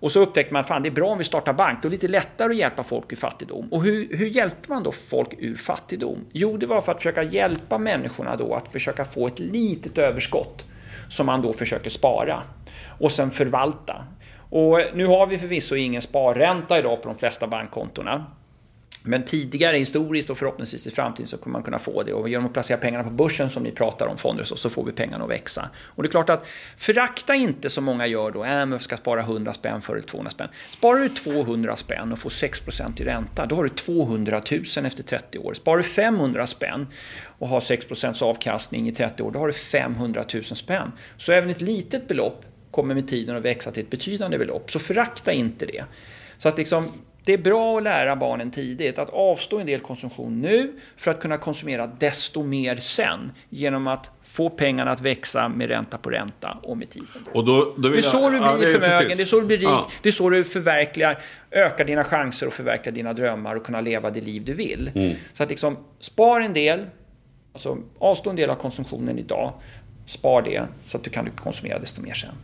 Och 0.00 0.12
så 0.12 0.20
upptäckte 0.20 0.52
man 0.52 0.64
att 0.68 0.82
det 0.82 0.88
är 0.88 0.90
bra 0.90 1.08
om 1.08 1.18
vi 1.18 1.24
startar 1.24 1.52
bank, 1.52 1.78
då 1.82 1.88
är 1.88 1.90
det 1.90 1.94
lite 1.94 2.08
lättare 2.08 2.52
att 2.52 2.56
hjälpa 2.56 2.82
folk 2.82 3.12
ur 3.12 3.16
fattigdom. 3.16 3.68
Och 3.70 3.84
hur, 3.84 4.16
hur 4.16 4.26
hjälpte 4.26 4.70
man 4.70 4.82
då 4.82 4.92
folk 4.92 5.28
ur 5.38 5.56
fattigdom? 5.56 6.26
Jo, 6.32 6.56
det 6.56 6.66
var 6.66 6.80
för 6.80 6.92
att 6.92 6.98
försöka 6.98 7.22
hjälpa 7.22 7.78
människorna 7.78 8.36
då 8.36 8.54
att 8.54 8.72
försöka 8.72 9.04
få 9.04 9.26
ett 9.26 9.38
litet 9.38 9.98
överskott 9.98 10.64
som 11.08 11.26
man 11.26 11.42
då 11.42 11.52
försöker 11.52 11.90
spara 11.90 12.42
och 12.98 13.12
sen 13.12 13.30
förvalta. 13.30 14.04
Och 14.54 14.80
nu 14.94 15.06
har 15.06 15.26
vi 15.26 15.38
förvisso 15.38 15.76
ingen 15.76 16.02
sparränta 16.02 16.78
idag 16.78 17.02
på 17.02 17.08
de 17.08 17.18
flesta 17.18 17.46
bankkontona. 17.46 18.26
Men 19.02 19.24
tidigare 19.24 19.76
historiskt 19.76 20.30
och 20.30 20.38
förhoppningsvis 20.38 20.86
i 20.86 20.90
framtiden 20.90 21.26
så 21.26 21.38
kommer 21.38 21.52
man 21.52 21.62
kunna 21.62 21.78
få 21.78 22.02
det. 22.02 22.12
Och 22.12 22.28
genom 22.28 22.46
att 22.46 22.52
placera 22.52 22.78
pengarna 22.78 23.04
på 23.04 23.10
börsen 23.10 23.50
som 23.50 23.62
ni 23.62 23.70
pratar 23.70 24.06
om, 24.06 24.18
fonder 24.18 24.44
så, 24.44 24.56
så 24.56 24.70
får 24.70 24.84
vi 24.84 24.92
pengarna 24.92 25.24
att 25.24 25.30
växa. 25.30 25.70
Och 25.84 26.02
det 26.02 26.06
är 26.06 26.10
klart 26.10 26.30
att 26.30 26.46
förakta 26.76 27.34
inte 27.34 27.70
som 27.70 27.84
många 27.84 28.06
gör 28.06 28.30
då, 28.30 28.44
äh, 28.44 28.66
men 28.66 28.80
ska 28.80 28.96
spara 28.96 29.20
100 29.20 29.52
spänn 29.52 29.82
för 29.82 30.00
200 30.00 30.30
spänn. 30.30 30.48
Sparar 30.76 31.00
du 31.00 31.08
200 31.08 31.76
spänn 31.76 32.12
och 32.12 32.18
får 32.18 32.30
6% 32.30 33.00
i 33.00 33.04
ränta, 33.04 33.46
då 33.46 33.56
har 33.56 33.62
du 33.62 33.68
200 33.68 34.42
000 34.50 34.86
efter 34.86 35.02
30 35.02 35.38
år. 35.38 35.54
Sparar 35.54 35.76
du 35.76 35.82
500 35.82 36.46
spänn 36.46 36.86
och 37.38 37.48
har 37.48 37.60
6% 37.60 38.22
avkastning 38.22 38.88
i 38.88 38.92
30 38.92 39.22
år, 39.22 39.30
då 39.30 39.38
har 39.38 39.46
du 39.46 39.52
500 39.52 40.24
000 40.34 40.44
spänn. 40.44 40.92
Så 41.18 41.32
även 41.32 41.50
ett 41.50 41.60
litet 41.60 42.08
belopp 42.08 42.44
kommer 42.74 42.94
med 42.94 43.08
tiden 43.08 43.36
att 43.36 43.42
växa 43.42 43.70
till 43.70 43.82
ett 43.82 43.90
betydande 43.90 44.38
belopp. 44.38 44.70
Så 44.70 44.78
förakta 44.78 45.32
inte 45.32 45.66
det. 45.66 45.84
Så 46.36 46.48
att 46.48 46.58
liksom, 46.58 46.84
det 47.24 47.32
är 47.32 47.38
bra 47.38 47.76
att 47.76 47.82
lära 47.82 48.16
barnen 48.16 48.50
tidigt 48.50 48.98
att 48.98 49.10
avstå 49.10 49.58
en 49.58 49.66
del 49.66 49.80
konsumtion 49.80 50.40
nu 50.40 50.72
för 50.96 51.10
att 51.10 51.20
kunna 51.20 51.38
konsumera 51.38 51.86
desto 51.86 52.42
mer 52.42 52.76
sen 52.76 53.32
genom 53.48 53.86
att 53.86 54.10
få 54.24 54.50
pengarna 54.50 54.90
att 54.90 55.00
växa 55.00 55.48
med 55.48 55.68
ränta 55.68 55.98
på 55.98 56.10
ränta 56.10 56.58
och 56.62 56.76
med 56.76 56.90
tiden. 56.90 57.08
Och 57.32 57.44
då, 57.44 57.74
då 57.76 57.88
det 57.88 57.98
är 57.98 58.02
så 58.02 58.30
du 58.30 58.38
blir 58.38 58.48
ja, 58.48 58.56
förmögen, 58.56 59.16
det 59.16 59.22
är 59.22 59.26
så 59.26 59.40
du 59.40 59.46
blir 59.46 59.56
rik, 59.56 59.68
ja. 59.68 59.90
det 60.02 60.08
är 60.08 60.12
så 60.12 60.30
du 60.30 60.44
förverkligar, 60.44 61.18
ökar 61.50 61.84
dina 61.84 62.04
chanser 62.04 62.46
att 62.46 62.52
förverkliga 62.52 62.94
dina 62.94 63.12
drömmar 63.12 63.54
och 63.54 63.66
kunna 63.66 63.80
leva 63.80 64.10
det 64.10 64.20
liv 64.20 64.44
du 64.44 64.54
vill. 64.54 64.90
Mm. 64.94 65.16
Så 65.32 65.42
att 65.42 65.50
liksom, 65.50 65.76
spar 66.00 66.40
en 66.40 66.52
del, 66.52 66.86
alltså 67.52 67.78
avstå 67.98 68.30
en 68.30 68.36
del 68.36 68.50
av 68.50 68.54
konsumtionen 68.54 69.18
idag, 69.18 69.52
spar 70.06 70.42
det 70.42 70.62
så 70.84 70.96
att 70.96 71.04
du 71.04 71.10
kan 71.10 71.30
konsumera 71.30 71.78
desto 71.78 72.02
mer 72.02 72.14
sen 72.14 72.34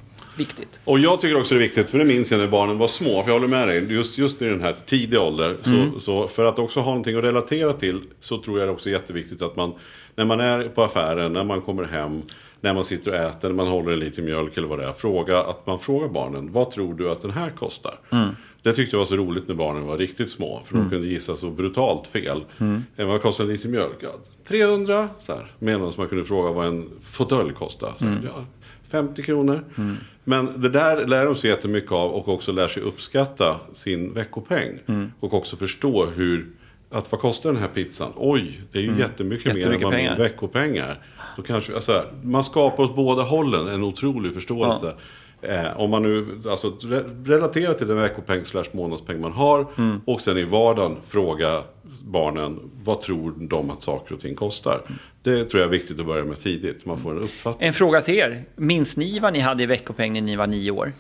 viktigt. 0.41 0.79
Och 0.85 0.99
jag 0.99 1.21
tycker 1.21 1.41
också 1.41 1.55
det 1.55 1.59
är 1.59 1.63
viktigt, 1.63 1.91
för 1.91 1.99
det 1.99 2.05
minns 2.05 2.31
jag 2.31 2.41
när 2.41 2.49
barnen 2.49 2.79
var 2.79 2.89
små, 2.89 3.23
för 3.23 3.31
jag 3.31 3.35
håller 3.35 3.49
med 3.49 3.69
dig, 3.69 3.93
just, 3.93 4.19
just 4.19 4.43
i 4.43 4.45
den 4.45 4.61
här 4.61 4.77
tidiga 4.87 5.21
åldern. 5.21 5.57
Mm. 5.67 5.93
Så, 5.93 6.01
så, 6.01 6.29
för 6.29 6.45
att 6.45 6.59
också 6.59 6.81
ha 6.81 6.91
någonting 6.91 7.17
att 7.17 7.25
relatera 7.25 7.73
till 7.73 8.01
så 8.21 8.39
tror 8.39 8.59
jag 8.59 8.69
det 8.69 8.73
också 8.73 8.89
är 8.89 8.93
jätteviktigt 8.93 9.43
att 9.43 9.57
man, 9.57 9.73
när 10.17 10.25
man 10.25 10.41
är 10.41 10.69
på 10.69 10.83
affären, 10.83 11.33
när 11.33 11.45
man 11.45 11.61
kommer 11.61 11.85
hem, 11.85 12.23
när 12.61 12.75
man 12.75 12.85
sitter 12.85 13.11
och 13.11 13.17
äter, 13.17 13.49
när 13.49 13.57
man 13.57 13.67
håller 13.67 13.93
en 13.93 13.99
liten 13.99 14.25
mjölk 14.25 14.57
eller 14.57 14.69
vad 14.69 14.79
det 14.79 14.85
är, 14.85 14.93
fråga, 14.93 15.43
att 15.43 15.67
man 15.67 15.79
frågar 15.79 16.09
barnen, 16.09 16.53
vad 16.53 16.71
tror 16.71 16.95
du 16.95 17.11
att 17.11 17.23
den 17.23 17.31
här 17.31 17.51
kostar? 17.51 17.99
Mm. 18.13 18.29
Det 18.63 18.73
tyckte 18.73 18.97
jag 18.97 18.99
var 18.99 19.07
så 19.07 19.17
roligt 19.17 19.49
när 19.49 19.55
barnen 19.55 19.87
var 19.87 19.99
riktigt 19.99 20.31
små. 20.31 20.63
För 20.65 20.75
mm. 20.75 20.89
de 20.89 20.95
kunde 20.95 21.09
gissa 21.09 21.37
så 21.37 21.51
brutalt 21.51 22.07
fel. 22.07 22.45
Mm. 22.59 22.83
Vad 22.97 23.23
kostar 23.23 23.45
en 23.45 23.51
liter 23.51 23.69
mjölk? 23.69 23.97
Ja, 24.01 24.11
300. 24.45 25.09
Så 25.21 25.33
här. 25.33 25.47
Medan 25.59 25.93
man 25.97 26.09
kunde 26.09 26.25
fråga 26.25 26.51
vad 26.51 26.67
en 26.67 26.91
fåtölj 27.03 27.53
kostar. 27.53 27.95
Så, 27.99 28.07
mm. 28.07 28.19
ja, 28.25 28.45
50 28.91 29.23
kronor. 29.23 29.65
Mm. 29.79 29.97
Men 30.25 30.61
det 30.61 30.69
där 30.69 31.07
lär 31.07 31.25
de 31.25 31.35
sig 31.35 31.51
jättemycket 31.51 31.93
av 31.93 32.11
och 32.11 32.29
också 32.29 32.53
lär 32.53 32.69
sig 32.69 32.83
uppskatta 32.83 33.61
sin 33.73 34.15
veckopeng. 34.15 34.79
Mm. 34.87 35.13
Och 35.21 35.35
också 35.35 35.57
förstå 35.57 36.07
hur, 36.07 36.47
att 36.91 37.13
vad 37.13 37.21
kostar 37.21 37.53
den 37.53 37.61
här 37.61 37.69
pizzan? 37.69 38.13
Oj, 38.17 38.61
det 38.73 38.79
är 38.79 38.83
ju 38.83 38.89
mm. 38.89 39.01
jättemycket, 39.01 39.47
jättemycket 39.57 39.89
mer 39.89 39.99
än 39.99 40.07
vad 40.07 40.17
min 40.17 40.19
veckopeng 40.19 40.77
är. 40.77 40.99
Då 41.37 41.43
kanske, 41.43 41.75
alltså, 41.75 42.05
man 42.23 42.45
skapar 42.45 42.85
åt 42.85 42.97
båda 42.97 43.23
hållen 43.23 43.69
en 43.69 43.85
otrolig 43.85 44.35
förståelse. 44.35 44.87
Ja. 44.87 45.03
Eh, 45.43 45.81
om 45.81 45.91
man 45.91 46.03
nu 46.03 46.27
alltså, 46.49 46.73
re 46.83 47.05
relaterar 47.25 47.75
till 47.75 47.89
den 47.89 48.01
veckopeng 48.01 48.45
slash 48.45 48.65
månadspeng 48.73 49.21
man 49.21 49.33
har. 49.33 49.67
Mm. 49.79 50.01
Och 50.05 50.21
sen 50.21 50.39
i 50.39 50.45
vardagen 50.45 50.97
fråga 51.09 51.63
barnen 52.05 52.71
vad 52.85 53.01
tror 53.01 53.35
de 53.39 53.71
att 53.71 53.83
saker 53.83 54.15
och 54.15 54.21
ting 54.21 54.35
kostar. 54.35 54.81
Det 55.23 55.45
tror 55.45 55.61
jag 55.61 55.69
är 55.69 55.73
viktigt 55.73 56.01
att 56.01 56.07
börja 56.07 56.25
med 56.25 56.41
tidigt. 56.41 56.87
Man 56.87 57.01
får 57.01 57.11
en 57.11 57.19
uppfattning. 57.19 57.69
En 57.69 57.75
fråga 57.75 58.01
till 58.01 58.15
er. 58.15 58.45
Minns 58.57 58.97
ni 58.97 59.19
vad 59.19 59.33
ni 59.33 59.39
hade 59.39 59.63
i 59.63 59.67
veckopeng 59.67 60.13
när 60.13 60.21
ni 60.21 60.37
var 60.37 60.47
nio 60.47 60.71
år? 60.71 60.93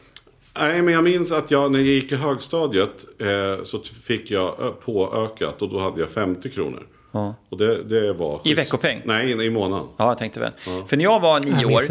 Nej, 0.58 0.82
men 0.82 0.94
jag 0.94 1.04
minns 1.04 1.32
att 1.32 1.50
jag 1.50 1.72
när 1.72 1.78
jag 1.78 1.88
gick 1.88 2.12
i 2.12 2.14
högstadiet 2.14 3.04
eh, 3.18 3.62
så 3.62 3.80
fick 4.02 4.30
jag 4.30 4.80
påökat 4.80 5.62
och 5.62 5.68
då 5.68 5.78
hade 5.78 6.00
jag 6.00 6.10
50 6.10 6.50
kronor. 6.50 6.86
Ja. 7.12 7.34
Och 7.48 7.58
det, 7.58 7.82
det 7.82 8.12
var... 8.12 8.38
Schysst. 8.38 8.46
I 8.46 8.54
veckopeng? 8.54 9.00
Nej, 9.04 9.46
i 9.46 9.50
månaden. 9.50 9.86
Ja, 9.96 10.08
jag 10.08 10.18
tänkte 10.18 10.40
väl. 10.40 10.52
Ja. 10.66 10.84
För 10.88 10.96
när 10.96 11.04
jag 11.04 11.20
var 11.20 11.40
nio 11.40 11.60
jag 11.60 11.70
år 11.70 11.82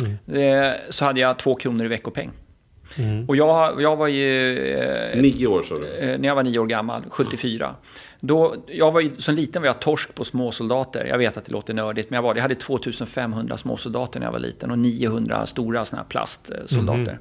mm. 0.00 0.68
eh, 0.68 0.74
så 0.90 1.04
hade 1.04 1.20
jag 1.20 1.38
två 1.38 1.54
kronor 1.54 1.84
i 1.84 1.88
veckopeng. 1.88 2.30
Mm. 2.96 3.28
Och 3.28 3.36
jag, 3.36 3.82
jag 3.82 3.96
var 3.96 4.06
ju... 4.06 4.58
Eh, 4.68 5.20
nio 5.20 5.46
år 5.46 5.62
sa 5.62 5.78
du? 5.78 5.86
Eh, 5.86 6.18
när 6.18 6.28
jag 6.28 6.34
var 6.34 6.42
nio 6.42 6.58
år 6.58 6.66
gammal, 6.66 7.02
74. 7.10 7.74
Då, 8.20 8.56
jag 8.66 8.92
var 8.92 9.00
ju, 9.00 9.16
som 9.16 9.34
liten 9.34 9.62
var 9.62 9.66
jag 9.66 9.80
torsk 9.80 10.14
på 10.14 10.24
småsoldater. 10.24 11.04
Jag 11.04 11.18
vet 11.18 11.36
att 11.36 11.44
det 11.44 11.52
låter 11.52 11.74
nördigt, 11.74 12.10
men 12.10 12.16
jag 12.16 12.22
var. 12.22 12.34
Jag 12.34 12.42
hade 12.42 12.54
2500 12.54 13.56
småsoldater 13.56 14.20
när 14.20 14.26
jag 14.26 14.32
var 14.32 14.38
liten 14.38 14.70
och 14.70 14.78
900 14.78 15.46
stora 15.46 15.84
såna 15.84 16.02
här 16.02 16.08
plastsoldater. 16.08 17.02
Mm. 17.02 17.18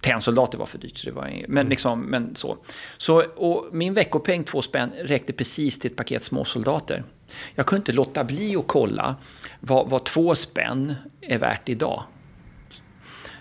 Tennsoldater 0.00 0.58
var 0.58 0.66
för 0.66 0.78
dyrt, 0.78 0.98
så 0.98 1.06
det 1.06 1.12
var 1.12 1.26
inget, 1.26 1.48
men, 1.48 1.58
mm. 1.58 1.68
liksom, 1.70 2.00
men 2.00 2.36
så. 2.36 2.56
så 2.98 3.22
och 3.36 3.68
min 3.72 3.94
veckopeng, 3.94 4.44
två 4.44 4.62
spänn, 4.62 4.92
räckte 4.98 5.32
precis 5.32 5.78
till 5.78 5.90
ett 5.90 5.96
paket 5.96 6.24
småsoldater. 6.24 7.04
Jag 7.54 7.66
kunde 7.66 7.80
inte 7.80 7.92
låta 7.92 8.24
bli 8.24 8.56
att 8.56 8.66
kolla 8.66 9.16
vad, 9.60 9.88
vad 9.88 10.04
två 10.04 10.34
spänn 10.34 10.94
är 11.20 11.38
värt 11.38 11.68
idag. 11.68 12.02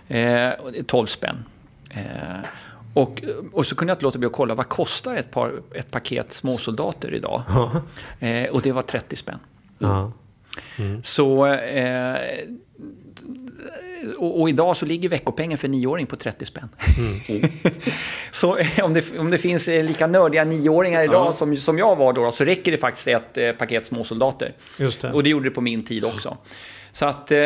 Eh, 0.07 0.51
12 0.87 1.05
spänn. 1.05 1.43
Eh, 1.89 2.39
och, 2.93 3.23
och 3.51 3.65
så 3.65 3.75
kunde 3.75 3.91
jag 3.91 3.95
inte 3.95 4.03
låta 4.03 4.19
bli 4.19 4.27
att 4.27 4.33
kolla 4.33 4.55
vad 4.55 4.69
kostar 4.69 5.15
ett, 5.15 5.31
par, 5.31 5.53
ett 5.75 5.91
paket 5.91 6.33
småsoldater 6.33 7.13
idag. 7.13 7.43
Eh, 8.19 8.49
och 8.49 8.61
det 8.61 8.71
var 8.71 8.81
30 8.81 9.15
spänn. 9.15 9.39
Mm. 9.79 10.11
Mm. 10.77 11.03
Så, 11.03 11.47
eh, 11.47 12.17
och, 14.17 14.41
och, 14.41 14.49
idag 14.49 14.77
så 14.77 14.85
ligger 14.85 15.09
veckopengen 15.09 15.57
för 15.57 15.67
nioåring 15.67 16.05
på 16.05 16.15
30 16.15 16.45
spänn. 16.45 16.69
Mm. 17.29 17.51
så 18.31 18.57
eh, 18.57 18.83
om 18.83 18.93
det, 18.93 19.19
om 19.19 19.31
det 19.31 19.37
finns 19.37 19.67
eh, 19.67 19.83
lika 19.83 20.07
nördiga 20.07 20.43
nioåringar 20.43 21.03
idag 21.03 21.27
ja. 21.27 21.33
som, 21.33 21.57
som 21.57 21.77
jag 21.77 21.95
var 21.95 22.13
då, 22.13 22.31
så 22.31 22.45
räcker 22.45 22.71
det 22.71 22.77
faktiskt 22.77 23.07
ett 23.07 23.37
eh, 23.37 23.51
paket 23.51 23.85
småsoldater. 23.85 24.53
Just 24.77 25.01
det. 25.01 25.11
Och 25.11 25.23
det 25.23 25.29
gjorde 25.29 25.49
det 25.49 25.55
på 25.55 25.61
min 25.61 25.85
tid 25.85 26.05
också. 26.05 26.37
Så 26.93 27.05
att, 27.05 27.31
eh, 27.31 27.37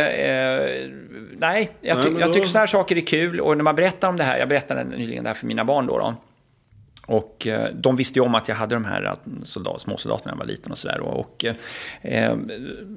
nej, 1.38 1.72
jag, 1.82 2.04
ty 2.04 2.10
nej, 2.10 2.20
jag 2.20 2.34
tycker 2.34 2.48
sådana 2.48 2.60
här 2.60 2.68
saker 2.68 2.98
är 2.98 3.02
kul. 3.02 3.40
Och 3.40 3.58
när 3.58 3.64
man 3.64 3.76
berättar 3.76 4.10
om 4.10 4.18
det 4.18 4.24
här, 4.24 4.38
jag 4.38 4.50
berättade 4.50 4.84
nyligen 4.84 5.24
det 5.24 5.30
här 5.30 5.36
för 5.36 5.48
mina 5.48 5.66
barn 5.66 5.88
då. 5.88 5.98
då 5.98 6.16
och 7.08 7.48
eh, 7.48 7.70
de 7.74 7.96
visste 7.96 8.20
ju 8.20 8.26
om 8.26 8.36
att 8.36 8.48
jag 8.48 8.56
hade 8.56 8.76
de 8.76 8.86
här 8.86 9.04
eh, 9.04 9.14
soldat, 9.44 9.82
småsoldaterna 9.82 10.32
när 10.32 10.34
jag 10.34 10.46
var 10.46 10.46
liten 10.46 10.72
och 10.72 10.78
sådär. 10.78 11.00
Och, 11.00 11.46
eh, 12.02 12.38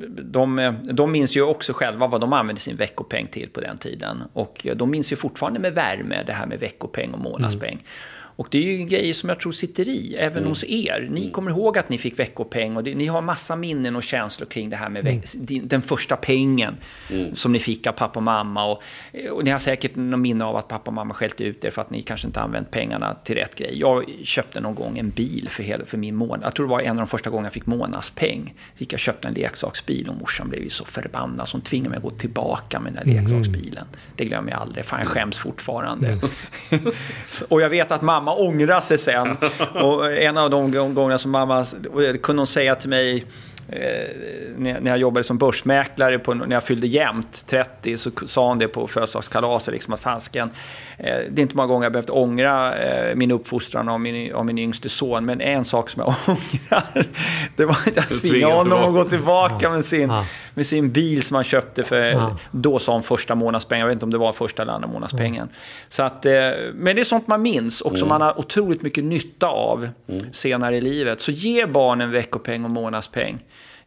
de, 0.08 0.76
de 0.82 1.12
minns 1.12 1.36
ju 1.36 1.42
också 1.42 1.72
själva 1.72 2.06
vad 2.06 2.20
de 2.20 2.32
använde 2.32 2.60
sin 2.60 2.76
veckopeng 2.76 3.26
till 3.26 3.48
på 3.48 3.60
den 3.60 3.78
tiden. 3.78 4.22
Och 4.32 4.66
de 4.76 4.90
minns 4.90 5.12
ju 5.12 5.16
fortfarande 5.16 5.60
med 5.60 5.74
värme 5.74 6.22
det 6.26 6.32
här 6.32 6.46
med 6.46 6.60
veckopeng 6.60 7.10
och 7.10 7.20
månadspeng. 7.20 7.72
Mm. 7.72 7.84
Och 8.38 8.48
det 8.50 8.58
är 8.58 8.62
ju 8.62 8.84
grejer 8.84 9.14
som 9.14 9.28
jag 9.28 9.40
tror 9.40 9.52
sitter 9.52 9.88
i, 9.88 10.14
även 10.14 10.38
mm. 10.38 10.48
hos 10.48 10.64
er. 10.64 11.08
Ni 11.10 11.20
mm. 11.20 11.32
kommer 11.32 11.50
ihåg 11.50 11.78
att 11.78 11.88
ni 11.88 11.98
fick 11.98 12.18
veckopeng 12.18 12.76
och 12.76 12.84
det, 12.84 12.94
ni 12.94 13.06
har 13.06 13.20
massa 13.20 13.56
minnen 13.56 13.96
och 13.96 14.02
känslor 14.02 14.46
kring 14.46 14.70
det 14.70 14.76
här 14.76 14.88
med 14.88 15.06
mm. 15.06 15.68
den 15.68 15.82
första 15.82 16.16
pengen 16.16 16.76
mm. 17.10 17.36
som 17.36 17.52
ni 17.52 17.58
fick 17.58 17.86
av 17.86 17.92
pappa 17.92 18.18
och 18.18 18.22
mamma. 18.22 18.64
Och, 18.64 18.82
och 19.30 19.44
ni 19.44 19.50
har 19.50 19.58
säkert 19.58 19.96
någon 19.96 20.20
minne 20.20 20.44
av 20.44 20.56
att 20.56 20.68
pappa 20.68 20.90
och 20.90 20.94
mamma 20.94 21.14
skällt 21.14 21.40
ut 21.40 21.64
er 21.64 21.70
för 21.70 21.82
att 21.82 21.90
ni 21.90 22.02
kanske 22.02 22.26
inte 22.26 22.40
använt 22.40 22.70
pengarna 22.70 23.14
till 23.24 23.34
rätt 23.34 23.54
grej. 23.54 23.78
Jag 23.80 24.04
köpte 24.24 24.60
någon 24.60 24.74
gång 24.74 24.98
en 24.98 25.10
bil 25.10 25.48
för, 25.50 25.62
hela, 25.62 25.84
för 25.84 25.98
min 25.98 26.14
månad. 26.14 26.40
Jag 26.42 26.54
tror 26.54 26.66
det 26.66 26.70
var 26.70 26.80
en 26.80 26.90
av 26.90 26.96
de 26.96 27.06
första 27.06 27.30
gångerna 27.30 27.46
jag 27.46 27.52
fick 27.52 27.66
månadspeng. 27.66 28.54
Så 28.74 28.82
gick 28.82 28.92
jag 28.92 29.00
köpte 29.00 29.28
en 29.28 29.34
leksaksbil 29.34 30.08
och 30.08 30.16
morsan 30.16 30.48
blev 30.48 30.62
ju 30.62 30.70
så 30.70 30.84
förbannad 30.84 31.48
så 31.48 31.56
hon 31.56 31.62
tvingade 31.62 31.90
mig 31.90 31.96
att 31.96 32.02
gå 32.02 32.10
tillbaka 32.10 32.80
med 32.80 32.92
den 32.92 33.04
där 33.04 33.12
mm. 33.12 33.24
leksaksbilen. 33.24 33.86
Det 34.16 34.24
glömmer 34.24 34.50
jag 34.50 34.60
aldrig, 34.60 34.84
fan 34.84 35.00
jag 35.00 35.08
skäms 35.08 35.38
fortfarande. 35.38 36.08
Mm. 36.08 36.84
och 37.48 37.60
jag 37.60 37.70
vet 37.70 37.92
att 37.92 38.02
mamma 38.02 38.27
mamma 38.28 38.48
ångra 38.48 38.80
sig 38.80 38.98
sen. 38.98 39.36
Och 39.82 40.12
en 40.12 40.38
av 40.38 40.50
de 40.50 40.94
gångerna 40.94 41.18
som 41.18 41.30
mamma 41.30 41.66
kunde 42.22 42.40
hon 42.40 42.46
säga 42.46 42.74
till 42.74 42.88
mig 42.88 43.26
Eh, 43.72 44.08
när 44.56 44.90
jag 44.90 44.98
jobbade 44.98 45.24
som 45.24 45.38
börsmäklare, 45.38 46.18
på, 46.18 46.34
när 46.34 46.56
jag 46.56 46.64
fyllde 46.64 46.86
jämnt 46.86 47.46
30, 47.46 47.96
så 47.96 48.10
sa 48.26 48.48
hon 48.48 48.58
det 48.58 48.68
på 48.68 48.86
födelsedagskalaset, 48.86 49.74
liksom 49.74 49.94
att 49.94 50.00
fasken, 50.00 50.50
eh, 50.98 51.16
det 51.30 51.40
är 51.40 51.42
inte 51.42 51.56
många 51.56 51.66
gånger 51.66 51.84
jag 51.84 51.92
behövt 51.92 52.10
ångra 52.10 52.76
eh, 52.76 53.14
min 53.14 53.30
uppfostran 53.30 53.88
av 53.88 54.00
min, 54.00 54.34
av 54.34 54.46
min 54.46 54.58
yngste 54.58 54.88
son, 54.88 55.24
men 55.24 55.40
en 55.40 55.64
sak 55.64 55.90
som 55.90 56.02
jag 56.02 56.14
ångrar, 56.26 57.06
det 57.56 57.64
var 57.64 57.74
att 57.74 57.96
jag 57.96 58.22
tvingade 58.22 58.54
honom 58.54 58.84
att 58.84 58.92
gå 58.92 59.04
tillbaka 59.04 59.70
med 59.70 59.84
sin, 59.84 60.12
med 60.58 60.66
sin 60.66 60.92
bil 60.92 61.22
som 61.22 61.34
han 61.34 61.44
köpte 61.44 61.84
för, 61.84 62.34
då 62.50 62.78
sa 62.78 62.92
hon 62.92 63.02
första 63.02 63.34
månadspengen, 63.34 63.80
jag 63.80 63.88
vet 63.88 63.94
inte 63.94 64.04
om 64.04 64.10
det 64.10 64.18
var 64.18 64.32
första 64.32 64.62
eller 64.62 64.72
andra 64.72 64.88
månadspengen. 64.88 65.48
Så 65.88 66.02
att, 66.02 66.24
men 66.74 66.96
det 66.96 67.00
är 67.00 67.04
sånt 67.04 67.26
man 67.26 67.42
minns 67.42 67.80
och 67.80 67.90
som 67.98 68.08
mm. 68.08 68.08
man 68.08 68.20
har 68.20 68.38
otroligt 68.38 68.82
mycket 68.82 69.04
nytta 69.04 69.46
av 69.46 69.88
mm. 70.08 70.32
senare 70.32 70.76
i 70.76 70.80
livet. 70.80 71.20
Så 71.20 71.32
ge 71.32 71.66
barnen 71.66 72.10
veckopeng 72.10 72.64
och 72.64 72.70
månadspeng. 72.70 73.38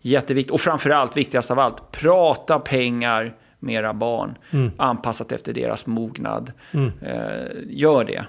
Jätteviktigt. 0.01 0.51
Och 0.51 0.61
framförallt, 0.61 1.17
viktigast 1.17 1.51
av 1.51 1.59
allt, 1.59 1.91
prata 1.91 2.59
pengar 2.59 3.33
med 3.59 3.75
era 3.75 3.93
barn. 3.93 4.37
Mm. 4.51 4.71
Anpassat 4.77 5.31
efter 5.31 5.53
deras 5.53 5.85
mognad. 5.85 6.51
Mm. 6.71 6.91
Eh, 7.01 7.47
gör 7.67 8.03
det. 8.03 8.25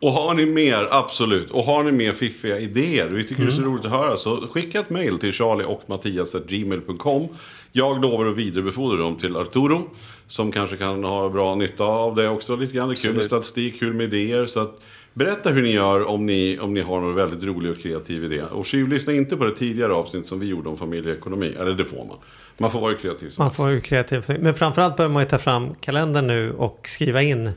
Och 0.00 0.12
har 0.12 0.34
ni 0.34 0.46
mer, 0.46 0.88
absolut. 0.90 1.50
Och 1.50 1.64
har 1.64 1.82
ni 1.82 1.92
mer 1.92 2.12
fiffiga 2.12 2.58
idéer, 2.58 3.08
vi 3.08 3.22
tycker 3.22 3.34
mm. 3.34 3.46
det 3.46 3.52
är 3.52 3.54
så 3.54 3.60
mm. 3.60 3.72
roligt 3.72 3.84
att 3.84 3.90
höra, 3.90 4.16
så 4.16 4.46
skicka 4.46 4.80
ett 4.80 4.90
mail 4.90 5.18
till 5.18 5.32
charlie 5.32 5.64
och 5.64 5.82
mattias.gmail.com. 5.86 7.28
Jag 7.72 8.02
lovar 8.02 8.26
att 8.26 8.36
vidarebefordra 8.36 8.96
dem 8.96 9.16
till 9.16 9.36
Arturo, 9.36 9.90
som 10.26 10.52
kanske 10.52 10.76
kan 10.76 11.04
ha 11.04 11.28
bra 11.28 11.54
nytta 11.54 11.84
av 11.84 12.14
det 12.14 12.28
också. 12.28 12.56
Lite 12.56 12.74
grann 12.74 12.94
kul 12.94 13.14
med 13.14 13.24
statistik, 13.24 13.78
kul 13.80 13.94
med 13.94 14.14
idéer. 14.14 14.46
Så 14.46 14.60
att 14.60 14.80
Berätta 15.12 15.50
hur 15.50 15.62
ni 15.62 15.70
gör 15.70 16.08
om 16.08 16.26
ni, 16.26 16.58
om 16.58 16.74
ni 16.74 16.80
har 16.80 17.00
någon 17.00 17.14
väldigt 17.14 17.42
rolig 17.44 17.70
och 17.70 17.78
kreativ 17.78 18.24
idé. 18.24 18.42
Och 18.42 18.66
tjuvlyssna 18.66 19.12
inte 19.12 19.36
på 19.36 19.44
det 19.44 19.56
tidigare 19.56 19.92
avsnitt 19.92 20.26
som 20.26 20.40
vi 20.40 20.46
gjorde 20.46 20.68
om 20.68 20.78
familjeekonomi. 20.78 21.54
Eller 21.60 21.74
det 21.74 21.84
får 21.84 22.04
man. 22.04 22.16
Man 22.58 22.70
får 22.70 22.80
vara 22.80 22.94
kreativ. 22.94 23.32
Man 23.38 23.52
får 23.52 23.70
ju 23.70 23.80
kreativ. 23.80 24.24
Men 24.40 24.54
framförallt 24.54 24.96
bör 24.96 25.08
man 25.08 25.22
ju 25.22 25.28
ta 25.28 25.38
fram 25.38 25.74
kalendern 25.74 26.26
nu 26.26 26.52
och 26.52 26.80
skriva 26.84 27.22
in 27.22 27.50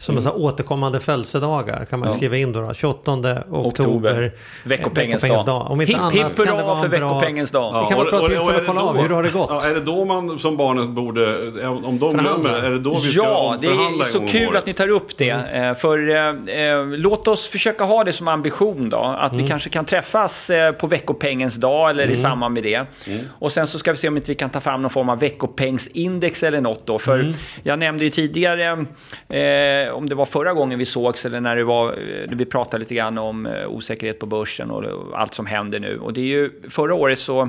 som 0.00 0.18
Mm. 0.18 0.32
återkommande 0.34 1.00
födelsedagar 1.00 1.84
kan 1.84 2.00
man 2.00 2.10
skriva 2.10 2.36
in 2.36 2.52
då, 2.52 2.60
då 2.60 2.74
28 2.74 3.12
oktober. 3.12 3.68
Oktober. 3.68 4.32
Veckopengens 4.64 5.22
dag. 5.22 5.70
Om 5.70 5.80
inte 5.80 5.92
Hipp, 5.92 6.00
annat 6.00 6.12
hipp 6.14 6.36
kan 6.46 6.56
det 6.56 6.62
vara 6.62 6.82
för 6.82 6.88
bra- 6.88 7.08
veckopengens 7.08 7.50
dag. 7.50 7.74
Det 7.84 7.88
kan 7.88 7.98
vara 7.98 8.06
ett 8.06 8.10
bra 8.10 8.18
och- 8.18 8.24
och- 8.24 8.30
tillfälle 8.30 8.58
att 8.58 8.66
kolla 8.66 8.80
det 8.82 8.86
av 8.88 8.94
då- 8.94 9.00
hur 9.02 9.08
har 9.08 9.22
det 9.22 9.30
gått. 9.30 9.46
Ja, 9.50 9.66
är 9.70 9.74
det 9.74 9.80
då 9.80 10.04
man 10.04 10.38
som 10.38 10.56
barnen 10.56 10.94
borde, 10.94 11.36
om 11.84 11.98
de 11.98 12.10
Förhandla. 12.10 12.22
glömmer, 12.22 12.66
är 12.66 12.70
det 12.70 12.78
då 12.78 12.94
vi 12.94 13.12
ska 13.12 13.22
Ja, 13.22 13.56
det 13.60 13.66
är 13.66 14.04
så 14.12 14.20
kul 14.20 14.56
att 14.56 14.66
ni 14.66 14.72
tar 14.72 14.88
upp 14.88 15.16
det. 15.16 15.30
Eh, 15.30 15.74
För 15.74 16.08
eh, 16.10 16.64
eh, 16.70 16.86
låt 16.86 17.28
oss 17.28 17.48
försöka 17.48 17.84
ha 17.84 18.04
det 18.04 18.12
som 18.12 18.28
ambition 18.28 18.90
då. 18.90 18.98
Att 19.18 19.32
vi 19.36 19.48
kanske 19.48 19.70
kan 19.70 19.84
träffas 19.84 20.50
eh, 20.50 20.72
på 20.72 20.86
veckopengens 20.86 21.54
dag 21.54 21.90
eller 21.90 22.10
i 22.10 22.16
samband 22.16 22.54
med 22.54 22.62
det. 22.62 22.86
Och 23.38 23.52
sen 23.52 23.66
så 23.66 23.78
ska 23.78 23.90
vi 23.90 23.96
se 23.96 24.08
om 24.08 24.16
inte 24.16 24.28
vi 24.30 24.34
kan 24.34 24.50
ta 24.50 24.60
fram 24.60 24.82
någon 24.82 24.90
form 24.90 25.08
av 25.08 25.18
veckopengsindex 25.18 26.42
eller 26.42 26.60
något 26.60 26.86
då. 26.86 26.98
För 26.98 27.34
jag 27.62 27.78
nämnde 27.78 28.04
ju 28.04 28.10
tidigare, 28.10 28.84
eh, 29.28 29.89
om 29.92 30.08
det 30.08 30.14
var 30.14 30.26
förra 30.26 30.52
gången 30.54 30.78
vi 30.78 30.84
sågs 30.84 31.24
eller 31.26 31.40
när 31.40 31.56
det 31.56 31.64
var, 31.64 31.92
eh, 31.92 31.96
när 32.28 32.36
vi 32.36 32.44
pratade 32.44 32.78
lite 32.78 32.94
grann 32.94 33.18
om 33.18 33.46
eh, 33.46 33.66
osäkerhet 33.68 34.18
på 34.18 34.26
börsen 34.26 34.70
och 34.70 35.20
allt 35.20 35.34
som 35.34 35.46
händer 35.46 35.80
nu. 35.80 35.98
Och 35.98 36.12
det 36.12 36.20
är 36.20 36.24
ju, 36.24 36.50
förra 36.70 36.94
året 36.94 37.18
så 37.18 37.42
eh, 37.42 37.48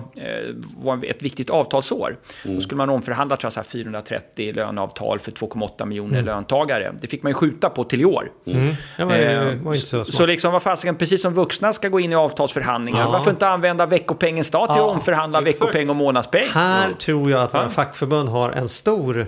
var 0.78 1.06
ett 1.06 1.22
viktigt 1.24 1.50
avtalsår. 1.50 2.18
Då 2.44 2.62
skulle 2.62 2.78
man 2.78 2.90
omförhandla 2.90 3.38
tror 3.38 3.46
jag, 3.48 3.54
så 3.54 3.60
här 3.60 3.68
430 3.68 4.54
löneavtal 4.56 5.20
för 5.20 5.32
2,8 5.32 5.86
miljoner 5.86 6.22
löntagare. 6.22 6.96
Det 7.02 7.08
fick 7.08 7.24
man 7.24 7.30
ju 7.30 7.34
skjuta 7.34 7.70
på 7.70 7.84
till 7.84 8.02
i 8.02 8.06
år. 8.06 8.32
Mm. 8.46 8.74
Det 8.98 9.04
var, 9.04 9.16
Eh, 9.16 9.56
var 9.56 9.76
så 9.76 9.88
smart. 9.88 10.08
Så 10.18 10.26
liksom, 10.26 10.52
vad 10.54 10.62
fasiken, 10.64 10.96
precis 10.96 11.22
som 11.22 11.34
vuxna 11.34 11.74
ska 11.74 11.90
gå 11.90 12.00
in 12.00 12.12
i 12.12 12.16
avtalsförhandlingar, 12.16 13.02
Ja. 13.02 13.12
varför 13.12 13.32
inte 13.32 13.48
använda 13.48 13.86
veckopengens 13.86 14.52
dag 14.52 14.68
till 14.68 14.72
att 14.72 14.78
Ja, 14.78 14.84
omförhandla 14.84 15.40
exakt. 15.42 15.62
veckopeng 15.62 15.90
och 15.90 15.96
månadspeng? 15.96 16.48
Här 16.54 16.92
tror 16.94 17.32
jag 17.32 17.42
att 17.42 17.54
våra 17.54 17.64
Ja. 17.64 17.70
fackförbund 17.70 18.30
har 18.30 18.50
en 18.52 18.70
stor 18.70 19.20
eh, 19.20 19.26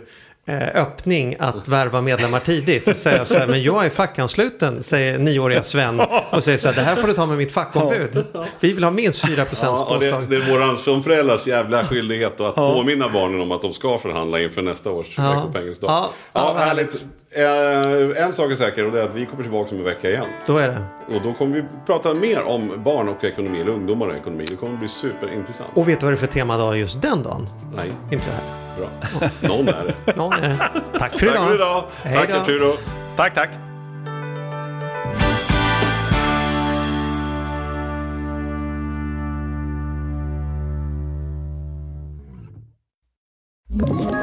öppning 0.75 1.35
att 1.39 1.67
värva 1.67 2.01
medlemmar 2.01 2.39
tidigt 2.39 2.87
och 2.87 2.95
säga 2.95 3.25
så 3.25 3.33
här, 3.39 3.47
men 3.47 3.63
jag 3.63 3.85
är 3.85 3.89
fackansluten, 3.89 4.83
säger 4.83 5.19
nioåriga 5.19 5.63
Sven 5.63 5.99
och 6.29 6.43
säger 6.43 6.57
så 6.57 6.67
här, 6.67 6.75
det 6.75 6.81
här 6.81 6.95
får 6.95 7.07
du 7.07 7.13
ta 7.13 7.25
med 7.25 7.37
mitt 7.37 7.51
fackombud. 7.51 8.25
Vi 8.59 8.73
vill 8.73 8.83
ha 8.83 8.91
minst 8.91 9.25
4 9.27 9.45
procents 9.45 9.81
Ja, 9.89 9.95
och 9.95 10.01
det, 10.01 10.11
påslag. 10.11 10.29
det 10.29 10.35
är 10.35 10.51
våran 10.53 10.77
som 10.77 11.03
föräldrars 11.03 11.47
jävla 11.47 11.85
skyldighet 11.85 12.41
att 12.41 12.55
påminna 12.55 13.09
barnen 13.09 13.41
om 13.41 13.51
att 13.51 13.61
de 13.61 13.73
ska 13.73 13.97
förhandla 13.97 14.39
inför 14.41 14.61
nästa 14.61 14.91
års 14.91 15.17
Ja. 15.17 15.33
veckopengens 15.33 15.79
dag. 15.79 15.89
Ja, 15.91 16.09
Ja, 16.33 16.53
ja, 16.57 16.63
härligt. 16.65 17.05
Eh, 17.35 18.23
en 18.23 18.33
sak 18.33 18.51
är 18.51 18.55
säker 18.55 18.85
och 18.85 18.91
det 18.91 18.99
är 18.99 19.03
att 19.03 19.13
vi 19.15 19.25
kommer 19.25 19.43
tillbaka 19.43 19.71
om 19.71 19.77
en 19.77 19.83
vecka 19.83 20.09
igen. 20.09 20.25
Då 20.47 20.57
är 20.57 20.67
det. 20.67 20.83
Och 21.15 21.21
då 21.23 21.33
kommer 21.33 21.55
vi 21.55 21.63
prata 21.85 22.13
mer 22.13 22.43
om 22.43 22.71
barn 22.83 23.09
och 23.09 23.23
ekonomi, 23.23 23.61
eller 23.61 23.71
ungdomar 23.71 24.07
och 24.07 24.15
ekonomi. 24.15 24.45
Det 24.49 24.55
kommer 24.55 24.77
bli 24.77 24.87
superintressant. 24.87 25.69
Och 25.73 25.89
vet 25.89 25.99
du 25.99 26.05
vad 26.05 26.13
det 26.13 26.15
är 26.15 26.19
för 26.19 26.27
temadag 26.27 26.77
just 26.77 27.01
den 27.01 27.23
dagen? 27.23 27.49
Nej, 27.75 27.91
Inte 28.11 28.25
jag 28.29 28.33
här. 28.33 28.62
Bra. 28.77 28.89
Någon 29.41 29.67
är 29.67 29.93
det. 30.05 30.15
Någon 30.15 30.33
är 30.33 30.41
det. 30.41 30.99
Tack 30.99 31.19
för 31.19 31.25
idag. 31.25 31.35
Tack 31.35 31.47
för 31.47 31.55
idag. 31.55 31.83
Hej 32.03 32.15
Tack 32.15 32.29
då. 32.29 32.35
Arturo. 32.35 32.73
Tack, 33.15 33.33
tack. 33.33 33.49
Ett 43.79 44.22